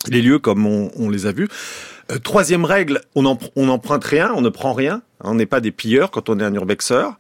les 0.08 0.21
lieux 0.21 0.38
comme 0.38 0.67
on, 0.67 1.10
les 1.10 1.26
a 1.26 1.32
vus. 1.32 1.48
Euh, 2.12 2.19
troisième 2.19 2.63
règle, 2.63 3.02
on 3.15 3.24
n'emprunte 3.24 4.04
rien, 4.04 4.32
on 4.36 4.41
ne 4.41 4.50
prend 4.50 4.74
rien, 4.74 5.02
on 5.21 5.34
n'est 5.34 5.48
pas 5.48 5.62
des 5.62 5.71
pilleurs 5.71 6.12
quand 6.12 6.30
on 6.30 6.39
est 6.39 6.43
un 6.43 6.54
urbexeur, 6.54 7.17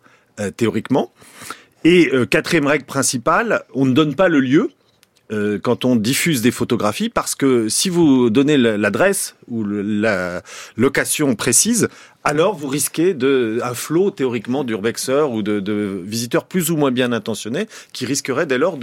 théoriquement. 0.57 1.13
Et 1.85 2.11
quatrième 2.29 2.67
règle 2.67 2.85
principale, 2.85 3.63
on 3.73 3.85
ne 3.85 3.93
donne 3.93 4.15
pas 4.15 4.27
le 4.27 4.39
lieu, 4.39 4.69
euh, 5.31 5.57
quand 5.57 5.85
on 5.85 5.95
diffuse 5.95 6.43
des 6.43 6.51
photographies 6.51 7.09
parce 7.09 7.33
que 7.33 7.67
si 7.67 7.89
vous 7.89 8.29
donnez 8.29 8.57
l'adresse 8.57 9.35
ou 9.47 9.63
la 9.63 10.43
location 10.77 11.33
précise, 11.33 11.87
alors 12.25 12.55
vous 12.55 12.67
risquez 12.67 13.13
de, 13.13 13.59
un 13.63 13.75
flot 13.75 14.09
théoriquement 14.09 14.63
d'urbexeurs 14.63 15.31
ou 15.31 15.43
de, 15.43 15.59
de, 15.59 16.01
visiteurs 16.03 16.45
plus 16.45 16.71
ou 16.71 16.75
moins 16.75 16.91
bien 16.91 17.11
intentionnés 17.11 17.67
qui 17.93 18.05
risqueraient 18.05 18.47
dès 18.47 18.57
lors 18.57 18.79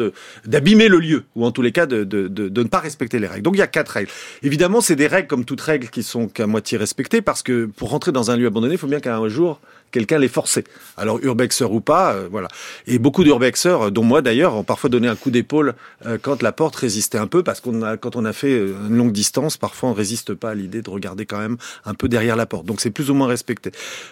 d'abîmer 0.46 0.86
le 0.86 0.98
lieu 0.98 1.24
ou 1.34 1.44
en 1.44 1.50
tous 1.50 1.60
les 1.60 1.72
cas 1.72 1.86
de, 1.86 2.04
de, 2.04 2.48
ne 2.48 2.68
pas 2.68 2.78
respecter 2.78 3.18
les 3.18 3.26
règles. 3.26 3.42
Donc 3.42 3.56
il 3.56 3.58
y 3.58 3.62
a 3.62 3.66
quatre 3.66 3.90
règles. 3.90 4.10
Évidemment, 4.42 4.80
c'est 4.80 4.96
des 4.96 5.08
règles 5.08 5.26
comme 5.26 5.44
toutes 5.44 5.60
règles 5.60 5.88
qui 5.88 6.04
sont 6.04 6.28
qu'à 6.28 6.46
moitié 6.46 6.78
respectées 6.78 7.20
parce 7.20 7.42
que 7.42 7.66
pour 7.66 7.90
rentrer 7.90 8.12
dans 8.12 8.30
un 8.30 8.36
lieu 8.36 8.46
abandonné, 8.46 8.74
il 8.74 8.78
faut 8.78 8.86
bien 8.86 9.00
qu'un 9.00 9.28
jour 9.28 9.60
quelqu'un 9.92 10.18
les 10.18 10.28
forçait. 10.28 10.64
Alors 10.96 11.20
urbexeur 11.22 11.72
ou 11.72 11.80
pas, 11.80 12.14
euh, 12.14 12.28
voilà. 12.30 12.48
Et 12.86 12.98
beaucoup 12.98 13.22
d'urbexeurs, 13.22 13.82
euh, 13.82 13.90
dont 13.90 14.02
moi 14.02 14.22
d'ailleurs, 14.22 14.56
ont 14.56 14.64
parfois 14.64 14.90
donné 14.90 15.06
un 15.06 15.14
coup 15.14 15.30
d'épaule 15.30 15.74
euh, 16.06 16.18
quand 16.20 16.42
la 16.42 16.50
porte 16.50 16.74
résistait 16.74 17.18
un 17.18 17.28
peu, 17.28 17.42
parce 17.42 17.60
qu'on 17.60 17.82
a, 17.82 17.96
quand 17.96 18.16
on 18.16 18.24
a 18.24 18.32
fait 18.32 18.58
une 18.58 18.96
longue 18.96 19.12
distance, 19.12 19.56
parfois 19.56 19.90
on 19.90 19.92
résiste 19.92 20.34
pas 20.34 20.50
à 20.50 20.54
l'idée 20.54 20.82
de 20.82 20.90
regarder 20.90 21.26
quand 21.26 21.38
même 21.38 21.58
un 21.84 21.94
peu 21.94 22.08
derrière 22.08 22.34
la 22.34 22.46
porte. 22.46 22.66
Donc 22.66 22.80
c'est 22.80 22.90
plus 22.90 23.10
ou 23.10 23.14
moins 23.14 23.28
respecté. 23.28 23.70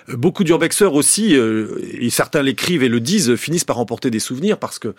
beaucoup 0.08 0.44
d'urbexeurs 0.44 0.94
aussi, 0.94 1.34
et 1.34 2.10
certains 2.10 2.42
l'écrivent 2.42 2.82
et 2.82 2.88
le 2.88 3.00
disent, 3.00 3.34
finissent 3.36 3.64
par 3.64 3.78
emporter 3.78 4.10
des 4.10 4.18
souvenirs 4.18 4.58
parce 4.58 4.78
que 4.78 4.94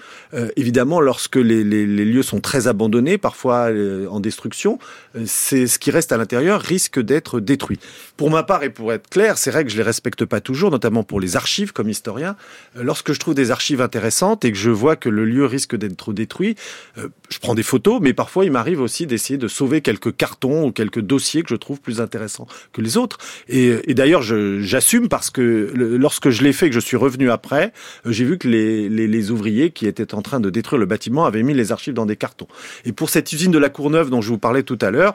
évidemment, 0.56 1.00
lorsque 1.00 1.36
les, 1.36 1.64
les, 1.64 1.86
lieux 1.86 2.24
sont 2.24 2.40
très 2.40 2.68
abandonnés, 2.68 3.18
parfois 3.18 3.70
en 4.10 4.20
destruction, 4.20 4.80
c'est 5.26 5.68
ce 5.68 5.78
qui 5.78 5.92
reste 5.92 6.12
à 6.12 6.18
l'intérieur 6.18 6.60
risque 6.60 7.00
d'être 7.00 7.40
détruit. 7.40 7.80
Pour 8.18 8.32
ma 8.32 8.44
part 8.44 8.64
et 8.64 8.70
pour 8.70 8.92
être 8.92 9.10
clair, 9.10 9.38
ces 9.38 9.52
règles 9.52 9.70
je 9.70 9.78
les 9.78 9.84
respecte 9.84 10.26
pas 10.26 10.42
toujours 10.42 10.71
notamment 10.72 11.04
pour 11.04 11.20
les 11.20 11.36
archives 11.36 11.74
comme 11.74 11.90
historien, 11.90 12.36
euh, 12.78 12.84
lorsque 12.84 13.14
je 13.14 13.20
trouve 13.20 13.36
des 13.36 13.52
archives 13.52 13.82
intéressantes 13.82 14.46
et 14.46 14.52
que 14.52 14.58
je 14.58 14.72
vois 14.72 14.96
que 14.96 15.10
le 15.10 15.26
lieu 15.26 15.46
risque 15.46 15.76
d'être 15.76 16.14
détruit, 16.14 16.56
euh, 16.98 17.10
je 17.30 17.40
prends 17.40 17.56
des 17.56 17.64
photos, 17.64 18.00
mais 18.02 18.14
parfois 18.14 18.46
il 18.46 18.52
m'arrive 18.52 18.82
aussi 18.82 19.06
d'essayer 19.06 19.38
de 19.38 19.48
sauver 19.48 19.82
quelques 19.82 20.16
cartons 20.16 20.66
ou 20.66 20.72
quelques 20.72 21.00
dossiers 21.00 21.44
que 21.44 21.50
je 21.50 21.56
trouve 21.56 21.80
plus 21.80 22.02
intéressants 22.02 22.48
que 22.74 22.82
les 22.82 22.98
autres. 22.98 23.18
Et, 23.48 23.78
et 23.90 23.94
d'ailleurs, 23.94 24.22
j'assume 24.24 25.08
parce 25.08 25.30
que 25.30 25.72
lorsque 25.76 26.30
je 26.30 26.44
l'ai 26.44 26.54
fait, 26.54 26.70
que 26.70 26.76
je 26.76 26.80
suis 26.80 26.98
revenu 26.98 27.30
après, 27.30 27.74
euh, 28.06 28.12
j'ai 28.12 28.26
vu 28.26 28.38
que 28.38 28.48
les, 28.48 29.32
ouvriers 29.32 29.72
qui 29.72 29.86
étaient 29.86 30.16
en 30.16 30.22
train 30.22 30.40
de 30.40 30.50
détruire 30.50 30.80
le 30.80 30.86
bâtiment 30.88 31.26
avaient 31.26 31.44
mis 31.44 31.54
les 31.54 31.72
archives 31.72 31.94
dans 31.94 32.06
des 32.06 32.16
cartons. 32.16 32.48
Et 32.86 32.92
pour 32.92 33.10
cette 33.10 33.32
usine 33.32 33.52
de 33.52 33.60
la 33.60 33.70
Courneuve 33.70 34.10
dont 34.10 34.22
je 34.22 34.30
vous 34.30 34.40
parlais 34.40 34.64
tout 34.64 34.80
à 34.82 34.90
l'heure, 34.90 35.14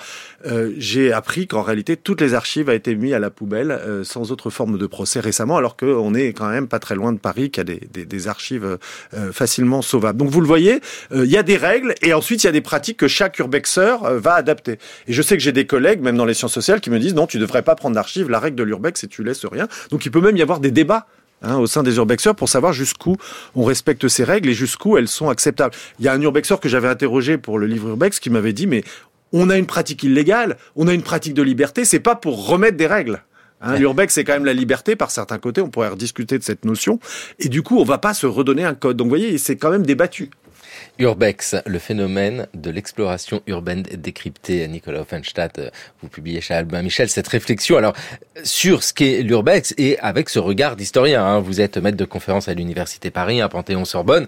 j'ai 0.76 1.12
appris 1.12 1.46
qu'en 1.46 1.62
réalité 1.62 1.96
toutes 1.96 2.20
les 2.20 2.34
archives 2.34 2.68
avaient 2.68 2.76
été 2.78 2.94
mises 2.94 3.14
à 3.14 3.18
la 3.18 3.30
poubelle 3.30 3.80
sans 4.04 4.30
autre 4.30 4.50
forme 4.50 4.78
de 4.78 4.86
procès 4.86 5.18
récemment 5.20 5.45
alors 5.54 5.76
qu'on 5.76 6.14
est 6.14 6.32
quand 6.32 6.48
même 6.48 6.66
pas 6.66 6.78
très 6.78 6.94
loin 6.94 7.12
de 7.12 7.18
Paris, 7.18 7.50
qui 7.50 7.60
a 7.60 7.64
des, 7.64 7.78
des, 7.92 8.28
archives 8.28 8.78
euh, 9.14 9.32
facilement 9.32 9.82
sauvables. 9.82 10.18
Donc 10.18 10.30
vous 10.30 10.40
le 10.40 10.46
voyez, 10.46 10.80
euh, 11.12 11.24
il 11.24 11.30
y 11.30 11.36
a 11.36 11.42
des 11.42 11.56
règles 11.56 11.94
et 12.02 12.12
ensuite 12.14 12.42
il 12.42 12.46
y 12.46 12.48
a 12.48 12.52
des 12.52 12.60
pratiques 12.60 12.96
que 12.96 13.08
chaque 13.08 13.38
urbexeur 13.38 14.04
euh, 14.04 14.18
va 14.18 14.34
adapter. 14.34 14.78
Et 15.06 15.12
je 15.12 15.22
sais 15.22 15.36
que 15.36 15.42
j'ai 15.42 15.52
des 15.52 15.66
collègues, 15.66 16.00
même 16.00 16.16
dans 16.16 16.24
les 16.24 16.34
sciences 16.34 16.54
sociales, 16.54 16.80
qui 16.80 16.90
me 16.90 16.98
disent 16.98 17.14
non, 17.14 17.26
tu 17.26 17.38
devrais 17.38 17.62
pas 17.62 17.76
prendre 17.76 17.94
d'archives. 17.94 18.30
La 18.30 18.40
règle 18.40 18.56
de 18.56 18.64
l'urbex, 18.64 19.00
c'est 19.00 19.06
tu 19.06 19.22
laisses 19.22 19.44
rien. 19.44 19.68
Donc 19.90 20.06
il 20.06 20.10
peut 20.10 20.20
même 20.20 20.36
y 20.36 20.42
avoir 20.42 20.58
des 20.58 20.70
débats 20.72 21.06
Hein, 21.42 21.58
au 21.58 21.66
sein 21.66 21.82
des 21.82 21.96
urbexeurs 21.96 22.34
pour 22.34 22.48
savoir 22.48 22.72
jusqu'où 22.72 23.16
on 23.54 23.64
respecte 23.64 24.08
ces 24.08 24.24
règles 24.24 24.48
et 24.48 24.54
jusqu'où 24.54 24.96
elles 24.96 25.06
sont 25.06 25.28
acceptables. 25.28 25.74
Il 25.98 26.06
y 26.06 26.08
a 26.08 26.12
un 26.14 26.20
urbexeur 26.22 26.60
que 26.60 26.68
j'avais 26.70 26.88
interrogé 26.88 27.36
pour 27.36 27.58
le 27.58 27.66
livre 27.66 27.90
urbex 27.90 28.20
qui 28.20 28.30
m'avait 28.30 28.54
dit 28.54 28.66
mais 28.66 28.82
on 29.32 29.50
a 29.50 29.58
une 29.58 29.66
pratique 29.66 30.02
illégale, 30.02 30.56
on 30.76 30.88
a 30.88 30.94
une 30.94 31.02
pratique 31.02 31.34
de 31.34 31.42
liberté, 31.42 31.84
c'est 31.84 32.00
pas 32.00 32.14
pour 32.14 32.48
remettre 32.48 32.78
des 32.78 32.86
règles. 32.86 33.22
Hein, 33.66 33.76
L'urbex, 33.76 34.14
c'est 34.14 34.24
quand 34.24 34.34
même 34.34 34.44
la 34.44 34.54
liberté 34.54 34.96
par 34.96 35.10
certains 35.10 35.38
côtés. 35.38 35.60
On 35.60 35.70
pourrait 35.70 35.88
rediscuter 35.88 36.38
de 36.38 36.44
cette 36.44 36.64
notion. 36.64 36.98
Et 37.38 37.48
du 37.48 37.62
coup, 37.62 37.78
on 37.78 37.84
va 37.84 37.98
pas 37.98 38.14
se 38.14 38.26
redonner 38.26 38.64
un 38.64 38.74
code. 38.74 38.96
Donc, 38.96 39.06
vous 39.06 39.10
voyez, 39.10 39.38
c'est 39.38 39.56
quand 39.56 39.70
même 39.70 39.84
débattu. 39.84 40.30
Urbex, 40.98 41.56
le 41.66 41.78
phénomène 41.78 42.46
de 42.54 42.70
l'exploration 42.70 43.42
urbaine 43.46 43.82
décryptée. 43.82 44.66
Nicolas 44.68 45.00
Offenstadt, 45.00 45.58
euh, 45.58 45.70
vous 46.02 46.08
publiez 46.08 46.40
chez 46.40 46.54
Albin 46.54 46.82
Michel 46.82 47.08
cette 47.08 47.28
réflexion 47.28 47.76
alors 47.76 47.94
sur 48.44 48.82
ce 48.82 48.92
qu'est 48.92 49.22
l'urbex 49.22 49.74
et 49.78 49.98
avec 49.98 50.28
ce 50.28 50.38
regard 50.38 50.76
d'historien. 50.76 51.24
Hein. 51.24 51.40
Vous 51.40 51.60
êtes 51.60 51.76
maître 51.76 51.96
de 51.96 52.04
conférence 52.04 52.48
à 52.48 52.54
l'université 52.54 53.10
Paris, 53.10 53.40
à 53.40 53.48
Panthéon-Sorbonne 53.48 54.26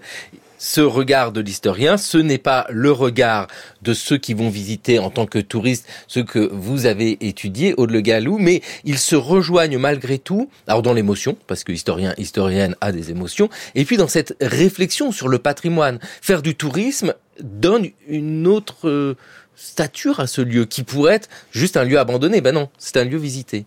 ce 0.59 0.81
regard 0.81 1.31
de 1.31 1.41
l'historien, 1.41 1.97
ce 1.97 2.19
n'est 2.19 2.37
pas 2.37 2.67
le 2.69 2.91
regard 2.91 3.47
de 3.81 3.93
ceux 3.93 4.17
qui 4.17 4.35
vont 4.35 4.49
visiter 4.49 4.99
en 4.99 5.09
tant 5.09 5.25
que 5.25 5.39
touristes, 5.39 5.87
ceux 6.07 6.23
que 6.23 6.49
vous 6.51 6.85
avez 6.85 7.17
étudiés, 7.21 7.73
Aude 7.77 7.95
Galou, 7.95 8.37
mais 8.37 8.61
ils 8.83 8.99
se 8.99 9.15
rejoignent 9.15 9.79
malgré 9.79 10.19
tout, 10.19 10.49
alors 10.67 10.83
dans 10.83 10.93
l'émotion, 10.93 11.37
parce 11.47 11.63
que 11.63 11.71
historien, 11.71 12.13
historienne 12.17 12.75
a 12.81 12.91
des 12.91 13.09
émotions, 13.09 13.49
et 13.73 13.85
puis 13.85 13.97
dans 13.97 14.07
cette 14.07 14.35
réflexion 14.41 15.11
sur 15.11 15.29
le 15.29 15.39
patrimoine. 15.39 15.99
Faire 16.21 16.41
du 16.41 16.55
tourisme 16.55 17.13
donne 17.41 17.87
une 18.07 18.45
autre 18.45 18.89
euh, 18.89 19.15
stature 19.55 20.19
à 20.19 20.27
ce 20.27 20.41
lieu, 20.41 20.65
qui 20.65 20.83
pourrait 20.83 21.15
être 21.15 21.29
juste 21.51 21.77
un 21.77 21.85
lieu 21.85 21.97
abandonné. 21.97 22.41
Ben 22.41 22.53
non, 22.53 22.69
c'est 22.77 22.97
un 22.97 23.05
lieu 23.05 23.17
visité. 23.17 23.65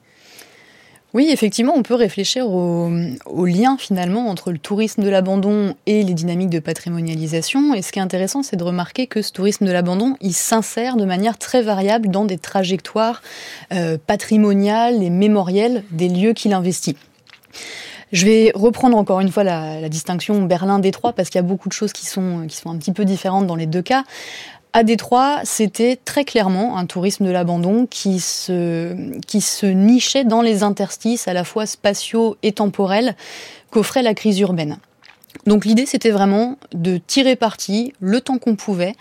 Oui, 1.15 1.29
effectivement, 1.31 1.75
on 1.77 1.83
peut 1.83 1.95
réfléchir 1.95 2.49
au, 2.49 2.89
lien 3.45 3.77
finalement 3.79 4.29
entre 4.29 4.51
le 4.51 4.59
tourisme 4.59 5.03
de 5.03 5.11
l'abandon 5.11 5.75
et 5.85 6.03
les 6.03 6.15
dynamiques 6.15 6.49
de 6.49 6.59
patrimonialisation. 6.59 7.75
Et 7.75 7.83
ce 7.83 7.93
qui 7.93 7.99
est 7.99 8.03
intéressant, 8.03 8.43
c'est 8.43 8.57
de 8.57 8.65
remarquer 8.65 9.07
que 9.07 9.21
ce 9.21 9.31
tourisme 9.31 9.67
de 9.67 9.73
l'abandon, 9.73 10.17
il 10.23 10.33
s'insère 10.33 10.97
de 10.97 11.05
manière 11.05 11.37
très 11.37 11.61
variable 11.61 12.09
dans 12.09 12.25
des 12.25 12.39
trajectoires 12.39 13.21
euh, 13.75 13.99
patrimoniales 14.07 15.03
et 15.03 15.11
mémorielles 15.11 15.85
des 15.91 16.09
lieux 16.09 16.33
qu'il 16.33 16.55
investit. 16.55 16.97
Je 18.13 18.27
vais 18.27 18.53
reprendre 18.55 18.97
encore 18.99 19.21
une 19.21 19.31
fois 19.31 19.43
la, 19.43 19.89
distinction 19.89 20.43
Berlin-Détroit 20.43 21.15
parce 21.15 21.31
qu'il 21.31 21.39
y 21.39 21.45
a 21.45 21.47
beaucoup 21.47 21.69
de 21.69 21.73
choses 21.73 21.95
qui 21.95 22.07
sont, 22.07 22.47
qui 22.47 22.57
sont 22.57 22.71
un 22.71 22.77
petit 22.77 22.93
peu 22.93 23.07
différentes 23.07 23.47
dans 23.47 23.57
les 23.57 23.67
deux 23.67 23.81
cas. 23.81 24.05
À 24.75 24.85
Détroit, 24.85 25.41
c'était 25.45 25.97
très 25.97 26.25
clairement 26.25 26.79
un 26.79 26.87
tourisme 26.87 27.27
de 27.27 27.31
l'abandon 27.31 27.87
qui 27.87 28.21
se, 28.21 29.67
nichait 29.67 30.25
dans 30.25 30.41
les 30.41 30.63
interstices 30.63 31.29
à 31.29 31.35
la 31.35 31.45
fois 31.45 31.67
spatiaux 31.67 32.39
et 32.43 32.53
temporels 32.53 33.15
qu'offrait 33.71 34.03
la 34.03 34.15
crise 34.15 34.41
urbaine. 34.41 34.79
Donc 35.45 35.67
l'idée, 35.67 35.85
c'était 35.85 36.11
vraiment 36.11 36.57
de 36.73 36.97
tirer 36.97 37.37
parti, 37.37 37.93
le 38.01 38.23
temps 38.23 38.39
qu'on 38.39 38.57
pouvait, 38.57 38.95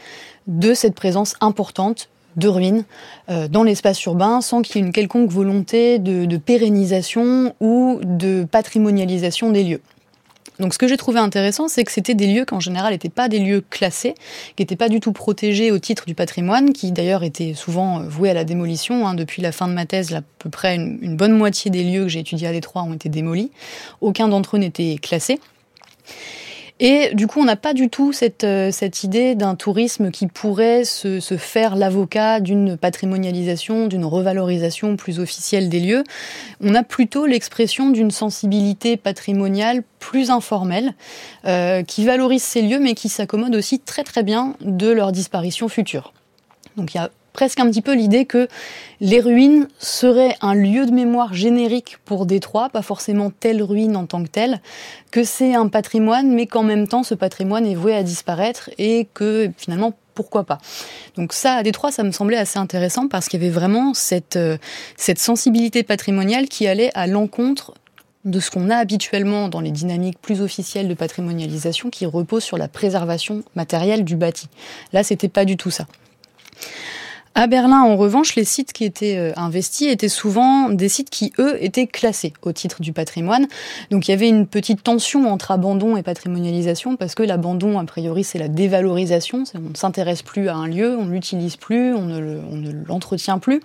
de 0.47 0.73
cette 0.73 0.95
présence 0.95 1.35
importante 1.39 2.09
de 2.35 2.49
ruines 2.49 2.83
euh, 3.29 3.47
dans 3.47 3.63
l'espace 3.63 4.03
urbain 4.03 4.41
sans 4.41 4.61
qu'il 4.61 4.77
y 4.77 4.83
ait 4.83 4.87
une 4.87 4.93
quelconque 4.93 5.29
volonté 5.29 5.99
de 5.99 6.37
pérennisation 6.37 7.55
ou 7.61 7.99
de 8.03 8.45
patrimonialisation 8.49 9.51
des 9.51 9.63
lieux. 9.63 9.81
Donc 10.61 10.75
ce 10.75 10.77
que 10.77 10.87
j'ai 10.87 10.95
trouvé 10.95 11.19
intéressant, 11.19 11.67
c'est 11.67 11.83
que 11.83 11.91
c'était 11.91 12.13
des 12.13 12.27
lieux 12.27 12.45
qui 12.45 12.53
en 12.53 12.59
général 12.59 12.93
n'étaient 12.93 13.09
pas 13.09 13.27
des 13.27 13.39
lieux 13.39 13.63
classés, 13.67 14.13
qui 14.55 14.61
n'étaient 14.61 14.75
pas 14.75 14.89
du 14.89 14.99
tout 14.99 15.11
protégés 15.11 15.71
au 15.71 15.79
titre 15.79 16.05
du 16.05 16.13
patrimoine, 16.13 16.71
qui 16.71 16.91
d'ailleurs 16.91 17.23
étaient 17.23 17.55
souvent 17.55 17.99
euh, 17.99 18.03
voués 18.07 18.29
à 18.29 18.35
la 18.35 18.43
démolition. 18.43 19.07
Hein. 19.07 19.15
Depuis 19.15 19.41
la 19.41 19.51
fin 19.51 19.67
de 19.67 19.73
ma 19.73 19.87
thèse, 19.87 20.13
à 20.13 20.21
peu 20.37 20.51
près 20.51 20.75
une, 20.75 20.99
une 21.01 21.17
bonne 21.17 21.35
moitié 21.35 21.71
des 21.71 21.83
lieux 21.83 22.03
que 22.03 22.09
j'ai 22.09 22.19
étudiés 22.19 22.47
à 22.47 22.51
Détroit 22.51 22.83
ont 22.83 22.93
été 22.93 23.09
démolis. 23.09 23.49
Aucun 24.01 24.27
d'entre 24.27 24.55
eux 24.55 24.59
n'était 24.59 24.97
classé. 25.01 25.39
Et 26.83 27.13
du 27.13 27.27
coup, 27.27 27.39
on 27.39 27.45
n'a 27.45 27.55
pas 27.55 27.75
du 27.75 27.89
tout 27.89 28.11
cette, 28.11 28.43
euh, 28.43 28.71
cette 28.71 29.03
idée 29.03 29.35
d'un 29.35 29.53
tourisme 29.53 30.09
qui 30.09 30.25
pourrait 30.25 30.83
se, 30.83 31.19
faire 31.37 31.75
l'avocat 31.75 32.39
d'une 32.39 32.75
patrimonialisation, 32.75 33.85
d'une 33.85 34.03
revalorisation 34.03 34.97
plus 34.97 35.19
officielle 35.19 35.69
des 35.69 35.79
lieux. 35.79 36.03
On 36.59 36.73
a 36.73 36.81
plutôt 36.81 37.27
l'expression 37.27 37.91
d'une 37.91 38.09
sensibilité 38.09 38.97
patrimoniale 38.97 39.83
plus 39.99 40.31
informelle, 40.31 40.95
euh, 41.45 41.83
qui 41.83 42.03
valorise 42.03 42.41
ces 42.41 42.63
lieux, 42.63 42.79
mais 42.79 42.95
qui 42.95 43.09
s'accommode 43.09 43.55
aussi 43.55 43.79
très 43.79 44.03
très 44.03 44.23
bien 44.23 44.55
de 44.61 44.89
leur 44.89 45.11
disparition 45.11 45.69
future. 45.69 46.13
Donc 46.77 46.95
il 46.95 46.97
y 46.97 46.99
a 46.99 47.11
presque 47.33 47.59
un 47.59 47.69
petit 47.69 47.81
peu 47.81 47.93
l'idée 47.93 48.25
que 48.25 48.47
les 48.99 49.19
ruines 49.19 49.67
seraient 49.79 50.35
un 50.41 50.53
lieu 50.53 50.85
de 50.85 50.91
mémoire 50.91 51.33
générique 51.33 51.97
pour 52.05 52.25
Détroit, 52.25 52.69
pas 52.69 52.81
forcément 52.81 53.31
telle 53.31 53.63
ruine 53.63 53.95
en 53.95 54.05
tant 54.05 54.23
que 54.23 54.29
telle, 54.29 54.61
que 55.11 55.23
c'est 55.23 55.55
un 55.55 55.67
patrimoine, 55.67 56.31
mais 56.31 56.45
qu'en 56.45 56.63
même 56.63 56.87
temps 56.87 57.03
ce 57.03 57.15
patrimoine 57.15 57.65
est 57.65 57.75
voué 57.75 57.95
à 57.95 58.03
disparaître 58.03 58.69
et 58.77 59.07
que 59.13 59.49
finalement 59.57 59.93
pourquoi 60.13 60.43
pas. 60.43 60.59
Donc 61.15 61.33
ça, 61.33 61.53
à 61.53 61.63
Détroit, 61.63 61.91
ça 61.91 62.03
me 62.03 62.11
semblait 62.11 62.37
assez 62.37 62.59
intéressant 62.59 63.07
parce 63.07 63.27
qu'il 63.27 63.41
y 63.41 63.45
avait 63.45 63.51
vraiment 63.51 63.93
cette, 63.93 64.35
euh, 64.35 64.57
cette 64.97 65.19
sensibilité 65.19 65.83
patrimoniale 65.83 66.47
qui 66.47 66.67
allait 66.67 66.91
à 66.93 67.07
l'encontre 67.07 67.73
de 68.25 68.39
ce 68.39 68.51
qu'on 68.51 68.69
a 68.69 68.75
habituellement 68.75 69.47
dans 69.47 69.61
les 69.61 69.71
dynamiques 69.71 70.19
plus 70.21 70.41
officielles 70.41 70.87
de 70.87 70.93
patrimonialisation 70.93 71.89
qui 71.89 72.05
reposent 72.05 72.43
sur 72.43 72.57
la 72.57 72.67
préservation 72.67 73.43
matérielle 73.55 74.03
du 74.03 74.15
bâti. 74.15 74.47
Là, 74.93 75.03
c'était 75.03 75.29
pas 75.29 75.45
du 75.45 75.57
tout 75.57 75.71
ça. 75.71 75.87
À 77.33 77.47
Berlin, 77.47 77.81
en 77.81 77.95
revanche, 77.95 78.35
les 78.35 78.43
sites 78.43 78.73
qui 78.73 78.83
étaient 78.83 79.17
euh, 79.17 79.31
investis 79.37 79.89
étaient 79.89 80.09
souvent 80.09 80.69
des 80.69 80.89
sites 80.89 81.09
qui, 81.09 81.31
eux, 81.39 81.55
étaient 81.63 81.87
classés 81.87 82.33
au 82.41 82.51
titre 82.51 82.81
du 82.81 82.91
patrimoine. 82.91 83.47
Donc 83.89 84.07
il 84.07 84.11
y 84.11 84.13
avait 84.13 84.27
une 84.27 84.45
petite 84.45 84.83
tension 84.83 85.31
entre 85.31 85.51
abandon 85.51 85.95
et 85.95 86.03
patrimonialisation, 86.03 86.97
parce 86.97 87.15
que 87.15 87.23
l'abandon, 87.23 87.79
a 87.79 87.85
priori, 87.85 88.25
c'est 88.25 88.37
la 88.37 88.49
dévalorisation. 88.49 89.43
On 89.55 89.69
ne 89.69 89.75
s'intéresse 89.75 90.23
plus 90.23 90.49
à 90.49 90.55
un 90.55 90.67
lieu, 90.67 90.97
on 90.97 91.05
ne 91.05 91.11
l'utilise 91.11 91.55
plus, 91.55 91.93
on 91.93 92.05
ne 92.05 92.71
l'entretient 92.85 93.39
plus. 93.39 93.61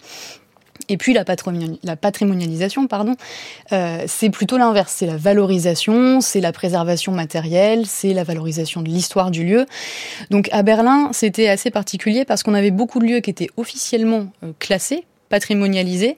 Et 0.88 0.96
puis 0.96 1.12
la, 1.12 1.24
patrimonialisation, 1.24 2.86
pardon, 2.86 3.16
euh, 3.72 4.04
c'est 4.06 4.30
plutôt 4.30 4.56
l'inverse. 4.56 4.94
C'est 4.96 5.06
la 5.06 5.16
valorisation, 5.16 6.20
c'est 6.20 6.40
la 6.40 6.52
préservation 6.52 7.12
matérielle, 7.12 7.86
c'est 7.86 8.12
la 8.12 8.24
valorisation 8.24 8.82
de 8.82 8.88
l'histoire 8.88 9.30
du 9.30 9.44
lieu. 9.44 9.66
Donc 10.30 10.48
à 10.52 10.62
Berlin, 10.62 11.10
c'était 11.12 11.48
assez 11.48 11.70
particulier 11.70 12.24
parce 12.24 12.42
qu'on 12.42 12.54
avait 12.54 12.70
beaucoup 12.70 12.98
de 12.98 13.06
lieux 13.06 13.20
qui 13.20 13.30
étaient 13.30 13.50
officiellement 13.56 14.28
euh, 14.44 14.52
classés, 14.58 15.04
patrimonialisés, 15.28 16.14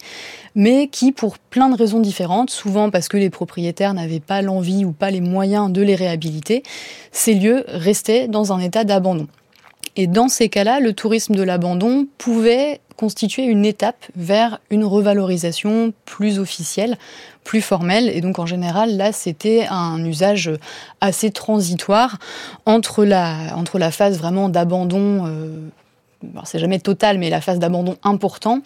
mais 0.55 0.89
qui, 0.89 1.13
pour 1.13 1.39
plein 1.39 1.71
de 1.71 1.77
raisons 1.77 2.01
différentes, 2.01 2.51
souvent 2.51 2.91
parce 2.91 3.09
que 3.09 3.17
les 3.17 3.31
propriétaires 3.31 3.95
n'avaient 3.95 4.21
pas 4.21 4.43
l'envie 4.43 4.85
ou 4.85 4.93
pas 4.93 5.11
les 5.11 5.21
moyens 5.21 5.73
de 5.73 5.83
les 5.83 5.95
réhabiliter, 5.95 6.63
ces 7.11 7.35
lieux 7.35 7.65
restaient 7.69 8.29
dans 8.29 8.53
un 8.53 8.61
état 8.61 8.85
d'abandon. 8.85 9.29
Et 9.97 10.07
dans 10.07 10.29
ces 10.29 10.49
cas-là, 10.49 10.79
le 10.81 10.93
tourisme 10.93 11.35
de 11.35 11.43
l'abandon 11.43 12.07
pouvait 12.19 12.81
constituer 12.99 13.45
une 13.45 13.65
étape 13.65 14.05
vers 14.17 14.59
une 14.71 14.85
revalorisation 14.85 15.95
plus 16.05 16.41
officielle, 16.41 16.99
plus 17.45 17.63
formelle. 17.63 18.09
Et 18.09 18.21
donc 18.21 18.41
en 18.41 18.45
général, 18.45 18.97
là, 18.97 19.13
c'était 19.13 19.67
un 19.71 20.05
usage 20.05 20.51
assez 21.01 21.31
transitoire 21.31 22.19
entre 22.67 23.05
la, 23.05 23.91
phase 23.93 24.19
vraiment 24.19 24.49
d'abandon. 24.49 25.27
Euh, 25.27 25.69
c'est 26.45 26.59
jamais 26.59 26.81
total, 26.81 27.19
mais 27.19 27.31
la 27.31 27.41
phase 27.41 27.61
d'abandon 27.61 27.97
important, 28.03 28.59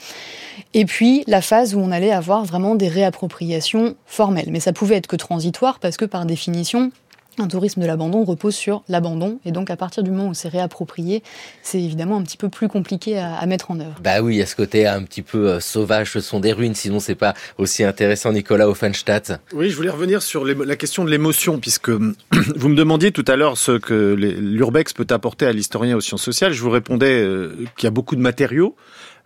et 0.72 0.86
puis 0.86 1.22
la 1.26 1.42
phase 1.42 1.74
où 1.74 1.80
on 1.80 1.92
allait 1.92 2.10
avoir 2.10 2.46
vraiment 2.46 2.74
des 2.74 2.88
réappropriations 2.88 3.94
formelles. 4.06 4.48
Mais 4.50 4.60
ça 4.60 4.72
pouvait 4.72 4.96
être 4.96 5.06
que 5.06 5.16
transitoire 5.16 5.78
parce 5.78 5.98
que 5.98 6.06
par 6.06 6.24
définition, 6.24 6.90
un 7.38 7.48
tourisme 7.48 7.80
de 7.80 7.86
l'abandon 7.86 8.24
repose 8.24 8.54
sur 8.54 8.82
l'abandon. 8.88 9.40
Et 9.44 9.52
donc, 9.52 9.70
à 9.70 9.76
partir 9.76 10.02
du 10.02 10.10
moment 10.10 10.28
où 10.28 10.34
c'est 10.34 10.48
réapproprié, 10.48 11.22
c'est 11.62 11.80
évidemment 11.80 12.16
un 12.16 12.22
petit 12.22 12.36
peu 12.36 12.48
plus 12.48 12.68
compliqué 12.68 13.18
à, 13.18 13.44
mettre 13.46 13.70
en 13.70 13.80
œuvre. 13.80 13.94
Bah 14.02 14.20
oui, 14.22 14.40
à 14.42 14.46
ce 14.46 14.56
côté 14.56 14.86
un 14.86 15.02
petit 15.02 15.22
peu 15.22 15.48
euh, 15.48 15.60
sauvage, 15.60 16.12
ce 16.12 16.20
sont 16.20 16.40
des 16.40 16.52
ruines. 16.52 16.74
Sinon, 16.74 17.00
c'est 17.00 17.14
pas 17.14 17.34
aussi 17.58 17.84
intéressant, 17.84 18.32
Nicolas 18.32 18.68
Offenstadt. 18.68 19.40
Oui, 19.52 19.70
je 19.70 19.76
voulais 19.76 19.90
revenir 19.90 20.22
sur 20.22 20.44
la 20.44 20.76
question 20.76 21.04
de 21.04 21.10
l'émotion, 21.10 21.58
puisque 21.58 21.90
vous 21.90 22.68
me 22.68 22.76
demandiez 22.76 23.12
tout 23.12 23.24
à 23.26 23.36
l'heure 23.36 23.58
ce 23.58 23.72
que 23.78 24.14
l'urbex 24.14 24.92
peut 24.92 25.06
apporter 25.10 25.46
à 25.46 25.52
l'historien 25.52 25.96
aux 25.96 26.00
sciences 26.00 26.22
sociales. 26.22 26.52
Je 26.52 26.62
vous 26.62 26.70
répondais 26.70 27.20
euh, 27.20 27.54
qu'il 27.76 27.86
y 27.86 27.88
a 27.88 27.90
beaucoup 27.90 28.16
de 28.16 28.20
matériaux. 28.20 28.76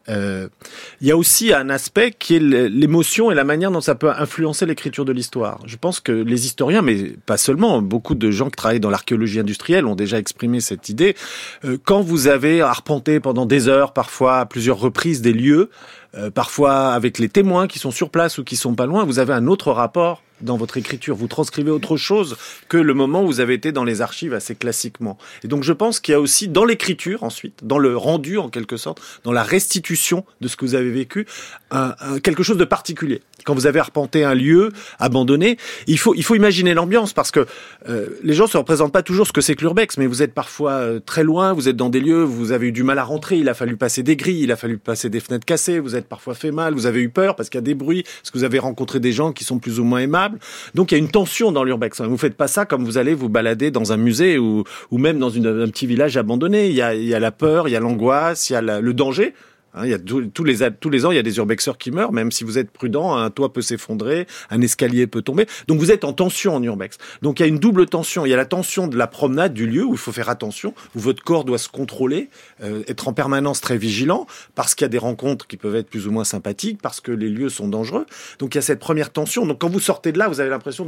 Euh, 0.08 0.48
il 1.00 1.08
y 1.08 1.10
a 1.10 1.16
aussi 1.16 1.52
un 1.52 1.68
aspect 1.70 2.12
qui 2.16 2.36
est 2.36 2.40
l'émotion 2.40 3.30
et 3.30 3.34
la 3.34 3.44
manière 3.44 3.70
dont 3.70 3.80
ça 3.80 3.94
peut 3.94 4.10
influencer 4.10 4.66
l'écriture 4.66 5.04
de 5.04 5.12
l'histoire. 5.12 5.60
Je 5.66 5.76
pense 5.76 6.00
que 6.00 6.12
les 6.12 6.46
historiens, 6.46 6.82
mais 6.82 7.14
pas 7.26 7.36
seulement, 7.36 7.82
beaucoup 7.82 8.14
de 8.14 8.30
gens 8.30 8.46
qui 8.46 8.56
travaillent 8.56 8.80
dans 8.80 8.90
l'archéologie 8.90 9.40
industrielle 9.40 9.86
ont 9.86 9.96
déjà 9.96 10.18
exprimé 10.18 10.60
cette 10.60 10.88
idée. 10.88 11.16
Euh, 11.64 11.78
quand 11.84 12.00
vous 12.00 12.28
avez 12.28 12.60
arpenté 12.60 13.20
pendant 13.20 13.46
des 13.46 13.68
heures, 13.68 13.92
parfois 13.92 14.38
à 14.38 14.46
plusieurs 14.46 14.78
reprises, 14.78 15.22
des 15.22 15.32
lieux, 15.32 15.70
euh, 16.16 16.30
parfois 16.30 16.92
avec 16.92 17.18
les 17.18 17.28
témoins 17.28 17.66
qui 17.66 17.78
sont 17.78 17.90
sur 17.90 18.10
place 18.10 18.38
ou 18.38 18.44
qui 18.44 18.56
sont 18.56 18.74
pas 18.74 18.86
loin, 18.86 19.04
vous 19.04 19.18
avez 19.18 19.32
un 19.32 19.46
autre 19.46 19.72
rapport 19.72 20.22
dans 20.40 20.56
votre 20.56 20.76
écriture. 20.76 21.16
Vous 21.16 21.28
transcrivez 21.28 21.70
autre 21.70 21.96
chose 21.96 22.36
que 22.68 22.76
le 22.76 22.94
moment 22.94 23.22
où 23.22 23.26
vous 23.26 23.40
avez 23.40 23.54
été 23.54 23.72
dans 23.72 23.84
les 23.84 24.02
archives 24.02 24.34
assez 24.34 24.54
classiquement. 24.54 25.18
Et 25.44 25.48
donc 25.48 25.62
je 25.62 25.72
pense 25.72 26.00
qu'il 26.00 26.12
y 26.12 26.14
a 26.14 26.20
aussi 26.20 26.48
dans 26.48 26.64
l'écriture 26.64 27.22
ensuite, 27.22 27.60
dans 27.62 27.78
le 27.78 27.96
rendu 27.96 28.38
en 28.38 28.48
quelque 28.48 28.76
sorte, 28.76 29.00
dans 29.24 29.32
la 29.32 29.42
restitution 29.42 30.24
de 30.40 30.48
ce 30.48 30.56
que 30.56 30.64
vous 30.64 30.74
avez 30.74 30.90
vécu, 30.90 31.26
un, 31.70 31.94
quelque 32.22 32.42
chose 32.42 32.58
de 32.58 32.64
particulier. 32.64 33.22
Quand 33.44 33.54
vous 33.54 33.66
avez 33.66 33.80
arpenté 33.80 34.24
un 34.24 34.34
lieu 34.34 34.72
abandonné, 34.98 35.56
il 35.86 35.98
faut 35.98 36.14
il 36.14 36.24
faut 36.24 36.34
imaginer 36.34 36.74
l'ambiance 36.74 37.12
parce 37.12 37.30
que 37.30 37.46
euh, 37.88 38.08
les 38.22 38.34
gens 38.34 38.46
se 38.46 38.56
représentent 38.56 38.92
pas 38.92 39.02
toujours 39.02 39.26
ce 39.26 39.32
que 39.32 39.40
c'est 39.40 39.54
que 39.54 39.62
l'urbex, 39.62 39.98
mais 39.98 40.06
vous 40.06 40.22
êtes 40.22 40.34
parfois 40.34 40.72
euh, 40.72 41.00
très 41.00 41.22
loin, 41.22 41.52
vous 41.52 41.68
êtes 41.68 41.76
dans 41.76 41.88
des 41.88 42.00
lieux, 42.00 42.22
vous 42.22 42.52
avez 42.52 42.68
eu 42.68 42.72
du 42.72 42.82
mal 42.82 42.98
à 42.98 43.04
rentrer, 43.04 43.38
il 43.38 43.48
a 43.48 43.54
fallu 43.54 43.76
passer 43.76 44.02
des 44.02 44.16
grilles, 44.16 44.42
il 44.42 44.52
a 44.52 44.56
fallu 44.56 44.78
passer 44.78 45.08
des 45.08 45.20
fenêtres 45.20 45.46
cassées, 45.46 45.78
vous 45.78 45.96
êtes 45.96 46.05
parfois 46.06 46.34
fait 46.34 46.50
mal, 46.50 46.74
vous 46.74 46.86
avez 46.86 47.00
eu 47.00 47.08
peur 47.08 47.36
parce 47.36 47.48
qu'il 47.48 47.58
y 47.58 47.62
a 47.62 47.62
des 47.62 47.74
bruits, 47.74 48.02
parce 48.02 48.30
que 48.30 48.38
vous 48.38 48.44
avez 48.44 48.58
rencontré 48.58 49.00
des 49.00 49.12
gens 49.12 49.32
qui 49.32 49.44
sont 49.44 49.58
plus 49.58 49.80
ou 49.80 49.84
moins 49.84 50.00
aimables. 50.00 50.38
Donc 50.74 50.92
il 50.92 50.94
y 50.94 50.96
a 50.96 50.98
une 50.98 51.10
tension 51.10 51.52
dans 51.52 51.64
l'urbex. 51.64 52.00
Vous 52.00 52.18
faites 52.18 52.36
pas 52.36 52.48
ça 52.48 52.64
comme 52.64 52.84
vous 52.84 52.98
allez 52.98 53.14
vous 53.14 53.28
balader 53.28 53.70
dans 53.70 53.92
un 53.92 53.96
musée 53.96 54.38
ou, 54.38 54.64
ou 54.90 54.98
même 54.98 55.18
dans 55.18 55.36
un 55.36 55.68
petit 55.68 55.86
village 55.86 56.16
abandonné. 56.16 56.68
Il 56.68 56.74
y 56.74 56.82
a, 56.82 56.94
il 56.94 57.04
y 57.04 57.14
a 57.14 57.20
la 57.20 57.32
peur, 57.32 57.68
il 57.68 57.72
y 57.72 57.76
a 57.76 57.80
l'angoisse, 57.80 58.50
il 58.50 58.54
y 58.54 58.56
a 58.56 58.62
le 58.62 58.94
danger. 58.94 59.34
Hein, 59.76 59.84
il 59.84 59.90
y 59.90 59.94
a 59.94 59.98
tous 59.98 60.20
les 60.20 60.56
tous 60.80 60.90
les 60.90 61.04
ans, 61.06 61.10
il 61.10 61.16
y 61.16 61.18
a 61.18 61.22
des 61.22 61.36
urbexeurs 61.36 61.76
qui 61.76 61.90
meurent. 61.90 62.12
Même 62.12 62.32
si 62.32 62.44
vous 62.44 62.58
êtes 62.58 62.70
prudent, 62.70 63.14
un 63.14 63.30
toit 63.30 63.52
peut 63.52 63.60
s'effondrer, 63.60 64.26
un 64.50 64.62
escalier 64.62 65.06
peut 65.06 65.20
tomber. 65.20 65.46
Donc 65.68 65.78
vous 65.78 65.92
êtes 65.92 66.04
en 66.04 66.14
tension 66.14 66.54
en 66.54 66.62
urbex. 66.62 66.96
Donc 67.20 67.38
il 67.38 67.42
y 67.42 67.44
a 67.44 67.48
une 67.48 67.58
double 67.58 67.86
tension. 67.86 68.24
Il 68.24 68.30
y 68.30 68.34
a 68.34 68.38
la 68.38 68.46
tension 68.46 68.88
de 68.88 68.96
la 68.96 69.06
promenade 69.06 69.52
du 69.52 69.66
lieu 69.66 69.84
où 69.84 69.92
il 69.92 69.98
faut 69.98 70.12
faire 70.12 70.30
attention, 70.30 70.74
où 70.94 71.00
votre 71.00 71.22
corps 71.22 71.44
doit 71.44 71.58
se 71.58 71.68
contrôler, 71.68 72.30
euh, 72.62 72.82
être 72.88 73.08
en 73.08 73.12
permanence 73.12 73.60
très 73.60 73.76
vigilant, 73.76 74.26
parce 74.54 74.74
qu'il 74.74 74.84
y 74.84 74.86
a 74.86 74.88
des 74.88 74.98
rencontres 74.98 75.46
qui 75.46 75.58
peuvent 75.58 75.76
être 75.76 75.90
plus 75.90 76.06
ou 76.06 76.10
moins 76.10 76.24
sympathiques, 76.24 76.80
parce 76.80 77.00
que 77.02 77.12
les 77.12 77.28
lieux 77.28 77.50
sont 77.50 77.68
dangereux. 77.68 78.06
Donc 78.38 78.54
il 78.54 78.58
y 78.58 78.60
a 78.60 78.62
cette 78.62 78.80
première 78.80 79.12
tension. 79.12 79.46
Donc 79.46 79.60
quand 79.60 79.68
vous 79.68 79.80
sortez 79.80 80.12
de 80.12 80.18
là, 80.18 80.28
vous 80.28 80.40
avez 80.40 80.50
l'impression 80.50 80.86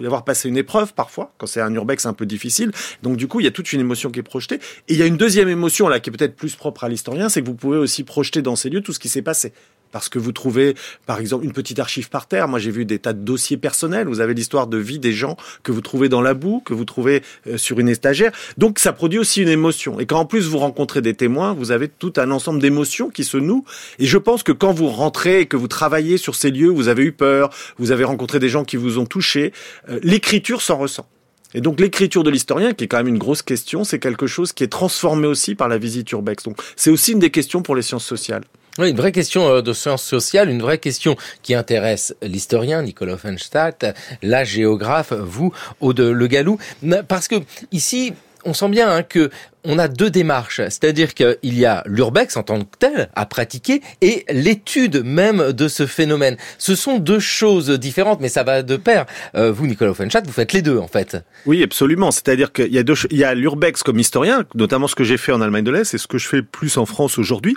d'avoir 0.00 0.24
passé 0.24 0.48
une 0.48 0.56
épreuve 0.56 0.94
parfois, 0.94 1.32
quand 1.36 1.46
c'est 1.46 1.60
un 1.60 1.74
urbex 1.74 2.06
un 2.06 2.14
peu 2.14 2.24
difficile. 2.24 2.72
Donc 3.02 3.18
du 3.18 3.28
coup, 3.28 3.40
il 3.40 3.44
y 3.44 3.48
a 3.48 3.50
toute 3.50 3.72
une 3.74 3.80
émotion 3.80 4.10
qui 4.10 4.20
est 4.20 4.24
projetée. 4.24 4.56
Et 4.88 4.94
il 4.94 4.96
y 4.96 5.02
a 5.02 5.06
une 5.06 5.18
deuxième 5.18 5.50
émotion 5.50 5.88
là 5.88 6.00
qui 6.00 6.08
est 6.08 6.12
peut-être 6.12 6.34
plus 6.34 6.54
propre 6.54 6.84
à 6.84 6.88
l'historien, 6.88 7.28
c'est 7.28 7.42
que 7.42 7.46
vous 7.46 7.54
pouvez 7.54 7.76
aussi 7.76 8.04
projeter 8.04 8.21
dans 8.42 8.56
ces 8.56 8.70
lieux 8.70 8.82
tout 8.82 8.92
ce 8.92 8.98
qui 8.98 9.08
s'est 9.08 9.22
passé 9.22 9.52
parce 9.92 10.08
que 10.08 10.18
vous 10.18 10.32
trouvez, 10.32 10.74
par 11.06 11.20
exemple, 11.20 11.44
une 11.44 11.52
petite 11.52 11.78
archive 11.78 12.08
par 12.08 12.26
terre. 12.26 12.48
Moi, 12.48 12.58
j'ai 12.58 12.70
vu 12.70 12.84
des 12.84 12.98
tas 12.98 13.12
de 13.12 13.20
dossiers 13.20 13.58
personnels. 13.58 14.08
Vous 14.08 14.20
avez 14.20 14.34
l'histoire 14.34 14.66
de 14.66 14.78
vie 14.78 14.98
des 14.98 15.12
gens 15.12 15.36
que 15.62 15.70
vous 15.70 15.82
trouvez 15.82 16.08
dans 16.08 16.22
la 16.22 16.34
boue, 16.34 16.60
que 16.64 16.74
vous 16.74 16.84
trouvez 16.84 17.22
euh, 17.46 17.58
sur 17.58 17.78
une 17.78 17.88
étagère. 17.88 18.32
Donc, 18.58 18.78
ça 18.78 18.92
produit 18.92 19.18
aussi 19.18 19.42
une 19.42 19.48
émotion. 19.48 20.00
Et 20.00 20.06
quand 20.06 20.18
en 20.18 20.24
plus 20.24 20.48
vous 20.48 20.58
rencontrez 20.58 21.02
des 21.02 21.14
témoins, 21.14 21.52
vous 21.52 21.70
avez 21.70 21.88
tout 21.88 22.14
un 22.16 22.30
ensemble 22.30 22.60
d'émotions 22.60 23.10
qui 23.10 23.22
se 23.22 23.36
nouent. 23.36 23.64
Et 23.98 24.06
je 24.06 24.18
pense 24.18 24.42
que 24.42 24.52
quand 24.52 24.72
vous 24.72 24.88
rentrez 24.88 25.40
et 25.40 25.46
que 25.46 25.56
vous 25.56 25.68
travaillez 25.68 26.16
sur 26.16 26.34
ces 26.34 26.50
lieux, 26.50 26.70
vous 26.70 26.88
avez 26.88 27.04
eu 27.04 27.12
peur, 27.12 27.50
vous 27.76 27.92
avez 27.92 28.04
rencontré 28.04 28.38
des 28.38 28.48
gens 28.48 28.64
qui 28.64 28.76
vous 28.76 28.98
ont 28.98 29.06
touché, 29.06 29.52
euh, 29.90 30.00
l'écriture 30.02 30.62
s'en 30.62 30.78
ressent. 30.78 31.06
Et 31.54 31.60
donc 31.60 31.80
l'écriture 31.80 32.22
de 32.24 32.30
l'historien, 32.30 32.72
qui 32.72 32.84
est 32.84 32.88
quand 32.88 32.98
même 32.98 33.08
une 33.08 33.18
grosse 33.18 33.42
question, 33.42 33.84
c'est 33.84 33.98
quelque 33.98 34.26
chose 34.26 34.52
qui 34.52 34.64
est 34.64 34.68
transformé 34.68 35.26
aussi 35.26 35.54
par 35.54 35.68
la 35.68 35.78
visite 35.78 36.10
urbex. 36.12 36.44
Donc 36.44 36.60
c'est 36.76 36.90
aussi 36.90 37.12
une 37.12 37.18
des 37.18 37.30
questions 37.30 37.62
pour 37.62 37.76
les 37.76 37.82
sciences 37.82 38.06
sociales. 38.06 38.44
Oui, 38.78 38.88
une 38.88 38.96
vraie 38.96 39.12
question 39.12 39.46
euh, 39.48 39.60
de 39.60 39.74
sciences 39.74 40.02
sociales, 40.02 40.48
une 40.48 40.62
vraie 40.62 40.78
question 40.78 41.16
qui 41.42 41.54
intéresse 41.54 42.14
l'historien 42.22 42.82
Nicolas 42.82 43.14
Offenstadt, 43.14 43.94
la 44.22 44.44
géographe, 44.44 45.12
vous, 45.12 45.52
Aude 45.80 46.00
Le 46.00 46.26
Gallou, 46.26 46.58
parce 47.06 47.28
que 47.28 47.36
ici, 47.70 48.14
on 48.44 48.54
sent 48.54 48.68
bien 48.68 48.90
hein, 48.90 49.02
que 49.02 49.30
on 49.64 49.78
a 49.78 49.86
deux 49.86 50.10
démarches, 50.10 50.56
c'est-à-dire 50.56 51.14
qu'il 51.14 51.36
y 51.42 51.64
a 51.64 51.84
l'urbex 51.86 52.36
en 52.36 52.42
tant 52.42 52.60
que 52.60 52.76
tel 52.78 53.08
à 53.14 53.26
pratiquer 53.26 53.80
et 54.00 54.24
l'étude 54.28 55.04
même 55.04 55.52
de 55.52 55.68
ce 55.68 55.86
phénomène. 55.86 56.36
Ce 56.58 56.74
sont 56.74 56.98
deux 56.98 57.20
choses 57.20 57.70
différentes, 57.70 58.20
mais 58.20 58.28
ça 58.28 58.42
va 58.42 58.62
de 58.62 58.76
pair. 58.76 59.06
Euh, 59.36 59.52
vous, 59.52 59.66
Nicolas 59.66 59.92
Offenstadt, 59.92 60.26
vous 60.26 60.32
faites 60.32 60.52
les 60.52 60.62
deux 60.62 60.78
en 60.78 60.88
fait. 60.88 61.16
Oui, 61.46 61.62
absolument. 61.62 62.10
C'est-à-dire 62.10 62.52
qu'il 62.52 62.72
y 62.72 62.78
a, 62.78 62.84
y 63.10 63.24
a 63.24 63.34
l'urbex 63.34 63.82
comme 63.82 63.98
historien, 63.98 64.44
notamment 64.54 64.88
ce 64.88 64.96
que 64.96 65.04
j'ai 65.04 65.16
fait 65.16 65.32
en 65.32 65.40
Allemagne 65.40 65.64
de 65.64 65.70
l'Est 65.70 65.94
et 65.94 65.98
ce 65.98 66.06
que 66.08 66.18
je 66.18 66.28
fais 66.28 66.42
plus 66.42 66.76
en 66.76 66.86
France 66.86 67.18
aujourd'hui 67.18 67.56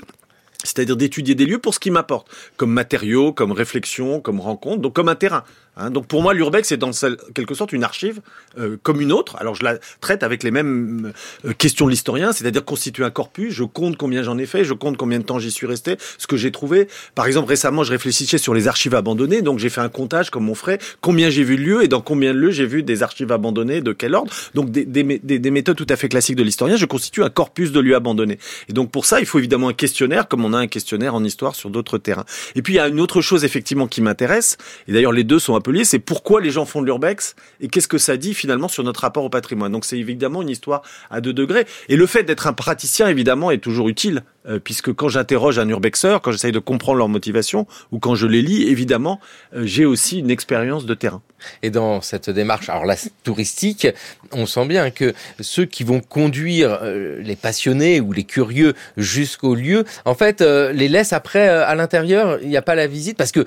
c'est-à-dire 0.65 0.97
d'étudier 0.97 1.35
des 1.35 1.45
lieux 1.45 1.59
pour 1.59 1.73
ce 1.73 1.79
qu'ils 1.79 1.91
m'apportent, 1.91 2.29
comme 2.57 2.71
matériaux, 2.71 3.31
comme 3.31 3.51
réflexion, 3.51 4.19
comme 4.19 4.39
rencontre, 4.39 4.81
donc 4.81 4.93
comme 4.93 5.09
un 5.09 5.15
terrain. 5.15 5.43
Hein. 5.77 5.89
donc 5.89 6.07
pour 6.07 6.21
moi, 6.21 6.33
l'urbex 6.33 6.69
c'est 6.69 6.77
dans 6.77 6.91
quelque 7.33 7.53
sorte 7.53 7.73
une 7.73 7.83
archive 7.83 8.21
euh, 8.57 8.77
comme 8.81 9.01
une 9.01 9.11
autre. 9.11 9.35
Alors 9.39 9.55
je 9.55 9.63
la 9.63 9.77
traite 10.01 10.23
avec 10.23 10.43
les 10.43 10.51
mêmes 10.51 11.13
euh, 11.45 11.53
questions 11.53 11.85
de 11.85 11.91
l'historien, 11.91 12.31
c'est-à-dire 12.31 12.63
constituer 12.63 13.03
un 13.03 13.09
corpus. 13.09 13.53
Je 13.53 13.63
compte 13.63 13.97
combien 13.97 14.23
j'en 14.23 14.37
ai 14.37 14.45
fait, 14.45 14.63
je 14.63 14.73
compte 14.73 14.97
combien 14.97 15.19
de 15.19 15.23
temps 15.23 15.39
j'y 15.39 15.51
suis 15.51 15.67
resté, 15.67 15.97
ce 16.17 16.27
que 16.27 16.37
j'ai 16.37 16.51
trouvé. 16.51 16.87
Par 17.13 17.27
exemple, 17.27 17.49
récemment, 17.49 17.83
je 17.83 17.91
réfléchissais 17.91 18.37
sur 18.37 18.53
les 18.53 18.67
archives 18.67 18.95
abandonnées, 18.95 19.41
donc 19.41 19.59
j'ai 19.59 19.69
fait 19.69 19.81
un 19.81 19.89
comptage 19.89 20.29
comme 20.29 20.49
on 20.49 20.55
ferait, 20.55 20.79
combien 21.01 21.29
j'ai 21.29 21.43
vu 21.43 21.57
de 21.57 21.61
lieux 21.61 21.83
et 21.83 21.87
dans 21.87 22.01
combien 22.01 22.33
de 22.33 22.39
lieux 22.39 22.51
j'ai 22.51 22.65
vu 22.65 22.83
des 22.83 23.03
archives 23.03 23.31
abandonnées, 23.31 23.81
de 23.81 23.93
quel 23.93 24.15
ordre. 24.15 24.31
Donc 24.53 24.71
des, 24.71 24.85
des, 24.85 25.03
des, 25.03 25.39
des 25.39 25.51
méthodes 25.51 25.77
tout 25.77 25.87
à 25.89 25.95
fait 25.95 26.09
classiques 26.09 26.35
de 26.35 26.43
l'historien. 26.43 26.75
Je 26.75 26.85
constitue 26.85 27.23
un 27.23 27.29
corpus 27.29 27.71
de 27.71 27.79
lieux 27.79 27.95
abandonnés. 27.95 28.39
Et 28.69 28.73
donc 28.73 28.91
pour 28.91 29.05
ça, 29.05 29.19
il 29.19 29.25
faut 29.25 29.39
évidemment 29.39 29.69
un 29.69 29.73
questionnaire, 29.73 30.27
comme 30.27 30.45
on 30.45 30.53
a 30.53 30.57
un 30.57 30.67
questionnaire 30.67 31.15
en 31.15 31.23
histoire 31.23 31.55
sur 31.55 31.69
d'autres 31.69 31.97
terrains. 31.97 32.25
Et 32.55 32.61
puis 32.61 32.73
il 32.73 32.77
y 32.77 32.79
a 32.79 32.87
une 32.87 32.99
autre 32.99 33.21
chose 33.21 33.43
effectivement 33.43 33.87
qui 33.87 34.01
m'intéresse. 34.01 34.57
Et 34.87 34.93
d'ailleurs 34.93 35.11
les 35.11 35.23
deux 35.23 35.39
sont 35.39 35.55
c'est 35.83 35.99
pourquoi 35.99 36.41
les 36.41 36.51
gens 36.51 36.65
font 36.65 36.81
de 36.81 36.85
l'urbex 36.85 37.35
et 37.59 37.67
qu'est-ce 37.67 37.87
que 37.87 37.97
ça 37.97 38.17
dit 38.17 38.33
finalement 38.33 38.67
sur 38.67 38.83
notre 38.83 39.01
rapport 39.01 39.23
au 39.23 39.29
patrimoine. 39.29 39.71
Donc 39.71 39.85
c'est 39.85 39.97
évidemment 39.97 40.41
une 40.41 40.49
histoire 40.49 40.81
à 41.09 41.21
deux 41.21 41.33
degrés. 41.33 41.65
Et 41.89 41.95
le 41.95 42.05
fait 42.05 42.23
d'être 42.23 42.47
un 42.47 42.53
praticien, 42.53 43.07
évidemment, 43.07 43.51
est 43.51 43.59
toujours 43.59 43.89
utile. 43.89 44.23
Euh, 44.47 44.59
puisque 44.59 44.93
quand 44.93 45.09
j'interroge 45.09 45.57
un 45.57 45.67
urbexeur, 45.67 46.21
quand 46.21 46.31
j'essaye 46.31 46.51
de 46.51 46.59
comprendre 46.59 46.99
leur 46.99 47.09
motivation, 47.09 47.65
ou 47.91 47.97
quand 47.97 48.13
je 48.13 48.27
les 48.27 48.43
lis, 48.43 48.63
évidemment, 48.67 49.19
euh, 49.55 49.65
j'ai 49.65 49.85
aussi 49.85 50.19
une 50.19 50.29
expérience 50.29 50.85
de 50.85 50.93
terrain. 50.93 51.23
Et 51.63 51.71
dans 51.71 52.01
cette 52.01 52.29
démarche, 52.29 52.69
alors 52.69 52.85
la 52.85 52.95
touristique, 53.23 53.87
on 54.31 54.45
sent 54.45 54.67
bien 54.67 54.91
que 54.91 55.13
ceux 55.39 55.65
qui 55.65 55.83
vont 55.83 55.99
conduire 55.99 56.79
euh, 56.83 57.19
les 57.21 57.35
passionnés 57.35 57.99
ou 57.99 58.13
les 58.13 58.23
curieux 58.23 58.75
jusqu'au 58.97 59.55
lieu, 59.55 59.83
en 60.05 60.13
fait, 60.13 60.41
les 60.41 60.89
laissent 60.89 61.13
après 61.13 61.47
à 61.47 61.73
l'intérieur. 61.73 62.39
Il 62.41 62.49
n'y 62.49 62.57
a 62.57 62.61
pas 62.61 62.75
la 62.75 62.87
visite 62.87 63.17
parce 63.17 63.31
que 63.31 63.45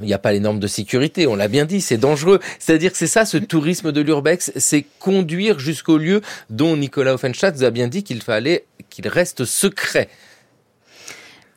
il 0.00 0.06
n'y 0.06 0.14
a 0.14 0.18
pas 0.18 0.32
les 0.32 0.40
normes 0.40 0.60
de 0.60 0.66
sécurité. 0.66 1.26
On 1.26 1.34
l'a 1.34 1.47
bien 1.48 1.64
dit, 1.64 1.80
c'est 1.80 1.96
dangereux. 1.96 2.40
C'est-à-dire 2.58 2.92
que 2.92 2.98
c'est 2.98 3.06
ça, 3.06 3.24
ce 3.24 3.36
tourisme 3.36 3.92
de 3.92 4.00
l'urbex, 4.00 4.52
c'est 4.56 4.84
conduire 4.98 5.58
jusqu'au 5.58 5.98
lieu 5.98 6.20
dont 6.50 6.76
Nicolas 6.76 7.14
Offenstadt 7.14 7.56
vous 7.56 7.64
a 7.64 7.70
bien 7.70 7.88
dit 7.88 8.02
qu'il 8.02 8.22
fallait 8.22 8.64
qu'il 8.90 9.08
reste 9.08 9.44
secret. 9.44 10.08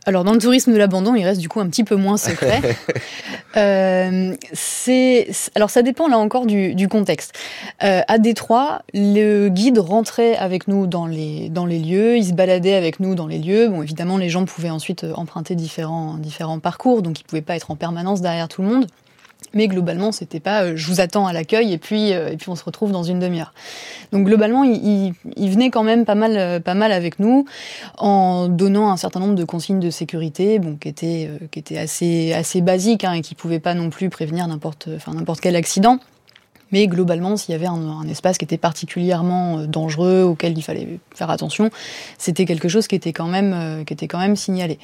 Alors 0.08 0.24
dans 0.24 0.34
le 0.34 0.40
tourisme 0.40 0.74
de 0.74 0.78
l'abandon, 0.78 1.14
il 1.14 1.24
reste 1.24 1.40
du 1.40 1.48
coup 1.48 1.60
un 1.60 1.70
petit 1.70 1.84
peu 1.84 1.96
moins 1.96 2.18
secret. 2.18 2.60
euh, 3.58 4.34
c'est 4.52 5.28
alors 5.54 5.70
ça 5.70 5.84
dépend 5.84 6.08
là 6.08 6.18
encore 6.18 6.48
du, 6.48 6.74
du 6.74 6.88
contexte. 6.88 7.34
Euh, 7.84 8.02
à 8.08 8.18
Détroit, 8.18 8.82
le 8.96 9.50
guide 9.50 9.78
rentrait 9.78 10.36
avec 10.36 10.68
nous 10.68 10.88
dans 10.88 11.06
les 11.06 11.50
dans 11.50 11.68
les 11.68 11.78
lieux, 11.78 12.18
il 12.18 12.26
se 12.26 12.34
baladait 12.34 12.74
avec 12.74 13.00
nous 13.00 13.14
dans 13.14 13.28
les 13.28 13.38
lieux. 13.38 13.68
Bon, 13.68 13.84
évidemment, 13.84 14.18
les 14.18 14.30
gens 14.30 14.46
pouvaient 14.46 14.72
ensuite 14.72 15.06
emprunter 15.16 15.54
différents 15.54 16.16
différents 16.16 16.60
parcours, 16.60 17.04
donc 17.04 17.20
ils 17.20 17.24
pouvaient 17.24 17.44
pas 17.44 17.56
être 17.56 17.70
en 17.70 17.76
permanence 17.76 18.22
derrière 18.22 18.48
tout 18.48 18.64
le 18.64 18.70
monde. 18.70 18.88
Mais 19.54 19.68
globalement, 19.68 20.12
c'était 20.12 20.40
pas 20.40 20.64
euh, 20.64 20.74
je 20.76 20.88
vous 20.88 21.02
attends 21.02 21.28
à 21.28 21.34
l'accueil 21.34 21.74
et 21.74 21.78
puis 21.78 22.14
euh, 22.14 22.32
et 22.32 22.38
puis 22.38 22.50
on 22.50 22.56
se 22.56 22.64
retrouve 22.64 22.92
dans 22.92 23.04
une 23.04 23.20
demi-heure. 23.20 23.54
Donc 24.14 24.26
globalement, 24.26 24.64
il, 24.64 25.14
il, 25.36 25.50
venait 25.50 25.70
quand 25.70 25.84
même 25.84 26.06
pas 26.06 26.16
mal 26.16 26.38
euh, 26.38 26.60
pas 26.62 26.74
mal 26.74 26.92
avec 26.94 27.20
nous 27.20 27.46
en 27.98 28.48
donnant 28.48 28.92
un 28.92 28.98
certain 28.98 29.20
nombre 29.20 29.36
de 29.36 29.44
consignes 29.44 29.80
de 29.80 29.90
sécurité, 29.90 30.60
bon 30.60 30.78
qui 30.78 30.88
étaient 30.88 31.30
qui 31.52 31.60
étaient 31.60 31.78
assez 31.78 32.32
assez 32.34 32.62
basiques 32.62 33.04
hein, 33.04 33.14
et 33.14 33.22
qui 33.22 33.36
pouvaient 33.36 33.60
pas 33.60 33.74
non 33.74 33.90
plus 33.90 34.10
prévenir 34.10 34.48
n'importe 34.48 34.88
enfin 34.96 35.14
n'importe 35.14 35.42
quel 35.42 35.56
accident. 35.56 36.00
Mais 36.74 36.88
globalement, 36.88 37.36
s'il 37.36 37.52
y 37.52 37.56
avait 37.56 37.66
un, 37.66 37.74
un, 37.74 38.08
espace 38.08 38.38
qui 38.38 38.46
était 38.46 38.58
particulièrement 38.58 39.66
dangereux, 39.66 40.22
auquel 40.22 40.58
il 40.58 40.62
fallait 40.62 41.00
faire 41.14 41.30
attention, 41.30 41.70
c'était 42.18 42.46
quelque 42.46 42.70
chose 42.70 42.88
qui 42.88 42.96
était 42.96 43.12
quand 43.12 43.28
même, 43.28 43.84
qui 43.84 43.92
était 43.92 44.08
quand 44.08 44.20
même 44.20 44.38
signalé. 44.38 44.80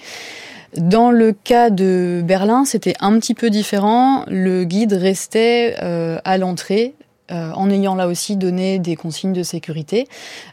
Dans 0.76 1.12
le 1.12 1.32
cas 1.32 1.70
de 1.70 2.22
Berlin, 2.24 2.66
c'était 2.66 2.96
un 3.00 3.18
petit 3.20 3.34
peu 3.34 3.50
différent. 3.50 4.24
Le 4.28 4.64
guide 4.64 4.94
restait 4.94 5.76
euh, 5.82 6.20
à 6.24 6.38
l'entrée. 6.38 6.94
Euh, 7.30 7.52
en 7.52 7.70
ayant 7.70 7.94
là 7.94 8.08
aussi 8.08 8.38
donné 8.38 8.80
des 8.80 8.96
consignes 8.96 9.34
de 9.34 9.44
sécurité 9.44 10.08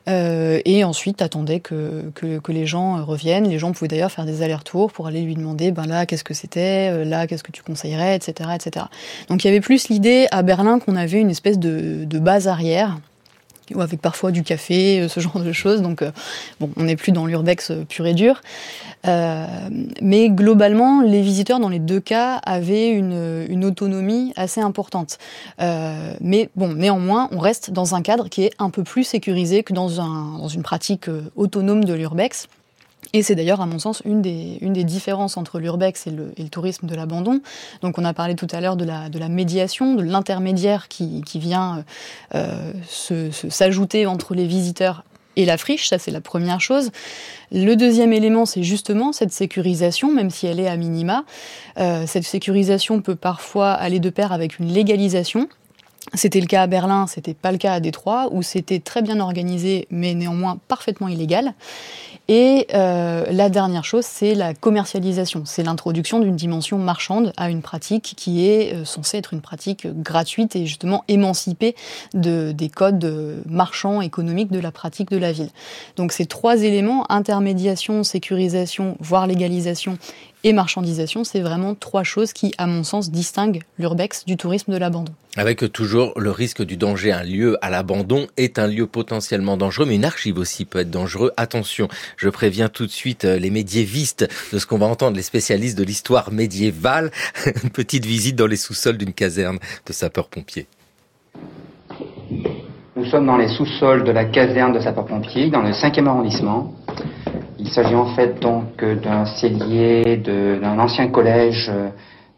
euh, 0.09 0.61
et 0.65 0.83
ensuite 0.83 1.23
attendait 1.23 1.61
que, 1.61 2.11
les 2.49 2.67
gens 2.67 3.05
reviennent. 3.05 3.49
Les 3.49 3.61
gens 3.61 3.71
pouvaient 3.71 3.87
d'ailleurs 3.87 4.11
faire 4.11 4.25
des 4.25 4.43
allers-retours 4.43 4.91
pour 4.91 5.07
aller 5.07 5.23
lui 5.23 5.37
demander 5.37 5.71
ben 5.71 5.87
là 5.87 6.05
qu'est-ce 6.05 6.25
que 6.25 6.35
c'était, 6.35 7.05
là 7.05 7.29
qu'est-ce 7.29 7.45
que 7.45 7.53
tu 7.53 7.63
conseillerais, 7.63 8.17
etc., 8.17 8.51
etc. 8.57 8.87
Donc 9.29 9.45
il 9.45 9.47
y 9.47 9.51
avait 9.51 9.61
plus 9.61 9.89
l'idée 9.89 10.27
à 10.33 10.43
Berlin 10.43 10.81
qu'on 10.81 10.97
avait 10.97 11.21
une 11.21 11.31
espèce 11.31 11.61
de 11.61 12.19
base 12.19 12.49
arrière 12.49 12.99
ou 13.75 13.81
avec 13.81 14.01
parfois 14.01 14.31
du 14.31 14.43
café, 14.43 15.01
euh, 15.01 15.09
ce 15.09 15.21
genre 15.25 15.41
de 15.41 15.53
choses. 15.53 15.83
Donc, 15.83 16.03
euh, 16.03 16.11
bon, 16.61 16.71
on 16.77 16.85
n'est 16.85 16.97
plus 16.97 17.13
dans 17.13 17.27
l'urbex 17.27 17.71
euh, 17.71 17.85
pur 17.85 18.07
et 18.07 18.15
dur. 18.15 18.41
Mais 20.01 20.31
globalement, 20.31 21.03
les 21.03 21.21
visiteurs, 21.21 21.61
dans 21.61 21.69
les 21.69 21.79
deux 21.79 22.01
cas, 22.01 22.37
avaient 22.37 22.91
une, 22.91 23.65
autonomie 23.65 24.33
assez 24.37 24.63
importante. 24.63 25.19
Mais 25.59 26.49
bon, 26.57 26.75
néanmoins, 26.75 27.29
on 27.31 27.39
reste 27.39 27.71
dans 27.71 27.95
un 27.95 28.01
cadre 28.01 28.29
qui 28.29 28.45
est 28.45 28.53
un 28.59 28.71
peu 28.71 28.83
plus 28.83 29.05
sécurisé 29.05 29.63
que 29.63 29.75
dans 29.75 30.49
une 30.49 30.63
pratique 30.63 31.11
autonome 31.37 31.85
de 31.85 31.93
l'urbex. 31.93 32.49
Et 33.15 33.23
c'est 33.23 33.37
d'ailleurs, 33.37 33.61
à 33.61 33.67
mon 33.67 33.79
sens, 33.79 34.03
une 34.05 34.21
des, 34.21 34.85
différences 34.85 35.37
entre 35.37 35.61
l'urbex 35.61 36.09
et 36.09 36.11
le, 36.11 36.33
tourisme 36.51 36.89
de 36.89 36.95
l'abandon. 36.97 37.41
Donc, 37.81 37.97
on 37.97 38.05
a 38.05 38.13
parlé 38.13 38.35
tout 38.35 38.49
à 38.51 38.61
l'heure 38.61 38.77
de 38.77 38.85
la, 38.85 39.29
médiation, 39.29 39.95
de 39.95 40.03
l'intermédiaire 40.03 40.89
qui, 40.89 41.23
vient 41.37 41.85
euh, 42.35 42.73
s'ajouter 43.49 44.07
entre 44.07 44.35
les 44.35 44.47
visiteurs 44.47 45.05
et 45.37 45.45
la 45.45 45.57
friche, 45.57 45.89
ça 45.89 45.99
c'est 45.99 46.13
la 46.13 46.21
première 46.21 46.61
chose. 46.61 46.91
Le 47.51 47.75
deuxième 47.75 48.13
élément, 48.13 48.47
c'est 48.47 48.63
justement 48.63 49.13
cette 49.13 49.33
sécurisation, 49.33 50.13
même 50.13 50.31
si 50.31 50.47
elle 50.47 50.61
est 50.61 50.69
à 50.69 50.77
minima. 50.77 51.25
Euh, 51.79 52.05
cette 52.07 52.23
sécurisation 52.23 53.01
peut 53.01 53.17
parfois 53.17 53.73
aller 53.73 53.99
de 53.99 54.11
pair 54.11 54.33
avec 54.33 54.61
une 54.61 54.69
légalisation. 54.69 55.49
C'était 56.13 56.41
le 56.41 56.47
cas 56.47 56.63
à 56.63 56.67
Berlin, 56.67 57.07
c'était 57.07 57.35
pas 57.35 57.51
le 57.51 57.59
cas 57.59 57.73
à 57.73 57.81
Détroit, 57.81 58.29
où 58.31 58.43
c'était 58.43 58.79
très 58.79 59.03
bien 59.03 59.19
organisé, 59.21 59.89
mais 59.91 60.15
néanmoins 60.15 60.59
parfaitement 60.69 61.09
illégal. 61.09 61.55
Et 62.29 62.67
euh, 62.73 63.27
la 63.31 63.51
dernière 63.51 63.85
chose, 63.85 64.05
c'est 64.07 64.35
la 64.35 64.55
commercialisation. 64.55 65.43
C'est 65.45 65.63
l'introduction 65.63 66.21
d'une 66.21 66.37
dimension 66.37 66.79
marchande 66.79 67.33
à 67.37 67.51
une 67.51 67.61
pratique 67.61 68.15
qui 68.17 68.47
est 68.47 68.75
euh, 68.75 68.85
censée 68.85 69.19
être 69.19 69.35
une 69.35 69.43
pratique 69.43 69.87
gratuite 69.87 70.57
et 70.57 70.65
justement 70.65 71.05
émancipée 71.09 71.77
de, 72.15 72.53
des 72.53 72.71
codes 72.71 73.43
marchands 73.47 74.01
économiques 74.01 74.51
de 74.51 74.59
la 74.59 74.73
pratique 74.73 75.11
de 75.11 75.19
la 75.19 75.33
ville. 75.33 75.51
Donc 75.97 76.13
ces 76.13 76.25
trois 76.25 76.63
éléments, 76.63 77.05
intermédiation, 77.11 78.05
sécurisation, 78.05 78.97
voire 79.01 79.27
légalisation 79.27 79.99
et 80.45 80.53
marchandisation, 80.53 81.25
c'est 81.25 81.41
vraiment 81.41 81.75
trois 81.75 82.05
choses 82.05 82.33
qui, 82.33 82.55
à 82.59 82.67
mon 82.67 82.85
sens, 82.85 83.11
distinguent 83.11 83.63
l'urbex 83.79 84.27
du 84.27 84.37
tourisme 84.37 84.73
de 84.73 84.77
l'abandon. 84.77 85.13
Avec 85.37 85.73
toujours 85.73 86.13
le 86.17 86.31
risque 86.31 86.63
du 86.63 86.77
danger. 86.77 87.11
Un 87.11 87.25
lieu 87.25 87.57
à 87.61 87.71
l'abandon 87.71 88.29
est 88.37 88.59
un 88.59 88.69
lieu 88.69 88.87
potentiellement 88.87 89.57
dangereux, 89.57 89.87
mais 89.87 89.97
une 89.97 90.05
archive 90.05 90.39
aussi 90.39 90.65
peut 90.65 90.81
être 90.81 90.91
dangereux. 90.91 91.33
Attention, 91.37 91.89
je 92.17 92.29
préviens 92.29 92.69
tout 92.69 92.87
de 92.87 92.91
suite 92.91 93.25
euh, 93.25 93.39
les 93.39 93.51
médiévistes 93.51 94.29
de 94.53 94.59
ce 94.59 94.67
qu'on 94.67 94.79
va 94.79 94.87
entendre, 94.87 95.17
les 95.17 95.23
spécialistes 95.23 95.77
de 95.77 95.83
l'histoire 95.83 96.31
médiévale. 96.31 97.11
Une 97.65 97.71
petite 97.71 98.05
visite 98.05 98.37
dans 98.37 98.47
les 98.47 98.57
sous-sols 98.57 98.99
d'une 98.99 99.15
caserne 99.15 99.59
de 99.87 99.93
sapeurs-pompiers. 99.93 100.67
Nous 102.97 103.07
sommes 103.07 103.27
dans 103.27 103.39
les 103.39 103.49
sous-sols 103.49 104.05
de 104.05 104.13
la 104.13 104.27
caserne 104.27 104.73
de 104.73 104.81
sapeurs-pompiers, 104.81 105.51
dans 105.51 105.63
le 105.63 105.71
5e 105.71 106.07
arrondissement. 106.07 106.75
Il 107.65 107.71
s'agit 107.71 107.95
en 107.95 108.15
fait 108.15 108.43
donc 108.43 108.83
euh, 108.83 108.95
d'un 108.95 109.25
cellier 109.25 110.19
d'un 110.19 110.79
ancien 110.79 111.09
collège 111.09 111.71
euh, 111.73 111.89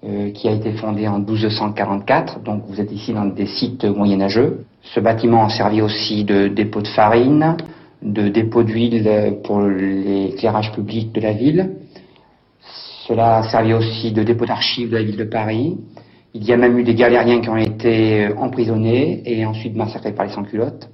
euh, 0.04 0.30
qui 0.30 0.46
a 0.46 0.52
été 0.52 0.70
fondé 0.74 1.08
en 1.08 1.18
1244. 1.18 2.44
Donc 2.44 2.62
vous 2.68 2.80
êtes 2.80 2.92
ici 2.92 3.12
dans 3.12 3.24
des 3.24 3.46
sites 3.46 3.84
moyenâgeux. 3.84 4.64
Ce 4.82 5.00
bâtiment 5.00 5.44
a 5.44 5.48
servi 5.48 5.82
aussi 5.82 6.22
de 6.22 6.46
dépôt 6.46 6.80
de 6.80 6.86
farine, 6.86 7.56
de 8.02 8.28
dépôt 8.28 8.62
d'huile 8.62 9.38
pour 9.42 9.62
l'éclairage 9.62 10.70
public 10.70 11.10
de 11.12 11.20
la 11.20 11.32
ville. 11.32 11.70
Cela 13.08 13.38
a 13.38 13.42
servi 13.48 13.74
aussi 13.74 14.12
de 14.12 14.22
dépôt 14.22 14.46
d'archives 14.46 14.90
de 14.90 14.96
la 14.96 15.02
ville 15.02 15.16
de 15.16 15.24
Paris. 15.24 15.76
Il 16.34 16.44
y 16.44 16.52
a 16.52 16.56
même 16.56 16.78
eu 16.78 16.84
des 16.84 16.94
galériens 16.94 17.40
qui 17.40 17.48
ont 17.48 17.56
été 17.56 18.28
emprisonnés 18.36 19.22
et 19.24 19.44
ensuite 19.44 19.74
massacrés 19.74 20.12
par 20.12 20.26
les 20.26 20.32
sans-culottes 20.32 20.88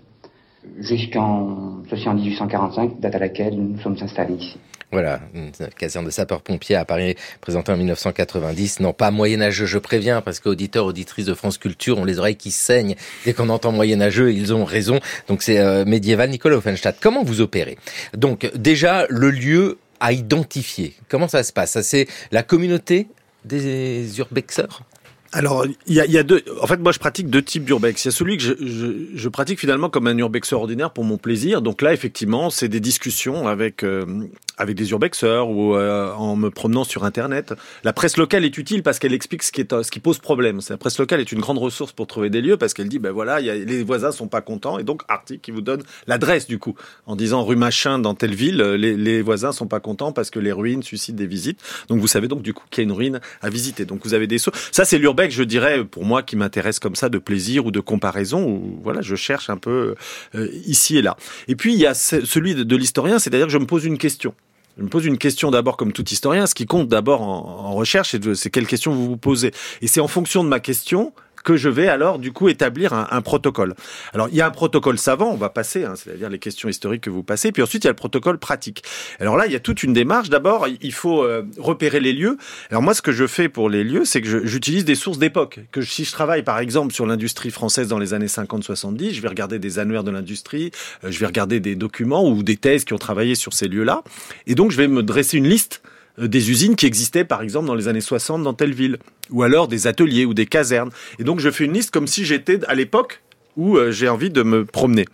jusqu'en, 0.78 1.82
ceci 1.90 2.08
en 2.08 2.14
1845, 2.14 3.00
date 3.00 3.14
à 3.14 3.18
laquelle 3.18 3.54
nous 3.54 3.78
sommes 3.80 3.96
installés 4.00 4.34
ici. 4.34 4.58
Voilà, 4.92 5.20
une 5.32 5.52
caserne 5.78 6.04
de 6.04 6.10
sapeurs-pompiers 6.10 6.76
à 6.76 6.84
Paris, 6.84 7.14
présentée 7.40 7.72
en 7.72 7.78
1990. 7.78 8.80
Non, 8.80 8.92
pas 8.92 9.10
moyenâgeux, 9.10 9.64
je 9.64 9.78
préviens, 9.78 10.20
parce 10.20 10.38
qu'auditeurs, 10.38 10.84
auditrices 10.84 11.24
de 11.24 11.32
France 11.32 11.56
Culture 11.56 11.96
ont 11.96 12.04
les 12.04 12.18
oreilles 12.18 12.36
qui 12.36 12.50
saignent. 12.50 12.94
Dès 13.24 13.32
qu'on 13.32 13.48
entend 13.48 13.72
moyenâgeux, 13.72 14.34
ils 14.34 14.52
ont 14.52 14.66
raison. 14.66 15.00
Donc 15.28 15.42
c'est 15.42 15.58
euh, 15.58 15.86
médiéval. 15.86 16.28
Nicolas 16.28 16.56
Offenstadt, 16.56 16.98
comment 17.00 17.24
vous 17.24 17.40
opérez? 17.40 17.78
Donc 18.14 18.50
déjà, 18.54 19.06
le 19.08 19.30
lieu 19.30 19.78
à 19.98 20.12
identifier. 20.12 20.92
Comment 21.08 21.28
ça 21.28 21.42
se 21.42 21.54
passe? 21.54 21.70
Ça, 21.70 21.82
c'est 21.82 22.06
la 22.30 22.42
communauté 22.42 23.06
des 23.46 24.18
urbexeurs 24.18 24.82
alors, 25.34 25.64
il 25.86 25.94
y 25.94 26.18
a, 26.18 26.22
deux. 26.22 26.44
En 26.60 26.66
fait, 26.66 26.76
moi, 26.76 26.92
je 26.92 26.98
pratique 26.98 27.30
deux 27.30 27.40
types 27.40 27.64
d'urbex. 27.64 28.04
Il 28.04 28.08
y 28.08 28.10
a 28.10 28.12
celui 28.12 28.36
que 28.36 28.42
je, 28.42 29.28
pratique 29.30 29.58
finalement 29.58 29.88
comme 29.88 30.06
un 30.06 30.16
urbexeur 30.18 30.60
ordinaire 30.60 30.90
pour 30.90 31.04
mon 31.04 31.16
plaisir. 31.16 31.62
Donc 31.62 31.80
là, 31.80 31.94
effectivement, 31.94 32.50
c'est 32.50 32.68
des 32.68 32.80
discussions 32.80 33.48
avec 33.48 33.82
euh, 33.82 34.04
avec 34.58 34.76
des 34.76 34.90
urbexeurs 34.90 35.48
ou 35.48 35.74
euh, 35.74 36.12
en 36.12 36.36
me 36.36 36.50
promenant 36.50 36.84
sur 36.84 37.04
Internet. 37.04 37.54
La 37.82 37.94
presse 37.94 38.18
locale 38.18 38.44
est 38.44 38.58
utile 38.58 38.82
parce 38.82 38.98
qu'elle 38.98 39.14
explique 39.14 39.42
ce 39.42 39.52
qui, 39.52 39.62
est, 39.62 39.82
ce 39.82 39.90
qui 39.90 40.00
pose 40.00 40.18
problème. 40.18 40.60
La 40.68 40.76
presse 40.76 40.98
locale 40.98 41.20
est 41.20 41.32
une 41.32 41.40
grande 41.40 41.58
ressource 41.58 41.92
pour 41.92 42.06
trouver 42.06 42.28
des 42.28 42.42
lieux 42.42 42.58
parce 42.58 42.74
qu'elle 42.74 42.88
dit, 42.88 42.98
ben 42.98 43.10
voilà, 43.10 43.40
les 43.40 43.82
voisins 43.82 44.12
sont 44.12 44.28
pas 44.28 44.42
contents 44.42 44.78
et 44.78 44.84
donc 44.84 45.02
article 45.08 45.40
qui 45.40 45.50
vous 45.50 45.62
donne 45.62 45.82
l'adresse 46.06 46.46
du 46.46 46.58
coup 46.58 46.74
en 47.06 47.16
disant 47.16 47.42
rue 47.44 47.56
machin 47.56 47.98
dans 47.98 48.14
telle 48.14 48.34
ville, 48.34 48.62
les, 48.62 48.96
les 48.96 49.22
voisins 49.22 49.52
sont 49.52 49.66
pas 49.66 49.80
contents 49.80 50.12
parce 50.12 50.30
que 50.30 50.38
les 50.38 50.52
ruines 50.52 50.82
suscitent 50.82 51.16
des 51.16 51.26
visites. 51.26 51.60
Donc 51.88 52.00
vous 52.00 52.06
savez 52.06 52.28
donc 52.28 52.42
du 52.42 52.52
coup 52.52 52.64
qu'il 52.70 52.82
y 52.82 52.86
a 52.86 52.88
une 52.88 52.96
ruine 52.96 53.20
à 53.40 53.48
visiter. 53.48 53.86
Donc 53.86 54.04
vous 54.04 54.12
avez 54.12 54.26
des. 54.26 54.36
Ça 54.38 54.84
c'est 54.84 54.98
l'urbex 54.98 55.21
je 55.30 55.42
dirais, 55.42 55.84
pour 55.84 56.04
moi, 56.04 56.22
qui 56.22 56.36
m'intéresse 56.36 56.78
comme 56.78 56.96
ça 56.96 57.08
de 57.08 57.18
plaisir 57.18 57.66
ou 57.66 57.70
de 57.70 57.80
comparaison, 57.80 58.44
où 58.44 58.80
voilà, 58.82 59.00
je 59.00 59.14
cherche 59.14 59.50
un 59.50 59.56
peu 59.56 59.94
euh, 60.34 60.48
ici 60.66 60.96
et 60.98 61.02
là. 61.02 61.16
Et 61.48 61.56
puis, 61.56 61.72
il 61.72 61.78
y 61.78 61.86
a 61.86 61.94
celui 61.94 62.54
de, 62.54 62.76
l'historien, 62.76 63.18
c'est-à-dire 63.18 63.46
que 63.46 63.52
je 63.52 63.58
me 63.58 63.66
pose 63.66 63.84
une 63.84 63.98
question. 63.98 64.34
Je 64.78 64.82
me 64.82 64.88
pose 64.88 65.04
une 65.04 65.18
question 65.18 65.50
d'abord 65.50 65.76
comme 65.76 65.92
tout 65.92 66.08
historien. 66.08 66.46
Ce 66.46 66.54
qui 66.54 66.66
compte 66.66 66.88
d'abord 66.88 67.22
en, 67.22 67.66
en 67.66 67.74
recherche, 67.74 68.16
c'est 68.34 68.50
quelle 68.50 68.66
question 68.66 68.92
vous 68.92 69.06
vous 69.06 69.16
posez. 69.18 69.52
Et 69.82 69.86
c'est 69.86 70.00
en 70.00 70.08
fonction 70.08 70.42
de 70.42 70.48
ma 70.48 70.60
question 70.60 71.12
que 71.42 71.56
je 71.56 71.68
vais 71.68 71.88
alors 71.88 72.18
du 72.18 72.32
coup 72.32 72.48
établir 72.48 72.92
un, 72.92 73.08
un, 73.10 73.22
protocole. 73.22 73.74
Alors 74.12 74.28
il 74.30 74.36
y 74.36 74.40
a 74.40 74.46
un 74.46 74.50
protocole 74.50 74.98
savant, 74.98 75.30
on 75.30 75.36
va 75.36 75.48
passer, 75.48 75.84
hein, 75.84 75.94
c'est-à-dire 75.96 76.28
les 76.28 76.38
questions 76.38 76.68
historiques 76.68 77.02
que 77.02 77.10
vous 77.10 77.22
passez, 77.22 77.52
puis 77.52 77.62
ensuite 77.62 77.84
il 77.84 77.86
y 77.86 77.88
a 77.88 77.92
le 77.92 77.96
protocole 77.96 78.38
pratique. 78.38 78.82
Alors 79.20 79.36
là 79.36 79.46
il 79.46 79.52
y 79.52 79.56
a 79.56 79.60
toute 79.60 79.82
une 79.82 79.92
démarche. 79.92 80.28
D'abord 80.28 80.66
il 80.80 80.92
faut 80.92 81.22
euh, 81.22 81.42
repérer 81.58 82.00
les 82.00 82.12
lieux. 82.12 82.36
Alors 82.70 82.82
moi 82.82 82.94
ce 82.94 83.02
que 83.02 83.12
je 83.12 83.26
fais 83.26 83.48
pour 83.48 83.68
les 83.68 83.84
lieux, 83.84 84.04
c'est 84.04 84.20
que 84.20 84.46
j'utilise 84.46 84.84
des 84.84 84.94
sources 84.94 85.18
d'époque. 85.18 85.60
Que 85.70 85.82
si 85.82 86.04
je 86.04 86.12
travaille 86.12 86.42
par 86.42 86.58
exemple 86.58 86.92
sur 86.92 87.06
l'industrie 87.06 87.50
française 87.50 87.88
dans 87.88 87.98
les 87.98 88.14
années 88.14 88.26
50-70, 88.26 89.12
je 89.12 89.20
vais 89.20 89.28
regarder 89.28 89.58
des 89.58 89.78
annuaires 89.78 90.04
de 90.04 90.10
l'industrie, 90.10 90.70
euh, 91.04 91.10
je 91.10 91.18
vais 91.18 91.26
regarder 91.26 91.60
des 91.60 91.74
documents 91.74 92.28
ou 92.28 92.42
des 92.42 92.56
thèses 92.56 92.84
qui 92.84 92.92
ont 92.92 92.98
travaillé 92.98 93.34
sur 93.34 93.52
ces 93.52 93.68
lieux-là, 93.68 94.02
et 94.46 94.54
donc 94.54 94.70
je 94.70 94.76
vais 94.76 94.88
me 94.88 95.02
dresser 95.02 95.38
une 95.38 95.48
liste 95.48 95.82
des 96.18 96.50
usines 96.50 96.76
qui 96.76 96.86
existaient 96.86 97.24
par 97.24 97.42
exemple 97.42 97.66
dans 97.66 97.74
les 97.74 97.88
années 97.88 98.00
60 98.00 98.42
dans 98.42 98.54
telle 98.54 98.74
ville, 98.74 98.98
ou 99.30 99.42
alors 99.42 99.68
des 99.68 99.86
ateliers 99.86 100.24
ou 100.24 100.34
des 100.34 100.46
casernes. 100.46 100.90
Et 101.18 101.24
donc 101.24 101.40
je 101.40 101.50
fais 101.50 101.64
une 101.64 101.72
liste 101.72 101.90
comme 101.90 102.06
si 102.06 102.24
j'étais 102.24 102.60
à 102.66 102.74
l'époque 102.74 103.22
où 103.56 103.76
euh, 103.76 103.90
j'ai 103.90 104.08
envie 104.08 104.30
de 104.30 104.42
me 104.42 104.64
promener. 104.64 105.06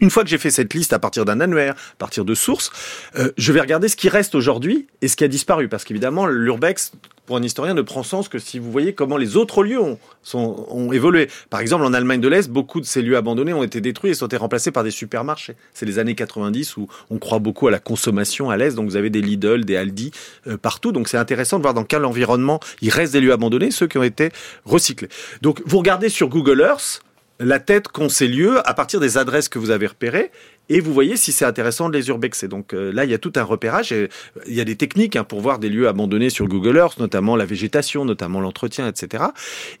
Une 0.00 0.10
fois 0.10 0.24
que 0.24 0.30
j'ai 0.30 0.38
fait 0.38 0.50
cette 0.50 0.72
liste 0.74 0.92
à 0.92 0.98
partir 0.98 1.24
d'un 1.24 1.40
annuaire, 1.40 1.74
à 1.74 1.96
partir 1.98 2.24
de 2.24 2.34
sources, 2.34 2.70
euh, 3.16 3.32
je 3.36 3.52
vais 3.52 3.60
regarder 3.60 3.88
ce 3.88 3.96
qui 3.96 4.08
reste 4.08 4.34
aujourd'hui 4.34 4.86
et 5.02 5.08
ce 5.08 5.16
qui 5.16 5.24
a 5.24 5.28
disparu. 5.28 5.68
Parce 5.68 5.84
qu'évidemment, 5.84 6.26
l'urbex, 6.26 6.92
pour 7.26 7.36
un 7.36 7.42
historien, 7.42 7.74
ne 7.74 7.82
prend 7.82 8.02
sens 8.02 8.28
que 8.28 8.38
si 8.38 8.58
vous 8.58 8.72
voyez 8.72 8.94
comment 8.94 9.16
les 9.18 9.36
autres 9.36 9.62
lieux 9.62 9.80
ont, 9.80 9.98
sont, 10.22 10.66
ont 10.70 10.92
évolué. 10.92 11.28
Par 11.50 11.60
exemple, 11.60 11.84
en 11.84 11.92
Allemagne 11.92 12.20
de 12.20 12.28
l'Est, 12.28 12.48
beaucoup 12.50 12.80
de 12.80 12.86
ces 12.86 13.02
lieux 13.02 13.16
abandonnés 13.16 13.52
ont 13.52 13.62
été 13.62 13.80
détruits 13.80 14.10
et 14.10 14.14
sont 14.14 14.26
été 14.26 14.36
remplacés 14.36 14.70
par 14.70 14.84
des 14.84 14.90
supermarchés. 14.90 15.54
C'est 15.74 15.86
les 15.86 15.98
années 15.98 16.14
90 16.14 16.78
où 16.78 16.88
on 17.10 17.18
croit 17.18 17.38
beaucoup 17.38 17.68
à 17.68 17.70
la 17.70 17.78
consommation 17.78 18.50
à 18.50 18.56
l'Est, 18.56 18.74
donc 18.74 18.88
vous 18.88 18.96
avez 18.96 19.10
des 19.10 19.20
Lidl, 19.20 19.64
des 19.64 19.76
Aldi 19.76 20.12
euh, 20.46 20.56
partout. 20.56 20.92
Donc 20.92 21.08
c'est 21.08 21.18
intéressant 21.18 21.58
de 21.58 21.62
voir 21.62 21.74
dans 21.74 21.84
quel 21.84 22.04
environnement 22.04 22.58
il 22.80 22.90
reste 22.90 23.12
des 23.12 23.20
lieux 23.20 23.32
abandonnés, 23.32 23.70
ceux 23.70 23.86
qui 23.86 23.98
ont 23.98 24.02
été 24.02 24.30
recyclés. 24.64 25.08
Donc 25.42 25.62
vous 25.66 25.78
regardez 25.78 26.08
sur 26.08 26.28
Google 26.28 26.60
Earth, 26.60 27.02
la 27.44 27.60
tête 27.60 27.88
qu'ont 27.88 28.08
ces 28.08 28.26
lieux 28.26 28.66
à 28.68 28.74
partir 28.74 29.00
des 29.00 29.18
adresses 29.18 29.48
que 29.48 29.58
vous 29.58 29.70
avez 29.70 29.86
repérées 29.86 30.30
et 30.68 30.80
vous 30.80 30.92
voyez 30.94 31.16
si 31.16 31.32
c'est 31.32 31.44
intéressant 31.44 31.88
de 31.88 31.96
les 31.96 32.08
urbexer. 32.08 32.48
Donc 32.48 32.72
euh, 32.72 32.92
là, 32.92 33.04
il 33.04 33.10
y 33.10 33.14
a 33.14 33.18
tout 33.18 33.32
un 33.36 33.42
repérage. 33.42 33.92
Euh, 33.92 34.08
il 34.46 34.54
y 34.54 34.60
a 34.60 34.64
des 34.64 34.76
techniques 34.76 35.16
hein, 35.16 35.24
pour 35.24 35.40
voir 35.40 35.58
des 35.58 35.68
lieux 35.68 35.88
abandonnés 35.88 36.30
sur 36.30 36.48
Google 36.48 36.76
Earth, 36.76 36.98
notamment 36.98 37.36
la 37.36 37.44
végétation, 37.44 38.04
notamment 38.04 38.40
l'entretien, 38.40 38.88
etc. 38.88 39.24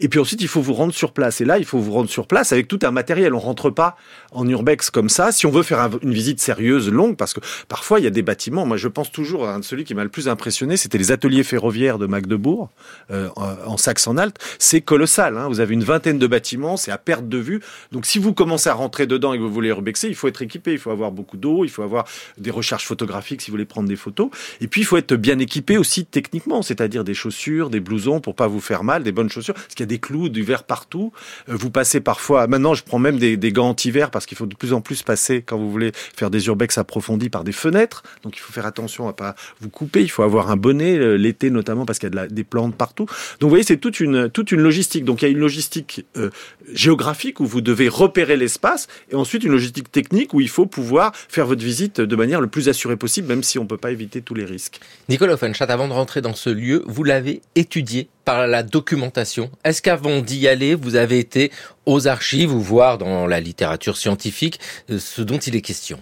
Et 0.00 0.08
puis 0.08 0.20
ensuite, 0.20 0.42
il 0.42 0.48
faut 0.48 0.60
vous 0.60 0.74
rendre 0.74 0.92
sur 0.92 1.12
place. 1.12 1.40
Et 1.40 1.44
là, 1.44 1.58
il 1.58 1.64
faut 1.64 1.78
vous 1.78 1.92
rendre 1.92 2.10
sur 2.10 2.26
place 2.26 2.52
avec 2.52 2.68
tout 2.68 2.78
un 2.82 2.90
matériel. 2.90 3.34
On 3.34 3.38
rentre 3.38 3.70
pas 3.70 3.96
en 4.32 4.46
urbex 4.46 4.90
comme 4.90 5.08
ça. 5.08 5.32
Si 5.32 5.46
on 5.46 5.50
veut 5.50 5.62
faire 5.62 5.88
une 6.02 6.12
visite 6.12 6.40
sérieuse, 6.40 6.90
longue, 6.90 7.16
parce 7.16 7.32
que 7.32 7.40
parfois 7.68 7.98
il 8.00 8.04
y 8.04 8.08
a 8.08 8.10
des 8.10 8.22
bâtiments. 8.22 8.66
Moi, 8.66 8.76
je 8.76 8.88
pense 8.88 9.10
toujours 9.10 9.46
à 9.46 9.54
un 9.54 9.60
de 9.60 9.64
celui 9.64 9.84
qui 9.84 9.94
m'a 9.94 10.04
le 10.04 10.10
plus 10.10 10.28
impressionné, 10.28 10.76
c'était 10.76 10.98
les 10.98 11.12
ateliers 11.12 11.44
ferroviaires 11.44 11.98
de 11.98 12.06
Magdebourg 12.06 12.70
euh, 13.10 13.28
en 13.36 13.76
Saxe-Anhalt. 13.76 14.34
C'est 14.58 14.80
colossal. 14.80 15.38
Hein. 15.38 15.48
Vous 15.48 15.60
avez 15.60 15.74
une 15.74 15.84
vingtaine 15.84 16.18
de 16.18 16.26
bâtiments, 16.26 16.76
c'est 16.76 16.90
à 16.90 16.98
perte 16.98 17.28
de 17.28 17.38
vue. 17.38 17.60
Donc, 17.92 18.06
si 18.06 18.18
vous 18.18 18.34
commencez 18.34 18.68
à 18.68 18.74
rentrer 18.74 19.06
dedans 19.06 19.32
et 19.32 19.38
que 19.38 19.42
vous 19.42 19.52
voulez 19.52 19.70
urbexer, 19.70 20.08
il 20.08 20.14
faut 20.14 20.28
être 20.28 20.42
équipé 20.42 20.73
il 20.74 20.78
faut 20.78 20.90
avoir 20.90 21.12
beaucoup 21.12 21.36
d'eau, 21.36 21.64
il 21.64 21.70
faut 21.70 21.82
avoir 21.82 22.04
des 22.38 22.50
recherches 22.50 22.86
photographiques 22.86 23.42
si 23.42 23.50
vous 23.50 23.54
voulez 23.54 23.64
prendre 23.64 23.88
des 23.88 23.96
photos. 23.96 24.30
Et 24.60 24.68
puis, 24.68 24.82
il 24.82 24.84
faut 24.84 24.96
être 24.96 25.14
bien 25.14 25.38
équipé 25.38 25.76
aussi 25.78 26.04
techniquement, 26.04 26.62
c'est-à-dire 26.62 27.04
des 27.04 27.14
chaussures, 27.14 27.70
des 27.70 27.80
blousons 27.80 28.20
pour 28.20 28.34
pas 28.34 28.46
vous 28.46 28.60
faire 28.60 28.84
mal, 28.84 29.02
des 29.02 29.12
bonnes 29.12 29.30
chaussures, 29.30 29.54
parce 29.54 29.68
qu'il 29.74 29.80
y 29.80 29.84
a 29.84 29.86
des 29.86 29.98
clous, 29.98 30.28
du 30.28 30.42
verre 30.42 30.64
partout. 30.64 31.12
Euh, 31.48 31.56
vous 31.56 31.70
passez 31.70 32.00
parfois, 32.00 32.46
maintenant, 32.46 32.74
je 32.74 32.84
prends 32.84 32.98
même 32.98 33.18
des, 33.18 33.36
gants 33.52 33.68
anti-verre 33.68 34.10
parce 34.10 34.26
qu'il 34.26 34.36
faut 34.36 34.46
de 34.46 34.54
plus 34.54 34.72
en 34.72 34.80
plus 34.80 35.02
passer 35.02 35.42
quand 35.42 35.56
vous 35.56 35.70
voulez 35.70 35.92
faire 35.94 36.30
des 36.30 36.46
urbex 36.46 36.78
approfondis 36.78 37.30
par 37.30 37.44
des 37.44 37.52
fenêtres. 37.52 38.02
Donc, 38.22 38.36
il 38.36 38.40
faut 38.40 38.52
faire 38.52 38.66
attention 38.66 39.08
à 39.08 39.12
pas 39.12 39.34
vous 39.60 39.68
couper. 39.68 40.02
Il 40.02 40.10
faut 40.10 40.22
avoir 40.22 40.50
un 40.50 40.56
bonnet 40.56 40.96
euh, 40.96 41.16
l'été 41.16 41.50
notamment 41.50 41.86
parce 41.86 41.98
qu'il 41.98 42.12
y 42.12 42.18
a 42.18 42.26
des 42.26 42.44
plantes 42.44 42.74
partout. 42.74 43.04
Donc, 43.04 43.42
vous 43.42 43.48
voyez, 43.48 43.64
c'est 43.64 43.76
toute 43.76 44.00
une, 44.00 44.28
toute 44.30 44.52
une 44.52 44.60
logistique. 44.60 45.04
Donc, 45.04 45.22
il 45.22 45.26
y 45.26 45.28
a 45.28 45.30
une 45.30 45.38
logistique 45.38 46.04
euh, 46.16 46.30
géographique 46.72 47.40
où 47.40 47.46
vous 47.46 47.60
devez 47.60 47.88
repérer 47.88 48.36
l'espace 48.36 48.88
et 49.10 49.14
ensuite 49.14 49.44
une 49.44 49.52
logistique 49.52 49.90
technique 49.90 50.34
où 50.34 50.40
il 50.40 50.48
faut 50.48 50.63
pouvoir 50.66 51.12
faire 51.14 51.46
votre 51.46 51.62
visite 51.62 52.00
de 52.00 52.16
manière 52.16 52.40
le 52.40 52.46
plus 52.46 52.68
assurée 52.68 52.96
possible, 52.96 53.28
même 53.28 53.42
si 53.42 53.58
on 53.58 53.62
ne 53.62 53.68
peut 53.68 53.76
pas 53.76 53.90
éviter 53.90 54.22
tous 54.22 54.34
les 54.34 54.44
risques. 54.44 54.80
Nicolas 55.08 55.34
Offenstadt, 55.34 55.70
avant 55.70 55.88
de 55.88 55.92
rentrer 55.92 56.20
dans 56.20 56.34
ce 56.34 56.50
lieu, 56.50 56.82
vous 56.86 57.04
l'avez 57.04 57.42
étudié 57.54 58.08
par 58.24 58.46
la 58.46 58.62
documentation. 58.62 59.50
Est-ce 59.64 59.82
qu'avant 59.82 60.20
d'y 60.20 60.48
aller, 60.48 60.74
vous 60.74 60.96
avez 60.96 61.18
été 61.18 61.50
aux 61.86 62.08
archives 62.08 62.52
ou 62.52 62.60
voir 62.60 62.98
dans 62.98 63.26
la 63.26 63.40
littérature 63.40 63.96
scientifique 63.96 64.60
euh, 64.90 64.98
ce 64.98 65.22
dont 65.22 65.38
il 65.38 65.56
est 65.56 65.60
question? 65.60 66.00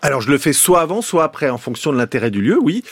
Alors 0.00 0.20
je 0.20 0.30
le 0.30 0.38
fais 0.38 0.52
soit 0.52 0.80
avant, 0.80 1.02
soit 1.02 1.24
après, 1.24 1.48
en 1.48 1.58
fonction 1.58 1.92
de 1.92 1.98
l'intérêt 1.98 2.30
du 2.30 2.42
lieu, 2.42 2.58
oui. 2.60 2.82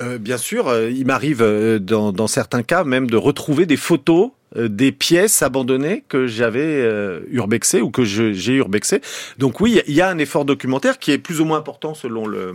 Euh, 0.00 0.18
bien 0.18 0.36
sûr, 0.36 0.68
euh, 0.68 0.90
il 0.90 1.06
m'arrive 1.06 1.42
dans, 1.80 2.12
dans, 2.12 2.26
certains 2.26 2.62
cas 2.62 2.84
même 2.84 3.08
de 3.08 3.16
retrouver 3.16 3.64
des 3.64 3.76
photos 3.76 4.32
des 4.56 4.92
pièces 4.92 5.42
abandonnées 5.42 6.04
que 6.08 6.26
j'avais 6.26 6.60
euh, 6.60 7.20
urbexées 7.30 7.80
ou 7.80 7.90
que 7.90 8.04
j'ai 8.04 8.54
urbexées. 8.54 9.00
Donc 9.38 9.60
oui, 9.60 9.80
il 9.86 9.94
y 9.94 10.00
a 10.00 10.08
un 10.08 10.18
effort 10.18 10.44
documentaire 10.44 10.98
qui 10.98 11.12
est 11.12 11.18
plus 11.18 11.40
ou 11.40 11.44
moins 11.44 11.58
important 11.58 11.94
selon 11.94 12.26
le 12.26 12.52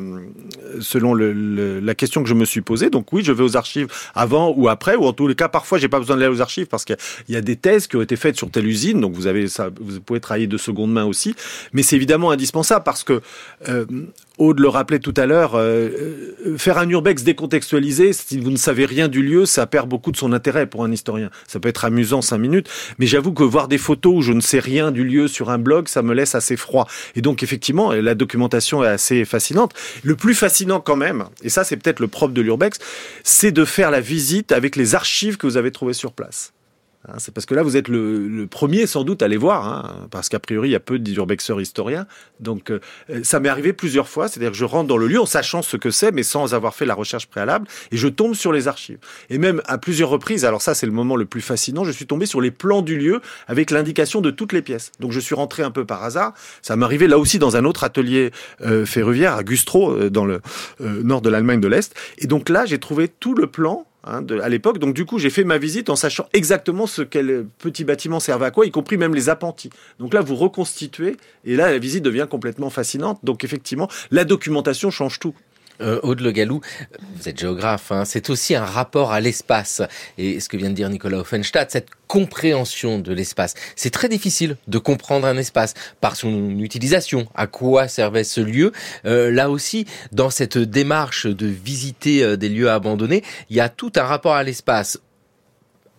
selon 0.79 1.13
la 1.13 1.95
question 1.95 2.23
que 2.23 2.29
je 2.29 2.33
me 2.33 2.45
suis 2.45 2.61
posée. 2.61 2.89
Donc 2.89 3.11
oui, 3.13 3.23
je 3.23 3.31
vais 3.31 3.43
aux 3.43 3.57
archives 3.57 3.87
avant 4.15 4.53
ou 4.55 4.69
après, 4.69 4.95
ou 4.95 5.03
en 5.05 5.13
tous 5.13 5.27
les 5.27 5.35
cas, 5.35 5.49
parfois 5.49 5.77
j'ai 5.77 5.89
pas 5.89 5.99
besoin 5.99 6.17
d'aller 6.17 6.33
aux 6.33 6.41
archives 6.41 6.67
parce 6.67 6.85
qu'il 6.85 6.97
y 7.29 7.35
a 7.35 7.41
des 7.41 7.55
thèses 7.55 7.87
qui 7.87 7.95
ont 7.95 8.01
été 8.01 8.15
faites 8.15 8.37
sur 8.37 8.49
telle 8.49 8.67
usine. 8.67 9.01
Donc 9.01 9.13
vous 9.13 9.27
avez 9.27 9.45
vous 9.79 10.01
pouvez 10.01 10.19
travailler 10.19 10.47
de 10.47 10.57
seconde 10.57 10.91
main 10.91 11.05
aussi. 11.05 11.35
Mais 11.73 11.83
c'est 11.83 11.95
évidemment 11.95 12.31
indispensable 12.31 12.83
parce 12.83 13.03
que 13.03 13.21
euh, 13.69 13.85
Aude 14.41 14.59
le 14.59 14.69
rappelait 14.69 14.97
tout 14.97 15.13
à 15.17 15.27
l'heure, 15.27 15.53
euh, 15.53 15.89
euh, 16.47 16.57
faire 16.57 16.79
un 16.79 16.89
urbex 16.89 17.23
décontextualisé, 17.23 18.11
si 18.11 18.39
vous 18.39 18.49
ne 18.49 18.57
savez 18.57 18.85
rien 18.85 19.07
du 19.07 19.21
lieu, 19.21 19.45
ça 19.45 19.67
perd 19.67 19.87
beaucoup 19.87 20.11
de 20.11 20.17
son 20.17 20.33
intérêt 20.33 20.65
pour 20.65 20.83
un 20.83 20.91
historien. 20.91 21.29
Ça 21.47 21.59
peut 21.59 21.69
être 21.69 21.85
amusant 21.91 22.21
cinq 22.21 22.37
minutes, 22.39 22.69
mais 22.97 23.05
j'avoue 23.05 23.33
que 23.33 23.43
voir 23.43 23.67
des 23.67 23.77
photos 23.77 24.15
où 24.17 24.21
je 24.21 24.33
ne 24.33 24.41
sais 24.41 24.59
rien 24.59 24.91
du 24.91 25.03
lieu 25.03 25.27
sur 25.27 25.49
un 25.49 25.57
blog, 25.57 25.87
ça 25.87 26.01
me 26.01 26.13
laisse 26.13 26.35
assez 26.35 26.57
froid. 26.57 26.87
Et 27.15 27.21
donc 27.21 27.43
effectivement, 27.43 27.91
la 27.91 28.15
documentation 28.15 28.83
est 28.83 28.87
assez 28.87 29.25
fascinante. 29.25 29.73
Le 30.03 30.15
plus 30.15 30.35
fascinant 30.35 30.79
quand 30.79 30.95
même, 30.95 31.25
et 31.43 31.49
ça 31.49 31.63
c'est 31.63 31.77
peut-être 31.77 31.99
le 31.99 32.07
propre 32.07 32.33
de 32.33 32.41
l'urbex, 32.41 32.79
c'est 33.23 33.51
de 33.51 33.65
faire 33.65 33.91
la 33.91 34.01
visite 34.01 34.51
avec 34.51 34.75
les 34.75 34.95
archives 34.95 35.37
que 35.37 35.47
vous 35.47 35.57
avez 35.57 35.71
trouvées 35.71 35.93
sur 35.93 36.13
place. 36.13 36.53
Hein, 37.07 37.15
c'est 37.17 37.33
parce 37.33 37.45
que 37.45 37.55
là, 37.55 37.63
vous 37.63 37.77
êtes 37.77 37.87
le, 37.87 38.45
premier 38.49 38.85
sans 38.85 39.03
doute 39.03 39.23
à 39.23 39.27
les 39.27 39.37
voir, 39.37 39.67
hein, 39.67 40.07
parce 40.11 40.29
qu'a 40.29 40.39
priori, 40.39 40.69
il 40.69 40.71
y 40.71 40.75
a 40.75 40.79
peu 40.79 40.99
d'urbexeurs 40.99 41.59
historiens. 41.59 42.05
Donc, 42.39 42.71
euh, 42.71 42.79
ça 43.23 43.39
m'est 43.39 43.49
arrivé 43.49 43.73
plusieurs 43.73 44.07
fois, 44.07 44.27
c'est-à-dire 44.27 44.51
que 44.51 44.57
je 44.57 44.65
rentre 44.65 44.87
dans 44.87 44.97
le 44.97 45.07
lieu 45.07 45.19
en 45.19 45.25
sachant 45.25 45.61
ce 45.61 45.77
que 45.77 45.89
c'est, 45.89 46.11
mais 46.11 46.23
sans 46.23 46.53
avoir 46.53 46.75
fait 46.75 46.85
la 46.85 46.93
recherche 46.93 47.27
préalable, 47.27 47.67
et 47.91 47.97
je 47.97 48.07
tombe 48.07 48.35
sur 48.35 48.51
les 48.51 48.67
archives. 48.67 48.99
Et 49.29 49.37
même 49.37 49.61
à 49.65 49.77
plusieurs 49.77 50.09
reprises, 50.09 50.45
alors 50.45 50.61
ça, 50.61 50.75
c'est 50.75 50.85
le 50.85 50.91
moment 50.91 51.15
le 51.15 51.25
plus 51.25 51.41
fascinant, 51.41 51.83
je 51.83 51.91
suis 51.91 52.05
tombé 52.05 52.25
sur 52.25 52.41
les 52.41 52.51
plans 52.51 52.81
du 52.81 52.97
lieu 52.97 53.21
avec 53.47 53.71
l'indication 53.71 54.21
de 54.21 54.29
toutes 54.29 54.53
les 54.53 54.61
pièces. 54.61 54.91
Donc, 54.99 55.11
je 55.11 55.19
suis 55.19 55.35
rentré 55.35 55.63
un 55.63 55.71
peu 55.71 55.85
par 55.85 56.03
hasard. 56.03 56.33
Ça 56.61 56.75
m'est 56.75 56.85
arrivé 56.85 57.07
là 57.07 57.17
aussi 57.17 57.39
dans 57.39 57.55
un 57.55 57.65
autre 57.65 57.83
atelier 57.83 58.31
euh, 58.61 58.85
ferroviaire 58.85 59.35
à 59.35 59.43
Gustro, 59.43 59.91
euh, 59.91 60.09
dans 60.09 60.25
le 60.25 60.41
nord 60.79 61.21
de 61.21 61.29
l'Allemagne 61.29 61.61
de 61.61 61.67
l'Est. 61.67 61.95
Et 62.17 62.27
donc 62.27 62.49
là, 62.49 62.65
j'ai 62.65 62.79
trouvé 62.79 63.07
tout 63.07 63.33
le 63.33 63.47
plan 63.47 63.85
Hein, 64.03 64.25
à 64.41 64.49
l'époque. 64.49 64.79
Donc 64.79 64.95
du 64.95 65.05
coup, 65.05 65.19
j'ai 65.19 65.29
fait 65.29 65.43
ma 65.43 65.59
visite 65.59 65.89
en 65.89 65.95
sachant 65.95 66.25
exactement 66.33 66.87
ce 66.87 67.03
quel 67.03 67.45
petit 67.59 67.83
bâtiment 67.83 68.19
servait 68.19 68.47
à 68.47 68.51
quoi, 68.51 68.65
y 68.65 68.71
compris 68.71 68.97
même 68.97 69.13
les 69.13 69.29
appentis. 69.29 69.69
Donc 69.99 70.13
là, 70.13 70.21
vous 70.21 70.35
reconstituez, 70.35 71.17
et 71.45 71.55
là, 71.55 71.69
la 71.69 71.77
visite 71.77 72.03
devient 72.03 72.27
complètement 72.29 72.71
fascinante. 72.71 73.19
Donc 73.23 73.43
effectivement, 73.43 73.87
la 74.09 74.23
documentation 74.23 74.89
change 74.89 75.19
tout 75.19 75.35
euh, 75.81 75.99
Aude 76.03 76.21
Le 76.21 76.31
Gallou, 76.31 76.61
vous 77.15 77.29
êtes 77.29 77.39
géographe, 77.39 77.91
hein, 77.91 78.05
c'est 78.05 78.29
aussi 78.29 78.55
un 78.55 78.65
rapport 78.65 79.11
à 79.11 79.19
l'espace. 79.19 79.81
Et 80.17 80.39
ce 80.39 80.49
que 80.49 80.57
vient 80.57 80.69
de 80.69 80.75
dire 80.75 80.89
Nicolas 80.89 81.19
Offenstadt, 81.19 81.71
cette 81.71 81.89
compréhension 82.07 82.99
de 82.99 83.13
l'espace. 83.13 83.53
C'est 83.75 83.89
très 83.89 84.09
difficile 84.09 84.57
de 84.67 84.77
comprendre 84.77 85.25
un 85.27 85.37
espace 85.37 85.73
par 86.01 86.17
son 86.17 86.59
utilisation, 86.59 87.27
à 87.35 87.47
quoi 87.47 87.87
servait 87.87 88.25
ce 88.25 88.41
lieu? 88.41 88.73
Euh, 89.05 89.31
là 89.31 89.49
aussi, 89.49 89.85
dans 90.11 90.29
cette 90.29 90.57
démarche 90.57 91.25
de 91.25 91.47
visiter 91.47 92.23
euh, 92.23 92.35
des 92.35 92.49
lieux 92.49 92.69
abandonnés, 92.69 93.23
il 93.49 93.55
y 93.55 93.61
a 93.61 93.69
tout 93.69 93.93
un 93.95 94.03
rapport 94.03 94.33
à 94.33 94.43
l'espace 94.43 94.99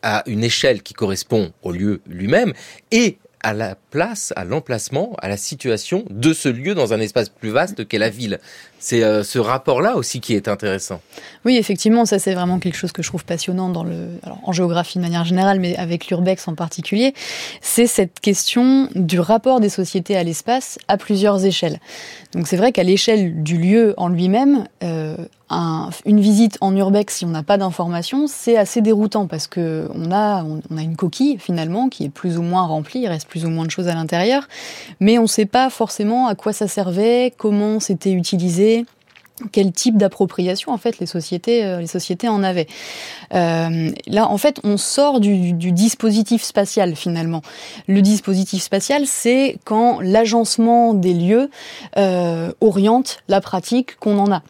à 0.03 0.23
une 0.27 0.45
échelle 0.45 0.83
qui 0.83 0.95
correspond 0.95 1.53
au 1.63 1.73
lieu 1.73 2.03
lui-même 2.07 2.53
et 2.91 3.19
à 3.43 3.55
la 3.55 3.75
place, 3.75 4.33
à 4.37 4.45
l'emplacement, 4.45 5.17
à 5.21 5.29
la 5.29 5.37
situation 5.37 6.05
de 6.11 6.33
ce 6.33 6.49
lieu 6.49 6.75
dans 6.75 6.93
un 6.93 7.01
espace 7.01 7.29
plus 7.29 7.51
vaste 7.51 7.87
qu'est 7.89 7.99
la 7.99 8.09
ville. 8.09 8.39
C'est 8.85 9.05
euh, 9.05 9.23
ce 9.23 9.39
rapport-là 9.39 9.95
aussi 9.95 10.19
qui 10.19 10.35
est 10.35 10.49
intéressant. 10.49 11.01
Oui, 11.45 11.57
effectivement, 11.57 12.05
ça 12.05 12.19
c'est 12.19 12.35
vraiment 12.35 12.59
quelque 12.59 12.75
chose 12.75 12.91
que 12.91 13.01
je 13.01 13.07
trouve 13.07 13.25
passionnant 13.25 13.69
dans 13.69 13.85
le, 13.85 14.09
en 14.43 14.51
géographie 14.51 14.99
de 14.99 15.05
manière 15.05 15.25
générale, 15.25 15.61
mais 15.61 15.77
avec 15.77 16.09
l'urbex 16.09 16.49
en 16.49 16.57
particulier, 16.57 17.15
c'est 17.61 17.87
cette 17.87 18.19
question 18.19 18.89
du 18.97 19.21
rapport 19.21 19.61
des 19.61 19.69
sociétés 19.69 20.17
à 20.17 20.25
l'espace 20.25 20.81
à 20.89 20.97
plusieurs 20.97 21.45
échelles. 21.45 21.79
Donc 22.35 22.49
c'est 22.49 22.57
vrai 22.57 22.73
qu'à 22.73 22.83
l'échelle 22.83 23.45
du 23.45 23.57
lieu 23.57 23.95
en 23.99 24.09
lui-même, 24.09 24.65
euh, 24.83 25.15
une 26.07 26.21
visite 26.21 26.57
en 26.61 26.75
urbex, 26.75 27.17
si 27.17 27.25
on 27.25 27.29
n'a 27.29 27.43
pas 27.43 27.59
d'informations, 27.59 28.27
c'est 28.27 28.57
assez 28.57 28.81
déroutant 28.81 29.27
parce 29.27 29.47
que 29.47 29.89
on 29.95 30.11
a, 30.11 30.45
on, 30.45 30.77
a 30.77 30.83
une 30.83 30.97
coquille 30.97 31.39
finalement 31.39 31.89
qui 31.89 32.05
est 32.05 32.09
plus 32.09 32.39
ou 32.39 32.43
moins 32.43 32.63
remplie, 32.63 33.01
il 33.01 33.09
reste 33.09 33.29
plus 33.29 33.45
ou 33.45 33.51
moins 33.51 33.67
de 33.67 33.71
choses 33.71 33.89
à 33.89 33.95
l'intérieur, 33.95 34.49
mais 35.01 35.19
on 35.19 35.23
ne 35.23 35.27
sait 35.27 35.47
pas 35.47 35.69
forcément 35.71 36.27
à 36.27 36.35
quoi 36.35 36.53
ça 36.53 36.69
servait, 36.69 37.35
comment 37.37 37.81
c'était 37.81 38.13
utilisé 38.13 38.72
quel 39.51 39.73
type 39.73 39.97
d'appropriation 39.97 40.73
en 40.73 40.79
fait 40.79 40.99
les 40.99 41.07
sociétés 41.07 41.65
euh, 41.65 41.85
en 42.29 42.43
avaient. 42.43 42.67
Euh, 43.35 43.91
là 44.07 44.29
en 44.29 44.39
fait 44.39 44.61
on 44.63 44.77
sort 44.77 45.21
du, 45.21 45.53
dispositif 45.53 46.43
spatial 46.43 46.95
finalement. 46.95 47.43
Le 47.89 48.03
dispositif 48.03 48.63
spatial 48.63 49.07
c'est 49.07 49.59
quand 49.65 50.01
l'agencement 50.01 50.95
des 50.95 51.15
lieux 51.15 51.51
euh, 51.97 52.53
oriente 52.61 53.19
la 53.29 53.41
pratique 53.41 53.97
qu'on 53.97 54.19
en 54.19 54.31
a. 54.31 54.43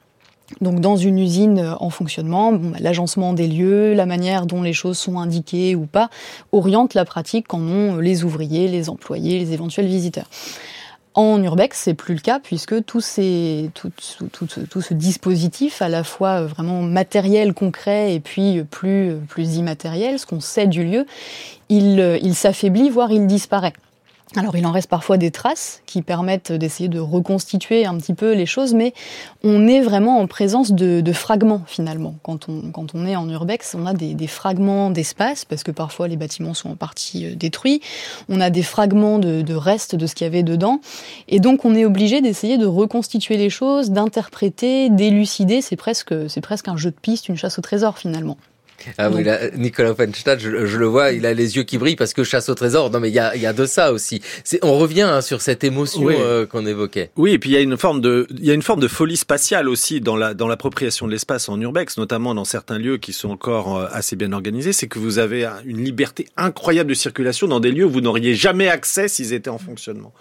Donc 0.60 0.80
dans 0.80 0.96
une 0.96 1.18
usine 1.18 1.74
en 1.80 1.88
fonctionnement, 1.88 2.52
bah, 2.52 2.76
l'agencement 2.78 3.32
des 3.32 3.46
lieux, 3.46 3.94
la 3.94 4.04
manière 4.04 4.44
dont 4.44 4.62
les 4.62 4.74
choses 4.74 4.98
sont 4.98 5.18
indiquées 5.18 5.74
ou 5.74 5.86
pas, 5.86 6.10
oriente 6.50 6.92
la 6.92 7.06
pratique 7.06 7.48
qu'en 7.48 7.62
ont 7.62 7.96
les 7.96 8.22
ouvriers, 8.22 8.68
les 8.68 8.90
employés, 8.90 9.38
les 9.38 9.52
éventuels 9.54 9.86
visiteurs. 9.86 10.26
En 11.14 11.42
urbex, 11.42 11.78
c'est 11.78 11.94
plus 11.94 12.14
le 12.14 12.20
cas 12.20 12.40
puisque 12.40 12.84
tout, 12.84 13.00
ce 13.00 14.94
dispositif, 14.94 15.82
à 15.82 15.88
la 15.88 16.04
fois 16.04 16.40
euh, 16.40 16.46
vraiment 16.46 16.80
matériel, 16.80 17.52
concret 17.52 18.14
et 18.14 18.20
puis 18.20 18.62
plus, 18.70 19.16
plus 19.28 19.56
immatériel, 19.56 20.18
ce 20.18 20.24
qu'on 20.24 20.40
sait 20.40 20.66
du 20.66 20.84
lieu, 20.84 21.06
il 21.68 22.34
s'affaiblit, 22.34 22.88
voire 22.88 23.12
il 23.12 23.26
disparaît. 23.26 23.74
Alors 24.34 24.56
il 24.56 24.64
en 24.66 24.72
reste 24.72 24.88
parfois 24.88 25.18
des 25.18 25.30
traces 25.30 25.82
qui 25.84 26.00
permettent 26.00 26.52
d'essayer 26.52 26.88
de 26.88 26.98
reconstituer 26.98 27.84
un 27.84 27.96
petit 27.98 28.14
peu 28.14 28.32
les 28.32 28.46
choses, 28.46 28.72
mais 28.72 28.94
on 29.44 29.68
est 29.68 29.80
vraiment 29.80 30.20
en 30.20 30.26
présence 30.26 30.72
de, 30.72 31.12
fragments 31.12 31.62
finalement. 31.66 32.14
Quand 32.22 32.48
on, 32.48 32.70
quand 32.70 32.94
on 32.94 33.04
est 33.04 33.16
en 33.16 33.28
urbex, 33.28 33.74
on 33.74 33.84
a 33.84 33.92
des, 33.92 34.26
fragments 34.26 34.90
d'espace, 34.90 35.44
parce 35.44 35.62
que 35.62 35.70
parfois 35.70 36.08
les 36.08 36.16
bâtiments 36.16 36.54
sont 36.54 36.70
en 36.70 36.76
partie 36.76 37.26
euh, 37.26 37.34
détruits, 37.34 37.82
on 38.30 38.40
a 38.40 38.48
des 38.48 38.62
fragments 38.62 39.18
de, 39.18 39.42
de 39.42 39.54
restes 39.54 39.94
de 39.94 40.06
ce 40.06 40.14
qu'il 40.14 40.24
y 40.24 40.28
avait 40.28 40.42
dedans, 40.42 40.80
et 41.28 41.38
donc 41.38 41.66
on 41.66 41.74
est 41.74 41.84
obligé 41.84 42.22
d'essayer 42.22 42.56
de 42.56 42.66
reconstituer 42.66 43.36
les 43.36 43.50
choses, 43.50 43.90
d'interpréter, 43.90 44.88
d'élucider, 44.88 45.60
c'est 45.60 45.76
presque, 45.76 46.14
c'est 46.30 46.40
presque 46.40 46.68
un 46.68 46.78
jeu 46.78 46.90
de 46.90 46.96
piste, 46.96 47.28
une 47.28 47.36
chasse 47.36 47.58
au 47.58 47.62
trésor 47.62 47.98
finalement. 47.98 48.38
Ah 48.98 49.10
oui, 49.10 49.24
Nicolas 49.56 49.90
Offenstadt, 49.90 50.40
je, 50.40 50.48
le 50.50 50.86
vois, 50.86 51.12
il 51.12 51.26
a 51.26 51.34
les 51.34 51.56
yeux 51.56 51.62
qui 51.62 51.78
brillent 51.78 51.96
parce 51.96 52.14
que 52.14 52.24
chasse 52.24 52.48
au 52.48 52.54
trésor. 52.54 52.90
Non, 52.90 53.00
mais 53.00 53.08
il 53.08 53.14
y 53.14 53.18
a, 53.18 53.36
y 53.36 53.46
a 53.46 53.52
de 53.52 53.66
ça 53.66 53.92
aussi. 53.92 54.22
On 54.62 54.78
revient 54.78 55.02
hein, 55.02 55.20
sur 55.20 55.40
cette 55.40 55.64
émotion 55.64 56.06
euh, 56.08 56.46
qu'on 56.46 56.66
évoquait. 56.66 57.10
Oui, 57.16 57.32
et 57.32 57.38
puis 57.38 57.50
il 57.50 57.52
y 57.52 57.56
a 57.56 57.60
une 57.60 57.76
forme 57.76 58.00
de, 58.00 58.26
il 58.30 58.44
y 58.44 58.50
a 58.50 58.54
une 58.54 58.62
forme 58.62 58.80
de 58.80 58.88
folie 58.88 59.16
spatiale 59.16 59.68
aussi 59.68 60.00
dans 60.00 60.16
la 60.16 60.34
dans 60.34 60.48
l'appropriation 60.48 61.06
de 61.06 61.12
l'espace 61.12 61.48
en 61.48 61.60
urbex, 61.60 61.96
notamment 61.98 62.34
dans 62.34 62.44
certains 62.44 62.78
lieux 62.78 62.98
qui 62.98 63.12
sont 63.12 63.30
encore 63.30 63.76
euh, 63.76 63.86
assez 63.92 64.16
bien 64.16 64.32
organisés. 64.32 64.72
C'est 64.72 64.88
que 64.88 64.98
vous 64.98 65.18
avez 65.18 65.48
une 65.64 65.82
liberté 65.82 66.28
incroyable 66.36 66.90
de 66.90 66.94
circulation 66.94 67.48
dans 67.48 67.60
des 67.60 67.70
lieux 67.70 67.84
où 67.84 67.90
vous 67.90 68.00
n'auriez 68.00 68.34
jamais 68.34 68.68
accès 68.68 69.08
s'ils 69.08 69.32
étaient 69.32 69.50
en 69.50 69.58
fonctionnement. 69.58 70.12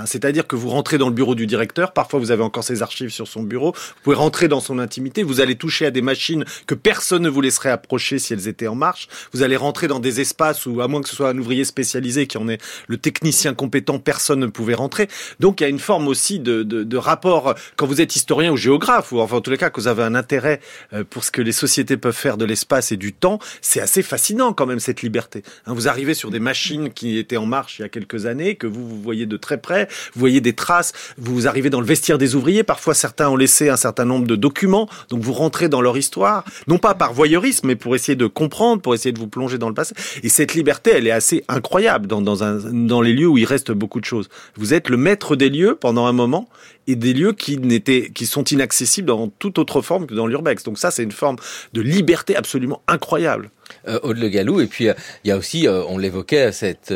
Hein, 0.00 0.06
c'est-à-dire 0.06 0.46
que 0.46 0.56
vous 0.56 0.70
rentrez 0.70 0.98
dans 0.98 1.08
le 1.08 1.14
bureau 1.14 1.34
du 1.34 1.46
directeur, 1.46 1.92
parfois 1.92 2.18
vous 2.20 2.30
avez 2.30 2.42
encore 2.42 2.64
ses 2.64 2.82
archives 2.82 3.10
sur 3.10 3.28
son 3.28 3.42
bureau, 3.42 3.72
vous 3.72 4.02
pouvez 4.02 4.16
rentrer 4.16 4.48
dans 4.48 4.60
son 4.60 4.78
intimité, 4.78 5.22
vous 5.22 5.40
allez 5.40 5.56
toucher 5.56 5.86
à 5.86 5.90
des 5.90 6.00
machines 6.00 6.44
que 6.66 6.74
personne 6.74 7.22
ne 7.22 7.28
vous 7.28 7.40
laisserait 7.40 7.70
approcher 7.70 8.18
si 8.18 8.32
elles 8.32 8.48
étaient 8.48 8.66
en 8.66 8.74
marche, 8.74 9.08
vous 9.32 9.42
allez 9.42 9.56
rentrer 9.56 9.88
dans 9.88 10.00
des 10.00 10.20
espaces 10.20 10.64
où, 10.66 10.80
à 10.80 10.88
moins 10.88 11.02
que 11.02 11.08
ce 11.08 11.16
soit 11.16 11.28
un 11.28 11.38
ouvrier 11.38 11.64
spécialisé 11.64 12.26
qui 12.26 12.38
en 12.38 12.48
est 12.48 12.62
le 12.88 12.96
technicien 12.96 13.52
compétent, 13.52 13.98
personne 13.98 14.40
ne 14.40 14.46
pouvait 14.46 14.74
rentrer. 14.74 15.08
Donc 15.38 15.60
il 15.60 15.64
y 15.64 15.66
a 15.66 15.70
une 15.70 15.78
forme 15.78 16.08
aussi 16.08 16.40
de, 16.40 16.62
de, 16.62 16.96
rapport, 16.96 17.54
quand 17.76 17.86
vous 17.86 18.00
êtes 18.00 18.16
historien 18.16 18.52
ou 18.52 18.56
géographe, 18.56 19.12
ou 19.12 19.20
enfin 19.20 19.36
en 19.36 19.40
tous 19.40 19.50
les 19.50 19.58
cas 19.58 19.70
que 19.70 19.80
vous 19.80 19.88
avez 19.88 20.02
un 20.02 20.14
intérêt 20.14 20.60
euh, 20.92 21.04
pour 21.08 21.24
ce 21.24 21.30
que 21.30 21.42
les 21.42 21.52
sociétés 21.52 21.96
peuvent 21.96 22.14
faire 22.14 22.36
de 22.36 22.44
l'espace 22.44 22.92
et 22.92 22.96
du 22.96 23.12
temps, 23.12 23.38
c'est 23.60 23.80
assez 23.80 24.02
fascinant 24.02 24.52
quand 24.52 24.66
même 24.66 24.80
cette 24.80 25.02
liberté. 25.02 25.42
Hein, 25.66 25.74
vous 25.74 25.88
arrivez 25.88 26.14
sur 26.14 26.30
des 26.30 26.40
machines 26.40 26.90
qui 26.90 27.18
étaient 27.18 27.36
en 27.36 27.46
marche 27.46 27.78
il 27.78 27.82
y 27.82 27.84
a 27.84 27.88
quelques 27.88 28.26
années, 28.26 28.54
que 28.54 28.66
vous, 28.66 28.86
vous 28.86 29.00
voyez 29.00 29.26
de 29.26 29.36
très 29.36 29.58
près, 29.58 29.88
vous 30.14 30.20
voyez 30.20 30.40
des 30.40 30.52
traces, 30.52 30.92
vous 31.18 31.46
arrivez 31.46 31.70
dans 31.70 31.80
le 31.80 31.86
vestiaire 31.86 32.18
des 32.18 32.34
ouvriers, 32.34 32.62
parfois 32.62 32.94
certains 32.94 33.28
ont 33.28 33.36
laissé 33.36 33.68
un 33.68 33.76
certain 33.76 34.04
nombre 34.04 34.26
de 34.26 34.36
documents, 34.36 34.88
donc 35.08 35.22
vous 35.22 35.32
rentrez 35.32 35.68
dans 35.68 35.80
leur 35.80 35.96
histoire, 35.96 36.44
non 36.66 36.78
pas 36.78 36.94
par 36.94 37.12
voyeurisme, 37.12 37.68
mais 37.68 37.76
pour 37.76 37.94
essayer 37.94 38.16
de 38.16 38.26
comprendre, 38.26 38.82
pour 38.82 38.94
essayer 38.94 39.12
de 39.12 39.18
vous 39.18 39.28
plonger 39.28 39.58
dans 39.58 39.68
le 39.68 39.74
passé. 39.74 39.94
Et 40.22 40.28
cette 40.28 40.54
liberté, 40.54 40.92
elle 40.94 41.06
est 41.06 41.12
assez 41.12 41.44
incroyable 41.48 42.06
dans, 42.06 43.00
les 43.02 43.12
lieux 43.12 43.28
où 43.28 43.38
il 43.38 43.44
reste 43.44 43.72
beaucoup 43.72 44.00
de 44.00 44.04
choses. 44.04 44.28
Vous 44.56 44.74
êtes 44.74 44.88
le 44.88 44.96
maître 44.96 45.36
des 45.36 45.48
lieux 45.48 45.76
pendant 45.80 46.06
un 46.06 46.12
moment, 46.12 46.48
et 46.86 46.96
des 46.96 47.12
lieux 47.12 47.32
qui 47.32 47.58
n'étaient, 47.58 48.10
qui 48.10 48.26
sont 48.26 48.44
inaccessibles 48.44 49.06
dans 49.06 49.28
toute 49.28 49.58
autre 49.58 49.80
forme 49.80 50.06
que 50.06 50.14
dans 50.14 50.26
l'urbex. 50.26 50.64
Donc 50.64 50.78
ça, 50.78 50.90
c'est 50.90 51.02
une 51.02 51.12
forme 51.12 51.36
de 51.72 51.80
liberté 51.80 52.36
absolument 52.36 52.82
incroyable. 52.88 53.50
Euh, 53.86 54.00
Aude 54.02 54.18
Le 54.18 54.28
Gallou, 54.28 54.60
et 54.60 54.66
puis 54.66 54.88
euh, 54.88 54.94
il 55.24 55.28
y 55.28 55.30
a 55.30 55.36
aussi, 55.36 55.68
euh, 55.68 55.84
on 55.86 55.98
l'évoquait, 55.98 56.50
cette 56.52 56.92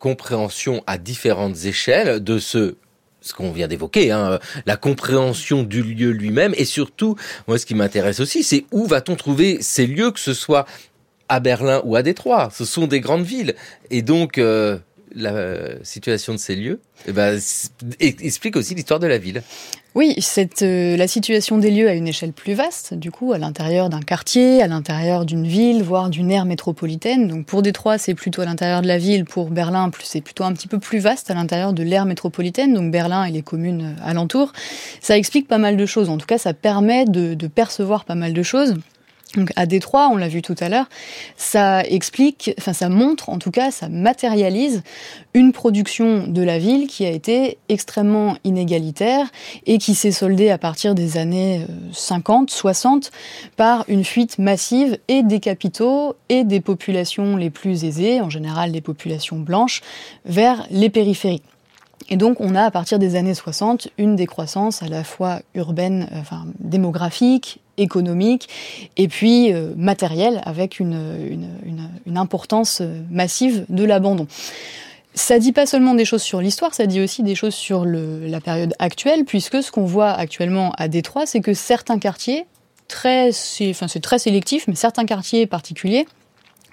compréhension 0.00 0.82
à 0.88 0.98
différentes 0.98 1.64
échelles 1.64 2.24
de 2.24 2.40
ce 2.40 2.74
ce 3.22 3.34
qu'on 3.34 3.52
vient 3.52 3.68
d'évoquer, 3.68 4.10
hein, 4.10 4.38
la 4.64 4.76
compréhension 4.76 5.62
du 5.62 5.82
lieu 5.82 6.10
lui-même, 6.10 6.54
et 6.56 6.64
surtout, 6.64 7.16
moi, 7.46 7.58
ce 7.58 7.66
qui 7.66 7.74
m'intéresse 7.74 8.18
aussi, 8.18 8.42
c'est 8.42 8.64
où 8.72 8.86
va-t-on 8.86 9.14
trouver 9.14 9.58
ces 9.60 9.86
lieux, 9.86 10.10
que 10.10 10.18
ce 10.18 10.32
soit 10.32 10.64
à 11.28 11.38
Berlin 11.38 11.82
ou 11.84 11.96
à 11.96 12.02
Détroit? 12.02 12.48
Ce 12.50 12.64
sont 12.64 12.86
des 12.86 13.00
grandes 13.00 13.24
villes. 13.24 13.54
Et 13.90 14.00
donc, 14.00 14.38
euh, 14.38 14.78
la 15.14 15.82
situation 15.82 16.32
de 16.32 16.38
ces 16.38 16.56
lieux 16.56 16.80
eh 17.06 17.12
ben, 17.12 17.38
explique 18.00 18.56
aussi 18.56 18.74
l'histoire 18.74 19.00
de 19.00 19.06
la 19.06 19.18
ville. 19.18 19.42
Oui, 19.96 20.14
cette, 20.20 20.62
euh, 20.62 20.96
la 20.96 21.08
situation 21.08 21.58
des 21.58 21.72
lieux 21.72 21.88
à 21.88 21.94
une 21.94 22.06
échelle 22.06 22.32
plus 22.32 22.54
vaste, 22.54 22.94
du 22.94 23.10
coup, 23.10 23.32
à 23.32 23.38
l'intérieur 23.38 23.88
d'un 23.88 24.02
quartier, 24.02 24.62
à 24.62 24.68
l'intérieur 24.68 25.24
d'une 25.24 25.46
ville, 25.46 25.82
voire 25.82 26.10
d'une 26.10 26.30
aire 26.30 26.44
métropolitaine. 26.44 27.26
Donc 27.26 27.46
pour 27.46 27.62
Détroit, 27.62 27.98
c'est 27.98 28.14
plutôt 28.14 28.42
à 28.42 28.44
l'intérieur 28.44 28.82
de 28.82 28.86
la 28.86 28.98
ville. 28.98 29.24
Pour 29.24 29.50
Berlin, 29.50 29.90
c'est 30.04 30.20
plutôt 30.20 30.44
un 30.44 30.52
petit 30.52 30.68
peu 30.68 30.78
plus 30.78 31.00
vaste 31.00 31.30
à 31.32 31.34
l'intérieur 31.34 31.72
de 31.72 31.82
l'aire 31.82 32.04
métropolitaine, 32.04 32.72
donc 32.72 32.92
Berlin 32.92 33.24
et 33.24 33.32
les 33.32 33.42
communes 33.42 33.96
euh, 33.98 34.08
alentours. 34.08 34.52
Ça 35.00 35.18
explique 35.18 35.48
pas 35.48 35.58
mal 35.58 35.76
de 35.76 35.86
choses. 35.86 36.08
En 36.08 36.18
tout 36.18 36.26
cas, 36.26 36.38
ça 36.38 36.54
permet 36.54 37.04
de, 37.04 37.34
de 37.34 37.46
percevoir 37.48 38.04
pas 38.04 38.14
mal 38.14 38.32
de 38.32 38.42
choses. 38.44 38.76
Donc 39.36 39.52
à 39.54 39.66
Détroit, 39.66 40.08
on 40.12 40.16
l'a 40.16 40.28
vu 40.28 40.42
tout 40.42 40.56
à 40.58 40.68
l'heure, 40.68 40.88
ça 41.36 41.82
explique, 41.84 42.52
enfin 42.58 42.72
ça 42.72 42.88
montre, 42.88 43.28
en 43.28 43.38
tout 43.38 43.52
cas, 43.52 43.70
ça 43.70 43.88
matérialise 43.88 44.82
une 45.34 45.52
production 45.52 46.26
de 46.26 46.42
la 46.42 46.58
ville 46.58 46.88
qui 46.88 47.06
a 47.06 47.10
été 47.10 47.58
extrêmement 47.68 48.36
inégalitaire 48.42 49.26
et 49.66 49.78
qui 49.78 49.94
s'est 49.94 50.10
soldée 50.10 50.50
à 50.50 50.58
partir 50.58 50.96
des 50.96 51.16
années 51.16 51.64
50, 51.92 52.50
euh, 52.50 52.52
60 52.52 53.12
par 53.56 53.84
une 53.88 54.04
fuite 54.04 54.38
massive 54.38 54.98
et 55.06 55.22
des 55.22 55.38
capitaux 55.38 56.16
et 56.28 56.42
des 56.42 56.60
populations 56.60 57.36
les 57.36 57.50
plus 57.50 57.84
aisées, 57.84 58.20
en 58.20 58.30
général 58.30 58.72
des 58.72 58.80
populations 58.80 59.38
blanches, 59.38 59.80
vers 60.24 60.66
les 60.70 60.90
périphéries. 60.90 61.42
Et 62.08 62.16
donc, 62.16 62.40
on 62.40 62.56
a, 62.56 62.64
à 62.64 62.70
partir 62.70 62.98
des 62.98 63.14
années 63.14 63.34
60, 63.34 63.88
une 63.96 64.16
décroissance 64.16 64.82
à 64.82 64.88
la 64.88 65.04
fois 65.04 65.40
urbaine, 65.54 66.08
euh, 66.12 66.20
enfin, 66.20 66.46
démographique, 66.58 67.60
économique, 67.80 68.48
et 68.96 69.08
puis 69.08 69.52
euh, 69.52 69.72
matérielle, 69.76 70.40
avec 70.44 70.80
une, 70.80 70.96
importance 72.14 72.80
euh, 72.80 73.00
massive 73.10 73.64
de 73.68 73.84
l'abandon. 73.84 74.26
Ça 75.14 75.38
dit 75.38 75.52
pas 75.52 75.66
seulement 75.66 75.94
des 75.94 76.04
choses 76.04 76.22
sur 76.22 76.40
l'histoire, 76.40 76.74
ça 76.74 76.86
dit 76.86 77.00
aussi 77.00 77.22
des 77.22 77.34
choses 77.34 77.54
sur 77.54 77.84
la 77.84 78.40
période 78.40 78.74
actuelle, 78.78 79.24
puisque 79.24 79.62
ce 79.62 79.72
qu'on 79.72 79.84
voit 79.84 80.10
actuellement 80.10 80.72
à 80.78 80.86
Détroit, 80.86 81.26
c'est 81.26 81.40
que 81.40 81.52
certains 81.54 81.98
quartiers, 81.98 82.46
très, 82.86 83.32
c'est 83.32 83.74
très 84.00 84.18
sélectif, 84.20 84.68
mais 84.68 84.76
certains 84.76 85.06
quartiers 85.06 85.46
particuliers, 85.46 86.06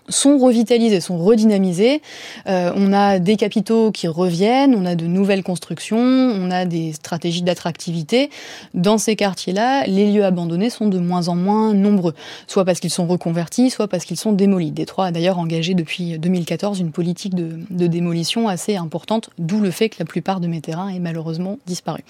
sont 0.09 0.37
revitalisés, 0.37 1.01
sont 1.01 1.17
redynamisés. 1.17 2.01
Euh, 2.47 2.71
on 2.75 2.93
a 2.93 3.19
des 3.19 3.35
capitaux 3.35 3.91
qui 3.91 4.07
reviennent, 4.07 4.75
on 4.75 4.85
a 4.85 4.95
de 4.95 5.05
nouvelles 5.05 5.43
constructions, 5.43 5.97
on 5.97 6.49
a 6.51 6.65
des 6.65 6.93
stratégies 6.93 7.41
d'attractivité. 7.41 8.29
Dans 8.73 8.97
ces 8.97 9.15
quartiers-là, 9.15 9.85
les 9.85 10.11
lieux 10.11 10.25
abandonnés 10.25 10.69
sont 10.69 10.87
de 10.87 10.99
moins 10.99 11.27
en 11.27 11.35
moins 11.35 11.73
nombreux, 11.73 12.13
soit 12.47 12.65
parce 12.65 12.79
qu'ils 12.79 12.91
sont 12.91 13.07
reconvertis, 13.07 13.69
soit 13.69 13.87
parce 13.87 14.05
qu'ils 14.05 14.17
sont 14.17 14.33
démolis. 14.33 14.71
Détroit 14.71 15.07
a 15.07 15.11
d'ailleurs 15.11 15.39
engagé 15.39 15.73
depuis 15.73 16.17
2014 16.17 16.79
une 16.79 16.91
politique 16.91 17.35
de, 17.35 17.87
démolition 17.87 18.47
assez 18.47 18.75
importante, 18.75 19.29
d'où 19.37 19.59
le 19.59 19.71
fait 19.71 19.89
que 19.89 19.95
la 19.99 20.05
plupart 20.05 20.39
de 20.39 20.47
mes 20.47 20.61
terrains 20.61 20.89
aient 20.89 20.99
malheureusement 20.99 21.57
disparu. 21.65 22.03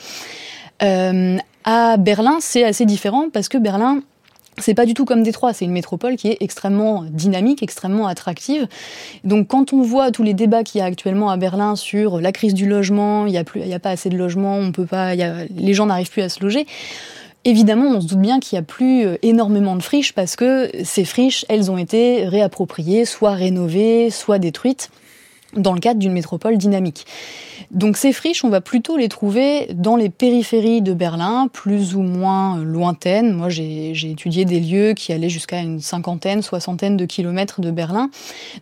Euh, 0.84 1.38
à 1.64 1.98
Berlin, 1.98 2.38
c'est 2.40 2.64
assez 2.64 2.86
différent 2.86 3.28
parce 3.32 3.50
que 3.50 3.58
Berlin 3.58 4.02
c'est 4.60 4.74
pas 4.74 4.86
du 4.86 4.94
tout 4.94 5.06
comme 5.06 5.24
Détroit, 5.24 5.54
c'est 5.54 5.66
une 5.66 5.72
métropole 5.72 6.16
qui 6.16 6.30
est 6.30 6.38
extrêmement 6.40 7.06
dynamique, 7.10 7.62
extrêmement 7.62 8.08
attractive. 8.08 8.68
Donc 9.24 9.48
quand 9.48 9.74
on 9.74 9.82
voit 9.82 10.12
tous 10.12 10.24
les 10.24 10.34
débats 10.34 10.64
qu'il 10.64 10.80
y 10.80 10.82
a 10.82 10.86
actuellement 10.86 11.30
à 11.30 11.38
Berlin 11.38 11.76
sur 11.76 12.20
la 12.20 12.32
crise 12.32 12.54
du 12.54 12.68
logement, 12.68 13.26
il 13.28 13.34
y 13.34 13.38
a 13.38 13.44
plus, 13.44 13.62
il 13.62 13.68
y 13.68 13.74
a 13.74 13.80
pas 13.80 13.92
assez 13.92 14.10
de 14.10 14.18
logements, 14.18 14.58
on 14.58 14.72
peut 14.72 14.86
pas, 14.86 15.16
y 15.16 15.24
a, 15.24 15.46
les 15.56 15.74
gens 15.74 15.86
n'arrivent 15.86 16.10
plus 16.10 16.24
à 16.24 16.30
se 16.30 16.42
loger. 16.42 16.66
Évidemment, 17.46 17.86
on 17.92 18.02
se 18.02 18.08
doute 18.08 18.20
bien 18.20 18.40
qu'il 18.40 18.56
y 18.56 18.60
a 18.60 18.64
plus 18.64 19.06
euh, 19.06 19.18
énormément 19.22 19.76
de 19.76 19.84
friches 19.84 20.14
parce 20.14 20.36
que 20.36 20.70
ces 20.84 21.06
friches, 21.06 21.46
elles 21.50 21.72
ont 21.72 21.78
été 21.78 22.26
réappropriées, 22.26 23.06
soit 23.06 23.32
rénovées, 23.32 24.10
soit 24.10 24.40
détruites 24.40 24.90
dans 25.58 25.74
le 25.74 25.80
cadre 25.80 26.00
d'une 26.00 26.14
métropole 26.14 26.58
dynamique. 26.58 27.06
Donc 27.72 27.98
ces 27.98 28.14
friches, 28.14 28.44
on 28.46 28.50
va 28.50 28.62
plutôt 28.62 28.98
les 28.98 29.10
trouver 29.10 29.68
dans 29.74 29.96
les 29.96 30.10
périphéries 30.10 30.82
de 30.82 30.94
Berlin, 30.94 31.50
plus 31.52 31.96
ou 31.96 32.02
moins 32.02 32.58
lointaines. 32.58 33.34
Moi, 33.34 33.50
j'ai 33.50 33.92
étudié 34.10 34.46
des 34.46 34.60
lieux 34.60 34.94
qui 34.94 35.12
allaient 35.12 35.30
jusqu'à 35.30 35.60
une 35.60 35.82
cinquantaine, 35.82 36.42
soixantaine 36.42 36.96
de 36.96 37.06
kilomètres 37.06 37.60
de 37.62 37.72
Berlin. 37.72 38.10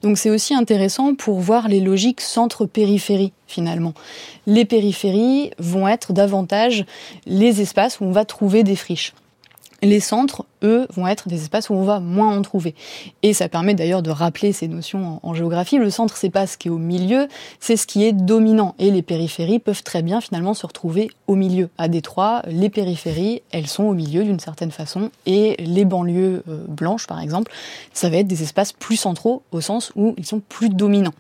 Donc 0.01 0.17
c'est 0.17 0.29
aussi 0.29 0.53
intéressant 0.53 1.13
pour 1.13 1.39
voir 1.39 1.67
les 1.67 1.79
logiques 1.79 2.21
centre-périphérie 2.21 3.33
finalement. 3.47 3.93
Les 4.47 4.65
périphéries 4.65 5.51
vont 5.59 5.87
être 5.87 6.13
davantage 6.13 6.85
les 7.25 7.61
espaces 7.61 7.99
où 7.99 8.05
on 8.05 8.11
va 8.11 8.25
trouver 8.25 8.63
des 8.63 8.75
friches. 8.75 9.13
Les 9.85 9.99
centres, 9.99 10.45
eux, 10.63 10.87
vont 10.95 11.05
être 11.05 11.29
des 11.29 11.43
espaces 11.43 11.69
où 11.69 11.75
on 11.75 11.83
va 11.83 11.99
moins 11.99 12.35
en 12.35 12.41
trouver. 12.41 12.73
Et 13.21 13.33
ça 13.33 13.47
permet 13.49 13.75
d'ailleurs 13.75 14.01
de 14.01 14.09
rappeler 14.09 14.51
ces 14.51 14.67
notions 14.67 15.19
en, 15.21 15.33
géographie. 15.35 15.77
Le 15.77 15.91
centre, 15.91 16.17
c'est 16.17 16.31
pas 16.31 16.47
ce 16.47 16.57
qui 16.57 16.69
est 16.69 16.71
au 16.71 16.79
milieu, 16.79 17.27
c'est 17.59 17.77
ce 17.77 17.85
qui 17.85 18.03
est 18.03 18.11
dominant. 18.11 18.73
Et 18.79 18.89
les 18.89 19.03
périphéries 19.03 19.59
peuvent 19.59 19.83
très 19.83 20.01
bien 20.01 20.21
finalement 20.21 20.55
se 20.55 20.65
retrouver 20.65 21.11
au 21.27 21.35
milieu. 21.35 21.69
À 21.77 21.87
Détroit, 21.87 22.41
les 22.47 22.71
périphéries, 22.71 23.43
elles 23.51 23.67
sont 23.67 23.83
au 23.83 23.93
milieu 23.93 24.23
d'une 24.23 24.39
certaine 24.39 24.71
façon. 24.71 25.11
Et 25.27 25.55
les 25.59 25.85
banlieues 25.85 26.41
euh, 26.49 26.65
blanches, 26.67 27.05
par 27.05 27.21
exemple, 27.21 27.51
ça 27.93 28.09
va 28.09 28.17
être 28.17 28.27
des 28.27 28.41
espaces 28.41 28.73
plus 28.73 28.97
centraux 28.97 29.43
au 29.51 29.61
sens 29.61 29.91
où 29.95 30.15
ils 30.17 30.25
sont 30.25 30.39
plus 30.39 30.69
dominants 30.69 31.13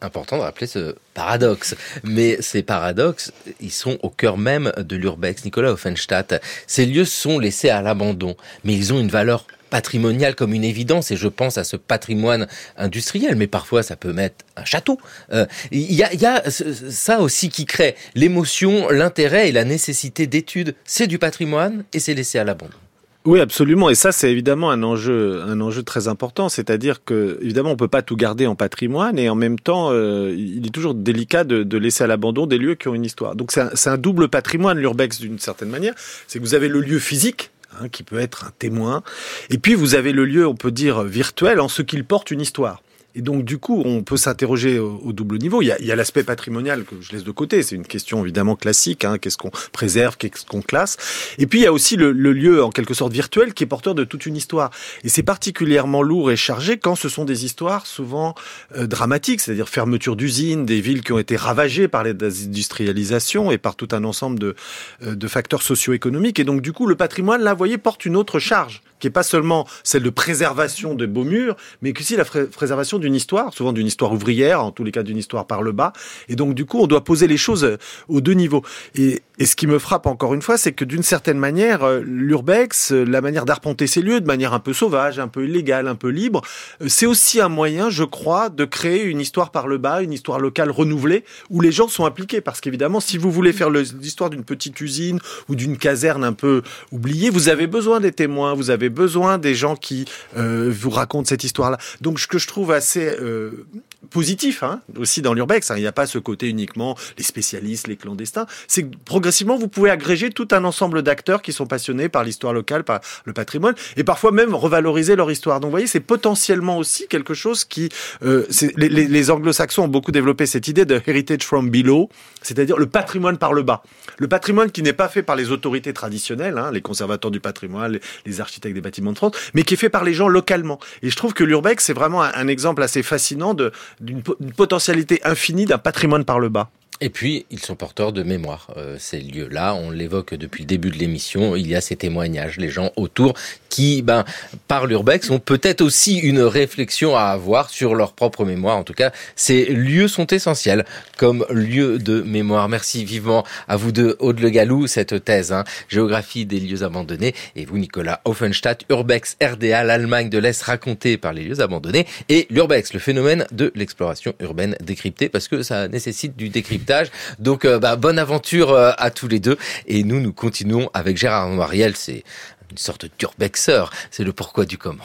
important 0.00 0.36
de 0.38 0.42
rappeler 0.42 0.66
ce 0.66 0.94
paradoxe. 1.14 1.74
Mais 2.04 2.40
ces 2.40 2.62
paradoxes, 2.62 3.32
ils 3.60 3.72
sont 3.72 3.98
au 4.02 4.10
cœur 4.10 4.38
même 4.38 4.72
de 4.78 4.96
l'urbex. 4.96 5.44
Nicolas 5.44 5.72
Offenstadt, 5.72 6.40
ces 6.66 6.86
lieux 6.86 7.04
sont 7.04 7.38
laissés 7.38 7.70
à 7.70 7.82
l'abandon, 7.82 8.36
mais 8.64 8.74
ils 8.74 8.92
ont 8.92 9.00
une 9.00 9.08
valeur 9.08 9.46
patrimoniale 9.70 10.34
comme 10.34 10.52
une 10.52 10.64
évidence 10.64 11.10
et 11.12 11.16
je 11.16 11.28
pense 11.28 11.56
à 11.56 11.64
ce 11.64 11.76
patrimoine 11.76 12.46
industriel 12.76 13.36
mais 13.36 13.46
parfois 13.46 13.82
ça 13.82 13.96
peut 13.96 14.12
mettre 14.12 14.44
un 14.54 14.66
château 14.66 15.00
euh, 15.32 15.46
il 15.70 15.94
y, 15.94 16.04
a, 16.04 16.12
y 16.12 16.26
a 16.26 16.42
ça 16.50 17.20
aussi 17.20 17.48
qui 17.48 17.64
crée 17.64 17.96
l'émotion 18.14 18.90
l'intérêt 18.90 19.48
et 19.48 19.52
la 19.52 19.64
nécessité 19.64 20.26
d'étude 20.26 20.74
c'est 20.84 21.06
du 21.06 21.18
patrimoine 21.18 21.84
et 21.94 22.00
c'est 22.00 22.12
laissé 22.12 22.38
à 22.38 22.44
l'abandon 22.44 22.76
oui, 23.24 23.40
absolument. 23.40 23.88
Et 23.88 23.94
ça, 23.94 24.10
c'est 24.10 24.32
évidemment 24.32 24.70
un 24.72 24.82
enjeu, 24.82 25.42
un 25.42 25.60
enjeu 25.60 25.84
très 25.84 26.08
important. 26.08 26.48
C'est-à-dire 26.48 27.04
que, 27.04 27.38
évidemment, 27.40 27.70
on 27.70 27.76
peut 27.76 27.86
pas 27.86 28.02
tout 28.02 28.16
garder 28.16 28.48
en 28.48 28.56
patrimoine 28.56 29.16
et 29.18 29.28
en 29.28 29.36
même 29.36 29.60
temps, 29.60 29.90
euh, 29.92 30.34
il 30.36 30.66
est 30.66 30.70
toujours 30.70 30.94
délicat 30.94 31.44
de, 31.44 31.62
de 31.62 31.78
laisser 31.78 32.02
à 32.02 32.08
l'abandon 32.08 32.46
des 32.46 32.58
lieux 32.58 32.74
qui 32.74 32.88
ont 32.88 32.94
une 32.94 33.04
histoire. 33.04 33.36
Donc, 33.36 33.52
c'est 33.52 33.60
un, 33.60 33.92
un, 33.92 33.98
double 33.98 34.28
patrimoine, 34.28 34.78
l'urbex, 34.78 35.20
d'une 35.20 35.38
certaine 35.38 35.68
manière. 35.68 35.94
C'est 36.26 36.40
que 36.40 36.44
vous 36.44 36.54
avez 36.54 36.68
le 36.68 36.80
lieu 36.80 36.98
physique, 36.98 37.50
hein, 37.80 37.88
qui 37.88 38.02
peut 38.02 38.18
être 38.18 38.44
un 38.46 38.52
témoin, 38.58 39.04
et 39.50 39.58
puis 39.58 39.74
vous 39.74 39.94
avez 39.94 40.12
le 40.12 40.24
lieu, 40.24 40.46
on 40.46 40.56
peut 40.56 40.72
dire, 40.72 41.02
virtuel, 41.02 41.60
en 41.60 41.68
ce 41.68 41.82
qu'il 41.82 42.04
porte 42.04 42.32
une 42.32 42.40
histoire. 42.40 42.82
Et 43.14 43.22
donc, 43.22 43.44
du 43.44 43.58
coup, 43.58 43.82
on 43.84 44.02
peut 44.02 44.16
s'interroger 44.16 44.78
au, 44.78 45.12
double 45.12 45.38
niveau. 45.38 45.60
Il 45.60 45.66
y 45.66 45.92
a, 45.92 45.96
l'aspect 45.96 46.22
patrimonial 46.22 46.84
que 46.84 46.94
je 47.00 47.12
laisse 47.12 47.24
de 47.24 47.30
côté. 47.30 47.62
C'est 47.62 47.76
une 47.76 47.86
question 47.86 48.22
évidemment 48.22 48.56
classique. 48.56 49.04
Hein. 49.04 49.18
Qu'est-ce 49.18 49.36
qu'on 49.36 49.50
préserve, 49.72 50.16
qu'est-ce 50.16 50.46
qu'on 50.46 50.62
classe? 50.62 50.96
Et 51.38 51.46
puis, 51.46 51.60
il 51.60 51.62
y 51.62 51.66
a 51.66 51.72
aussi 51.72 51.96
le, 51.96 52.12
le, 52.12 52.32
lieu, 52.32 52.64
en 52.64 52.70
quelque 52.70 52.94
sorte, 52.94 53.12
virtuel 53.12 53.52
qui 53.52 53.64
est 53.64 53.66
porteur 53.66 53.94
de 53.94 54.04
toute 54.04 54.24
une 54.24 54.36
histoire. 54.36 54.70
Et 55.04 55.08
c'est 55.08 55.22
particulièrement 55.22 56.02
lourd 56.02 56.30
et 56.30 56.36
chargé 56.36 56.78
quand 56.78 56.94
ce 56.94 57.08
sont 57.08 57.24
des 57.24 57.44
histoires 57.44 57.86
souvent 57.86 58.34
euh, 58.76 58.86
dramatiques, 58.86 59.40
c'est-à-dire 59.40 59.68
fermeture 59.68 60.16
d'usines, 60.16 60.64
des 60.64 60.80
villes 60.80 61.02
qui 61.02 61.12
ont 61.12 61.18
été 61.18 61.36
ravagées 61.36 61.88
par 61.88 62.04
les 62.04 62.12
industrialisations 62.12 63.50
et 63.50 63.58
par 63.58 63.76
tout 63.76 63.88
un 63.92 64.04
ensemble 64.04 64.38
de, 64.38 64.54
euh, 65.02 65.14
de 65.14 65.28
facteurs 65.28 65.62
socio-économiques. 65.62 66.38
Et 66.38 66.44
donc, 66.44 66.62
du 66.62 66.72
coup, 66.72 66.86
le 66.86 66.94
patrimoine, 66.94 67.42
là, 67.42 67.52
vous 67.52 67.58
voyez, 67.58 67.78
porte 67.78 68.06
une 68.06 68.16
autre 68.16 68.38
charge 68.38 68.82
qui 69.02 69.08
est 69.08 69.10
pas 69.10 69.24
seulement 69.24 69.66
celle 69.82 70.04
de 70.04 70.10
préservation 70.10 70.94
de 70.94 71.06
beaux 71.06 71.24
murs, 71.24 71.56
mais 71.82 71.92
aussi 71.98 72.14
la 72.14 72.24
préservation 72.24 73.00
d'une 73.00 73.16
histoire, 73.16 73.52
souvent 73.52 73.72
d'une 73.72 73.88
histoire 73.88 74.12
ouvrière, 74.12 74.62
en 74.64 74.70
tous 74.70 74.84
les 74.84 74.92
cas 74.92 75.02
d'une 75.02 75.18
histoire 75.18 75.48
par 75.48 75.60
le 75.62 75.72
bas. 75.72 75.92
Et 76.28 76.36
donc, 76.36 76.54
du 76.54 76.66
coup, 76.66 76.78
on 76.78 76.86
doit 76.86 77.02
poser 77.02 77.26
les 77.26 77.36
choses 77.36 77.64
euh, 77.64 77.78
aux 78.06 78.20
deux 78.20 78.34
niveaux. 78.34 78.62
Et, 78.94 79.20
et 79.40 79.44
ce 79.46 79.56
qui 79.56 79.66
me 79.66 79.80
frappe 79.80 80.06
encore 80.06 80.34
une 80.34 80.42
fois, 80.42 80.56
c'est 80.56 80.70
que 80.70 80.84
d'une 80.84 81.02
certaine 81.02 81.38
manière, 81.38 81.82
euh, 81.82 82.00
l'urbex, 82.04 82.92
euh, 82.92 83.02
la 83.02 83.20
manière 83.20 83.44
d'arpenter 83.44 83.88
ces 83.88 84.02
lieux 84.02 84.20
de 84.20 84.26
manière 84.26 84.52
un 84.52 84.60
peu 84.60 84.72
sauvage, 84.72 85.18
un 85.18 85.26
peu 85.26 85.46
illégale, 85.46 85.88
un 85.88 85.96
peu 85.96 86.10
libre, 86.10 86.42
c'est 86.86 87.06
aussi 87.06 87.40
un 87.40 87.48
moyen, 87.48 87.90
je 87.90 88.04
crois, 88.04 88.50
de 88.50 88.64
créer 88.64 89.02
une 89.02 89.20
histoire 89.20 89.50
par 89.50 89.66
le 89.66 89.78
bas, 89.78 90.00
une 90.02 90.12
histoire 90.12 90.38
locale 90.38 90.70
renouvelée, 90.70 91.24
où 91.50 91.60
les 91.60 91.72
gens 91.72 91.88
sont 91.88 92.06
impliqués. 92.06 92.40
Parce 92.40 92.60
qu'évidemment, 92.60 93.00
si 93.00 93.18
vous 93.18 93.32
voulez 93.32 93.52
faire 93.52 93.70
l'histoire 93.70 94.30
d'une 94.30 94.44
petite 94.44 94.80
usine 94.80 95.18
ou 95.48 95.56
d'une 95.56 95.76
caserne 95.76 96.22
un 96.22 96.34
peu 96.34 96.62
oubliée, 96.92 97.30
vous 97.30 97.48
avez 97.48 97.66
besoin 97.66 97.98
des 97.98 98.12
témoins, 98.12 98.54
vous 98.54 98.70
avez 98.70 98.91
besoin 98.92 99.38
des 99.38 99.54
gens 99.54 99.74
qui 99.76 100.04
euh, 100.36 100.72
vous 100.72 100.90
racontent 100.90 101.28
cette 101.28 101.44
histoire-là. 101.44 101.78
Donc, 102.00 102.20
ce 102.20 102.26
que 102.26 102.38
je 102.38 102.46
trouve 102.46 102.70
assez 102.70 103.06
euh, 103.06 103.66
positif 104.12 104.62
hein, 104.62 104.80
aussi 104.96 105.22
dans 105.22 105.34
l'urbex. 105.34 105.70
Hein. 105.70 105.76
Il 105.76 105.80
n'y 105.80 105.86
a 105.86 105.92
pas 105.92 106.06
ce 106.06 106.18
côté 106.18 106.48
uniquement 106.48 106.96
les 107.16 107.24
spécialistes, 107.24 107.88
les 107.88 107.96
clandestins. 107.96 108.46
C'est 108.68 108.84
que 108.84 108.96
progressivement, 109.04 109.56
vous 109.56 109.68
pouvez 109.68 109.90
agréger 109.90 110.30
tout 110.30 110.48
un 110.52 110.64
ensemble 110.64 111.02
d'acteurs 111.02 111.42
qui 111.42 111.52
sont 111.52 111.66
passionnés 111.66 112.08
par 112.08 112.24
l'histoire 112.24 112.52
locale, 112.52 112.84
par 112.84 113.00
le 113.24 113.32
patrimoine, 113.32 113.74
et 113.96 114.04
parfois 114.04 114.32
même 114.32 114.54
revaloriser 114.54 115.16
leur 115.16 115.30
histoire. 115.30 115.60
Donc, 115.60 115.68
vous 115.68 115.72
voyez, 115.72 115.86
c'est 115.86 116.00
potentiellement 116.00 116.78
aussi 116.78 117.08
quelque 117.08 117.34
chose 117.34 117.64
qui... 117.64 117.88
Euh, 118.22 118.46
les, 118.76 118.88
les, 118.88 119.08
les 119.08 119.30
anglo-saxons 119.30 119.84
ont 119.84 119.88
beaucoup 119.88 120.12
développé 120.12 120.46
cette 120.46 120.68
idée 120.68 120.84
de 120.84 121.00
heritage 121.06 121.42
from 121.44 121.70
below, 121.70 122.08
c'est-à-dire 122.42 122.76
le 122.76 122.86
patrimoine 122.86 123.38
par 123.38 123.52
le 123.52 123.62
bas. 123.62 123.82
Le 124.18 124.28
patrimoine 124.28 124.70
qui 124.70 124.82
n'est 124.82 124.92
pas 124.92 125.08
fait 125.08 125.22
par 125.22 125.36
les 125.36 125.50
autorités 125.50 125.92
traditionnelles, 125.92 126.58
hein, 126.58 126.70
les 126.72 126.80
conservateurs 126.80 127.30
du 127.30 127.40
patrimoine, 127.40 127.98
les, 128.26 128.40
architectes 128.40 128.74
des 128.74 128.80
bâtiments 128.80 129.12
de 129.12 129.16
France, 129.16 129.32
mais 129.54 129.62
qui 129.62 129.74
est 129.74 129.76
fait 129.76 129.88
par 129.88 130.04
les 130.04 130.14
gens 130.14 130.28
localement. 130.28 130.78
Et 131.02 131.10
je 131.10 131.16
trouve 131.16 131.34
que 131.34 131.44
l'urbex, 131.44 131.84
c'est 131.84 131.92
vraiment 131.92 132.22
un, 132.22 132.48
exemple 132.48 132.82
assez 132.82 133.02
fascinant 133.02 133.54
d'une 134.02 134.52
potentialité 134.52 135.20
infinie 135.24 135.64
d'un 135.64 135.78
patrimoine 135.78 136.24
par 136.24 136.38
le 136.38 136.48
bas. 136.48 136.70
Et 137.04 137.10
puis, 137.10 137.46
ils 137.50 137.58
sont 137.58 137.74
porteurs 137.74 138.12
de 138.12 138.22
mémoire. 138.22 138.68
Euh, 138.76 138.94
ces 138.96 139.18
lieux-là, 139.18 139.74
on 139.74 139.90
l'évoque 139.90 140.34
depuis 140.34 140.62
le 140.62 140.68
début 140.68 140.88
de 140.88 140.98
l'émission, 140.98 141.56
il 141.56 141.66
y 141.66 141.74
a 141.74 141.80
ces 141.80 141.96
témoignages, 141.96 142.58
les 142.58 142.68
gens 142.68 142.92
autour 142.94 143.34
qui, 143.68 144.02
ben, 144.02 144.24
par 144.68 144.86
l'urbex, 144.86 145.28
ont 145.30 145.40
peut-être 145.40 145.80
aussi 145.80 146.18
une 146.18 146.42
réflexion 146.42 147.16
à 147.16 147.22
avoir 147.22 147.70
sur 147.70 147.96
leur 147.96 148.12
propre 148.12 148.44
mémoire. 148.44 148.76
En 148.76 148.84
tout 148.84 148.92
cas, 148.92 149.10
ces 149.34 149.64
lieux 149.64 150.06
sont 150.06 150.28
essentiels 150.28 150.84
comme 151.16 151.44
lieu 151.50 151.98
de 151.98 152.20
mémoire. 152.20 152.68
Merci 152.68 153.04
vivement 153.04 153.44
à 153.66 153.76
vous 153.76 153.90
deux, 153.90 154.14
Aude 154.20 154.38
Le 154.38 154.50
Gallou, 154.50 154.86
cette 154.86 155.24
thèse, 155.24 155.52
hein, 155.52 155.64
géographie 155.88 156.46
des 156.46 156.60
lieux 156.60 156.84
abandonnés, 156.84 157.34
et 157.56 157.64
vous, 157.64 157.78
Nicolas 157.78 158.20
Offenstadt, 158.26 158.84
urbex 158.90 159.36
RDA, 159.42 159.82
l'Allemagne 159.82 160.28
de 160.28 160.38
l'Est 160.38 160.62
racontée 160.62 161.16
par 161.16 161.32
les 161.32 161.42
lieux 161.42 161.60
abandonnés, 161.60 162.06
et 162.28 162.46
l'urbex, 162.48 162.92
le 162.92 163.00
phénomène 163.00 163.44
de 163.50 163.72
l'exploration 163.74 164.34
urbaine 164.38 164.76
décryptée, 164.80 165.28
parce 165.28 165.48
que 165.48 165.64
ça 165.64 165.88
nécessite 165.88 166.36
du 166.36 166.48
décryptage. 166.48 166.91
Donc, 167.38 167.64
euh, 167.64 167.78
bah, 167.78 167.96
bonne 167.96 168.18
aventure 168.18 168.70
euh, 168.70 168.92
à 168.98 169.10
tous 169.10 169.28
les 169.28 169.40
deux, 169.40 169.56
et 169.86 170.04
nous, 170.04 170.20
nous 170.20 170.32
continuons 170.32 170.90
avec 170.94 171.16
Gérard 171.16 171.48
Mariel, 171.48 171.96
c'est 171.96 172.24
une 172.70 172.78
sorte 172.78 173.06
d'urbexeur. 173.18 173.92
C'est 174.10 174.24
le 174.24 174.32
pourquoi 174.32 174.64
du 174.64 174.78
comment. 174.78 175.04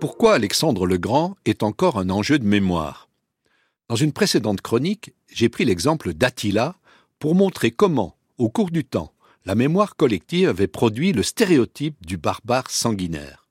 Pourquoi 0.00 0.34
Alexandre 0.34 0.86
le 0.86 0.98
Grand 0.98 1.36
est 1.46 1.62
encore 1.62 1.98
un 1.98 2.10
enjeu 2.10 2.38
de 2.38 2.44
mémoire? 2.44 3.08
Dans 3.88 3.96
une 3.96 4.12
précédente 4.12 4.60
chronique, 4.60 5.12
j'ai 5.32 5.48
pris 5.48 5.64
l'exemple 5.64 6.12
d'Attila 6.14 6.74
pour 7.18 7.34
montrer 7.34 7.70
comment, 7.70 8.16
au 8.38 8.48
cours 8.48 8.70
du 8.70 8.84
temps, 8.84 9.12
la 9.46 9.54
mémoire 9.54 9.96
collective 9.96 10.48
avait 10.48 10.66
produit 10.66 11.12
le 11.12 11.22
stéréotype 11.22 11.96
du 12.06 12.16
barbare 12.16 12.70
sanguinaire. 12.70 13.46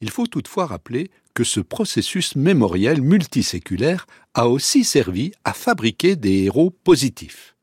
Il 0.00 0.10
faut 0.10 0.26
toutefois 0.26 0.66
rappeler 0.66 1.10
que 1.36 1.44
ce 1.44 1.60
processus 1.60 2.34
mémoriel 2.34 3.02
multiséculaire 3.02 4.06
a 4.32 4.48
aussi 4.48 4.84
servi 4.84 5.32
à 5.44 5.52
fabriquer 5.52 6.16
des 6.16 6.44
héros 6.44 6.70
positifs. 6.70 7.56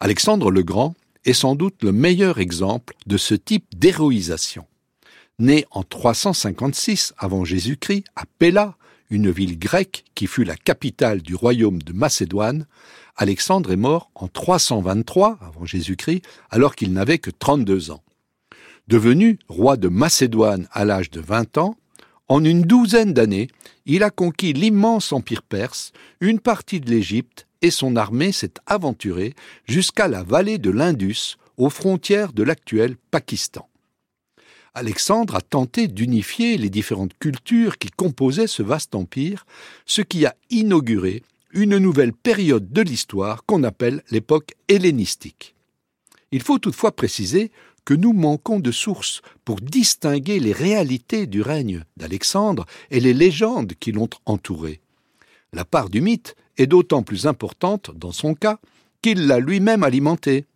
Alexandre 0.00 0.50
le 0.50 0.62
Grand 0.62 0.94
est 1.26 1.34
sans 1.34 1.54
doute 1.54 1.82
le 1.82 1.92
meilleur 1.92 2.38
exemple 2.38 2.94
de 3.06 3.18
ce 3.18 3.34
type 3.34 3.66
d'héroïsation. 3.76 4.66
Né 5.38 5.66
en 5.70 5.82
356 5.82 7.12
avant 7.18 7.44
Jésus-Christ 7.44 8.04
à 8.16 8.22
Pella, 8.38 8.78
une 9.10 9.30
ville 9.30 9.58
grecque 9.58 10.04
qui 10.14 10.26
fut 10.26 10.44
la 10.44 10.56
capitale 10.56 11.20
du 11.20 11.34
royaume 11.34 11.82
de 11.82 11.92
Macédoine, 11.92 12.66
Alexandre 13.16 13.70
est 13.70 13.76
mort 13.76 14.10
en 14.14 14.28
323 14.28 15.40
avant 15.42 15.66
Jésus-Christ 15.66 16.22
alors 16.48 16.74
qu'il 16.74 16.94
n'avait 16.94 17.18
que 17.18 17.30
32 17.30 17.90
ans. 17.90 18.02
Devenu 18.88 19.38
roi 19.48 19.76
de 19.76 19.88
Macédoine 19.88 20.68
à 20.72 20.86
l'âge 20.86 21.10
de 21.10 21.20
20 21.20 21.58
ans, 21.58 21.76
en 22.28 22.44
une 22.44 22.62
douzaine 22.62 23.12
d'années, 23.12 23.48
il 23.86 24.02
a 24.02 24.10
conquis 24.10 24.52
l'immense 24.52 25.12
empire 25.12 25.42
perse, 25.42 25.92
une 26.20 26.40
partie 26.40 26.80
de 26.80 26.90
l'Égypte 26.90 27.46
et 27.60 27.70
son 27.70 27.96
armée 27.96 28.32
s'est 28.32 28.54
aventurée 28.66 29.34
jusqu'à 29.66 30.08
la 30.08 30.22
vallée 30.22 30.58
de 30.58 30.70
l'Indus, 30.70 31.36
aux 31.56 31.70
frontières 31.70 32.32
de 32.32 32.42
l'actuel 32.42 32.96
Pakistan. 33.10 33.68
Alexandre 34.74 35.36
a 35.36 35.40
tenté 35.40 35.86
d'unifier 35.86 36.58
les 36.58 36.70
différentes 36.70 37.16
cultures 37.18 37.78
qui 37.78 37.90
composaient 37.90 38.48
ce 38.48 38.62
vaste 38.62 38.94
empire, 38.94 39.46
ce 39.86 40.02
qui 40.02 40.26
a 40.26 40.34
inauguré 40.50 41.22
une 41.52 41.78
nouvelle 41.78 42.12
période 42.12 42.72
de 42.72 42.82
l'histoire 42.82 43.44
qu'on 43.44 43.62
appelle 43.62 44.02
l'époque 44.10 44.54
hellénistique. 44.66 45.54
Il 46.32 46.42
faut 46.42 46.58
toutefois 46.58 46.90
préciser 46.90 47.52
que 47.84 47.94
nous 47.94 48.12
manquons 48.12 48.60
de 48.60 48.70
sources 48.70 49.22
pour 49.44 49.60
distinguer 49.60 50.40
les 50.40 50.52
réalités 50.52 51.26
du 51.26 51.42
règne 51.42 51.84
d'Alexandre 51.96 52.66
et 52.90 53.00
les 53.00 53.14
légendes 53.14 53.74
qui 53.78 53.92
l'ont 53.92 54.10
entouré. 54.26 54.80
La 55.52 55.64
part 55.64 55.90
du 55.90 56.00
mythe 56.00 56.36
est 56.56 56.66
d'autant 56.66 57.02
plus 57.02 57.26
importante 57.26 57.90
dans 57.94 58.12
son 58.12 58.34
cas 58.34 58.58
qu'il 59.02 59.26
l'a 59.26 59.38
lui-même 59.38 59.82
alimenté. 59.82 60.46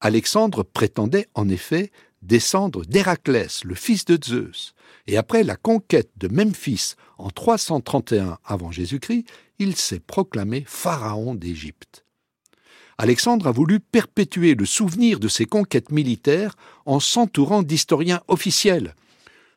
Alexandre 0.00 0.62
prétendait 0.62 1.28
en 1.34 1.48
effet 1.48 1.90
descendre 2.22 2.84
d'Héraclès, 2.84 3.64
le 3.64 3.74
fils 3.74 4.04
de 4.04 4.18
Zeus, 4.22 4.74
et 5.06 5.16
après 5.16 5.44
la 5.44 5.56
conquête 5.56 6.10
de 6.16 6.28
Memphis 6.28 6.94
en 7.18 7.30
331 7.30 8.38
avant 8.44 8.72
Jésus-Christ, 8.72 9.26
il 9.58 9.76
s'est 9.76 10.00
proclamé 10.00 10.64
pharaon 10.66 11.34
d'Égypte. 11.34 12.05
Alexandre 12.98 13.46
a 13.46 13.52
voulu 13.52 13.78
perpétuer 13.80 14.54
le 14.54 14.64
souvenir 14.64 15.20
de 15.20 15.28
ses 15.28 15.44
conquêtes 15.44 15.92
militaires 15.92 16.54
en 16.86 16.98
s'entourant 16.98 17.62
d'historiens 17.62 18.22
officiels. 18.28 18.94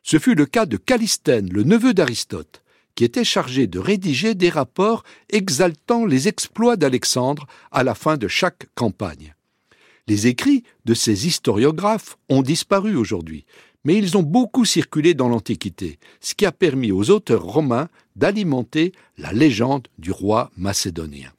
Ce 0.02 0.18
fut 0.18 0.34
le 0.34 0.46
cas 0.46 0.66
de 0.66 0.76
Calistène, 0.76 1.48
le 1.50 1.62
neveu 1.62 1.94
d'Aristote, 1.94 2.62
qui 2.94 3.04
était 3.04 3.24
chargé 3.24 3.66
de 3.66 3.78
rédiger 3.78 4.34
des 4.34 4.50
rapports 4.50 5.04
exaltant 5.30 6.04
les 6.04 6.28
exploits 6.28 6.76
d'Alexandre 6.76 7.46
à 7.70 7.82
la 7.82 7.94
fin 7.94 8.18
de 8.18 8.28
chaque 8.28 8.66
campagne. 8.74 9.34
Les 10.06 10.26
écrits 10.26 10.64
de 10.84 10.92
ces 10.92 11.26
historiographes 11.26 12.18
ont 12.28 12.42
disparu 12.42 12.96
aujourd'hui, 12.96 13.46
mais 13.84 13.96
ils 13.96 14.18
ont 14.18 14.22
beaucoup 14.22 14.64
circulé 14.66 15.14
dans 15.14 15.28
l'Antiquité, 15.28 15.98
ce 16.20 16.34
qui 16.34 16.44
a 16.44 16.52
permis 16.52 16.92
aux 16.92 17.10
auteurs 17.10 17.44
romains 17.44 17.88
d'alimenter 18.16 18.92
la 19.16 19.32
légende 19.32 19.88
du 19.98 20.10
roi 20.10 20.50
macédonien. 20.56 21.30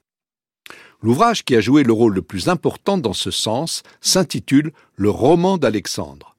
L'ouvrage 1.02 1.44
qui 1.44 1.56
a 1.56 1.62
joué 1.62 1.84
le 1.84 1.94
rôle 1.94 2.14
le 2.14 2.22
plus 2.22 2.48
important 2.48 2.98
dans 2.98 3.14
ce 3.14 3.32
sens 3.32 3.82
s'intitule 4.02 4.72
Le 4.96 5.10
roman 5.10 5.58
d'Alexandre. 5.58 6.36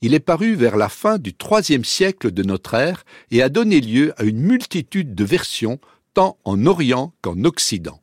Il 0.00 0.14
est 0.14 0.20
paru 0.20 0.54
vers 0.54 0.76
la 0.76 0.88
fin 0.88 1.18
du 1.18 1.34
IIIe 1.38 1.84
siècle 1.84 2.30
de 2.30 2.42
notre 2.42 2.74
ère 2.74 3.04
et 3.30 3.42
a 3.42 3.50
donné 3.50 3.80
lieu 3.80 4.14
à 4.16 4.24
une 4.24 4.40
multitude 4.40 5.14
de 5.14 5.24
versions 5.24 5.78
tant 6.14 6.38
en 6.44 6.64
Orient 6.64 7.12
qu'en 7.20 7.44
Occident. 7.44 8.00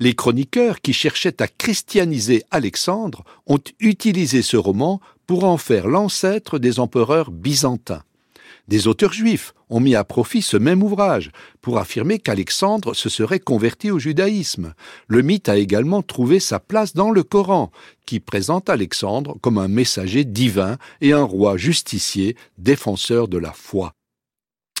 Les 0.00 0.14
chroniqueurs 0.14 0.80
qui 0.80 0.94
cherchaient 0.94 1.42
à 1.42 1.48
christianiser 1.48 2.42
Alexandre 2.50 3.24
ont 3.46 3.60
utilisé 3.78 4.40
ce 4.40 4.56
roman 4.56 5.00
pour 5.26 5.44
en 5.44 5.58
faire 5.58 5.86
l'ancêtre 5.86 6.58
des 6.58 6.80
empereurs 6.80 7.30
byzantins. 7.30 8.02
Des 8.68 8.88
auteurs 8.88 9.12
juifs 9.12 9.54
ont 9.70 9.78
mis 9.78 9.94
à 9.94 10.02
profit 10.02 10.42
ce 10.42 10.56
même 10.56 10.82
ouvrage 10.82 11.30
pour 11.60 11.78
affirmer 11.78 12.18
qu'Alexandre 12.18 12.94
se 12.94 13.08
serait 13.08 13.38
converti 13.38 13.92
au 13.92 13.98
judaïsme. 13.98 14.74
Le 15.06 15.22
mythe 15.22 15.48
a 15.48 15.56
également 15.56 16.02
trouvé 16.02 16.40
sa 16.40 16.58
place 16.58 16.92
dans 16.92 17.10
le 17.12 17.22
Coran, 17.22 17.70
qui 18.06 18.18
présente 18.18 18.68
Alexandre 18.68 19.36
comme 19.40 19.58
un 19.58 19.68
messager 19.68 20.24
divin 20.24 20.78
et 21.00 21.12
un 21.12 21.22
roi 21.22 21.56
justicier, 21.56 22.36
défenseur 22.58 23.28
de 23.28 23.38
la 23.38 23.52
foi. 23.52 23.92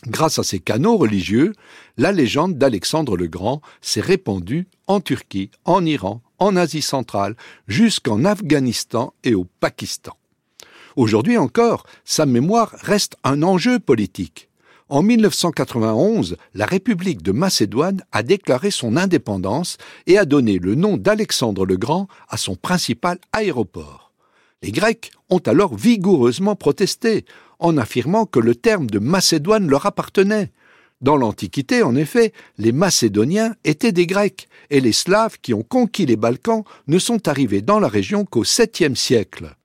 Grâce 0.06 0.38
à 0.38 0.42
ces 0.42 0.58
canaux 0.58 0.96
religieux, 0.96 1.52
la 1.96 2.12
légende 2.12 2.58
d'Alexandre 2.58 3.16
le 3.16 3.28
Grand 3.28 3.62
s'est 3.80 4.00
répandue 4.00 4.68
en 4.88 5.00
Turquie, 5.00 5.50
en 5.64 5.84
Iran, 5.86 6.22
en 6.38 6.56
Asie 6.56 6.82
centrale, 6.82 7.36
jusqu'en 7.66 8.24
Afghanistan 8.24 9.14
et 9.24 9.34
au 9.34 9.46
Pakistan. 9.60 10.16
Aujourd'hui 10.96 11.36
encore, 11.36 11.84
sa 12.06 12.24
mémoire 12.24 12.74
reste 12.80 13.16
un 13.22 13.42
enjeu 13.42 13.78
politique. 13.78 14.48
En 14.88 15.02
1991, 15.02 16.38
la 16.54 16.64
République 16.64 17.20
de 17.22 17.32
Macédoine 17.32 18.02
a 18.12 18.22
déclaré 18.22 18.70
son 18.70 18.96
indépendance 18.96 19.76
et 20.06 20.16
a 20.16 20.24
donné 20.24 20.58
le 20.58 20.74
nom 20.74 20.96
d'Alexandre 20.96 21.66
le 21.66 21.76
Grand 21.76 22.08
à 22.30 22.38
son 22.38 22.56
principal 22.56 23.18
aéroport. 23.32 24.12
Les 24.62 24.72
Grecs 24.72 25.10
ont 25.28 25.42
alors 25.44 25.76
vigoureusement 25.76 26.56
protesté, 26.56 27.26
en 27.58 27.76
affirmant 27.76 28.24
que 28.24 28.40
le 28.40 28.54
terme 28.54 28.86
de 28.86 28.98
Macédoine 28.98 29.68
leur 29.68 29.84
appartenait. 29.84 30.50
Dans 31.02 31.18
l'Antiquité, 31.18 31.82
en 31.82 31.94
effet, 31.94 32.32
les 32.56 32.72
Macédoniens 32.72 33.54
étaient 33.64 33.92
des 33.92 34.06
Grecs, 34.06 34.48
et 34.70 34.80
les 34.80 34.92
Slaves 34.92 35.36
qui 35.42 35.52
ont 35.52 35.62
conquis 35.62 36.06
les 36.06 36.16
Balkans 36.16 36.64
ne 36.86 36.98
sont 36.98 37.28
arrivés 37.28 37.60
dans 37.60 37.80
la 37.80 37.88
région 37.88 38.24
qu'au 38.24 38.44
7e 38.44 38.94
siècle 38.94 39.56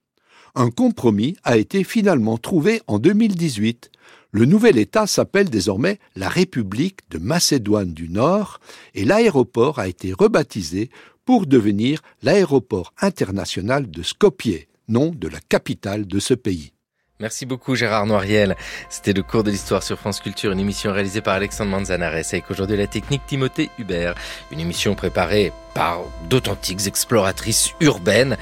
un 0.54 0.70
compromis 0.70 1.36
a 1.44 1.56
été 1.56 1.84
finalement 1.84 2.38
trouvé 2.38 2.82
en 2.86 2.98
2018. 2.98 3.90
Le 4.32 4.44
nouvel 4.44 4.78
État 4.78 5.06
s'appelle 5.06 5.50
désormais 5.50 5.98
la 6.16 6.28
République 6.28 7.00
de 7.10 7.18
Macédoine 7.18 7.92
du 7.92 8.08
Nord 8.08 8.60
et 8.94 9.04
l'aéroport 9.04 9.78
a 9.78 9.88
été 9.88 10.12
rebaptisé 10.12 10.90
pour 11.24 11.46
devenir 11.46 12.00
l'aéroport 12.22 12.92
international 13.00 13.90
de 13.90 14.02
Skopje, 14.02 14.66
nom 14.88 15.12
de 15.14 15.28
la 15.28 15.38
capitale 15.40 16.06
de 16.06 16.18
ce 16.18 16.34
pays. 16.34 16.72
Merci 17.20 17.46
beaucoup 17.46 17.76
Gérard 17.76 18.06
Noiriel. 18.06 18.56
C'était 18.90 19.12
le 19.12 19.22
cours 19.22 19.44
de 19.44 19.50
l'histoire 19.52 19.84
sur 19.84 19.96
France 19.96 20.18
Culture, 20.18 20.50
une 20.50 20.58
émission 20.58 20.92
réalisée 20.92 21.20
par 21.20 21.34
Alexandre 21.34 21.70
Manzanares 21.70 22.14
avec 22.14 22.50
aujourd'hui 22.50 22.76
la 22.76 22.88
technique 22.88 23.22
Timothée 23.28 23.70
Hubert. 23.78 24.16
Une 24.50 24.58
émission 24.58 24.96
préparée 24.96 25.52
par 25.72 26.00
d'authentiques 26.28 26.86
exploratrices 26.88 27.74
urbaines. 27.80 28.36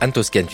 Anne 0.00 0.12
Toscan 0.12 0.44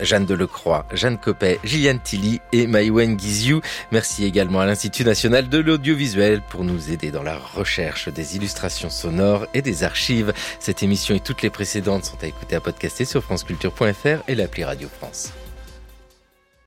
Jeanne 0.00 0.26
Delecroix, 0.26 0.86
Jeanne 0.92 1.18
Copet, 1.18 1.58
Gilliane 1.64 2.00
Tilly 2.00 2.40
et 2.52 2.66
Maïwen 2.66 3.16
Guiziou. 3.16 3.60
Merci 3.92 4.24
également 4.24 4.60
à 4.60 4.66
l'Institut 4.66 5.04
national 5.04 5.48
de 5.48 5.58
l'audiovisuel 5.58 6.40
pour 6.42 6.64
nous 6.64 6.90
aider 6.90 7.10
dans 7.10 7.22
la 7.22 7.36
recherche 7.36 8.08
des 8.08 8.36
illustrations 8.36 8.90
sonores 8.90 9.46
et 9.54 9.62
des 9.62 9.84
archives. 9.84 10.32
Cette 10.58 10.82
émission 10.82 11.14
et 11.14 11.20
toutes 11.20 11.42
les 11.42 11.50
précédentes 11.50 12.04
sont 12.04 12.22
à 12.22 12.26
écouter 12.26 12.56
à 12.56 12.60
podcaster 12.60 13.04
sur 13.04 13.22
franceculture.fr 13.22 14.22
et 14.26 14.34
l'appli 14.34 14.64
Radio 14.64 14.88
France. 14.98 15.32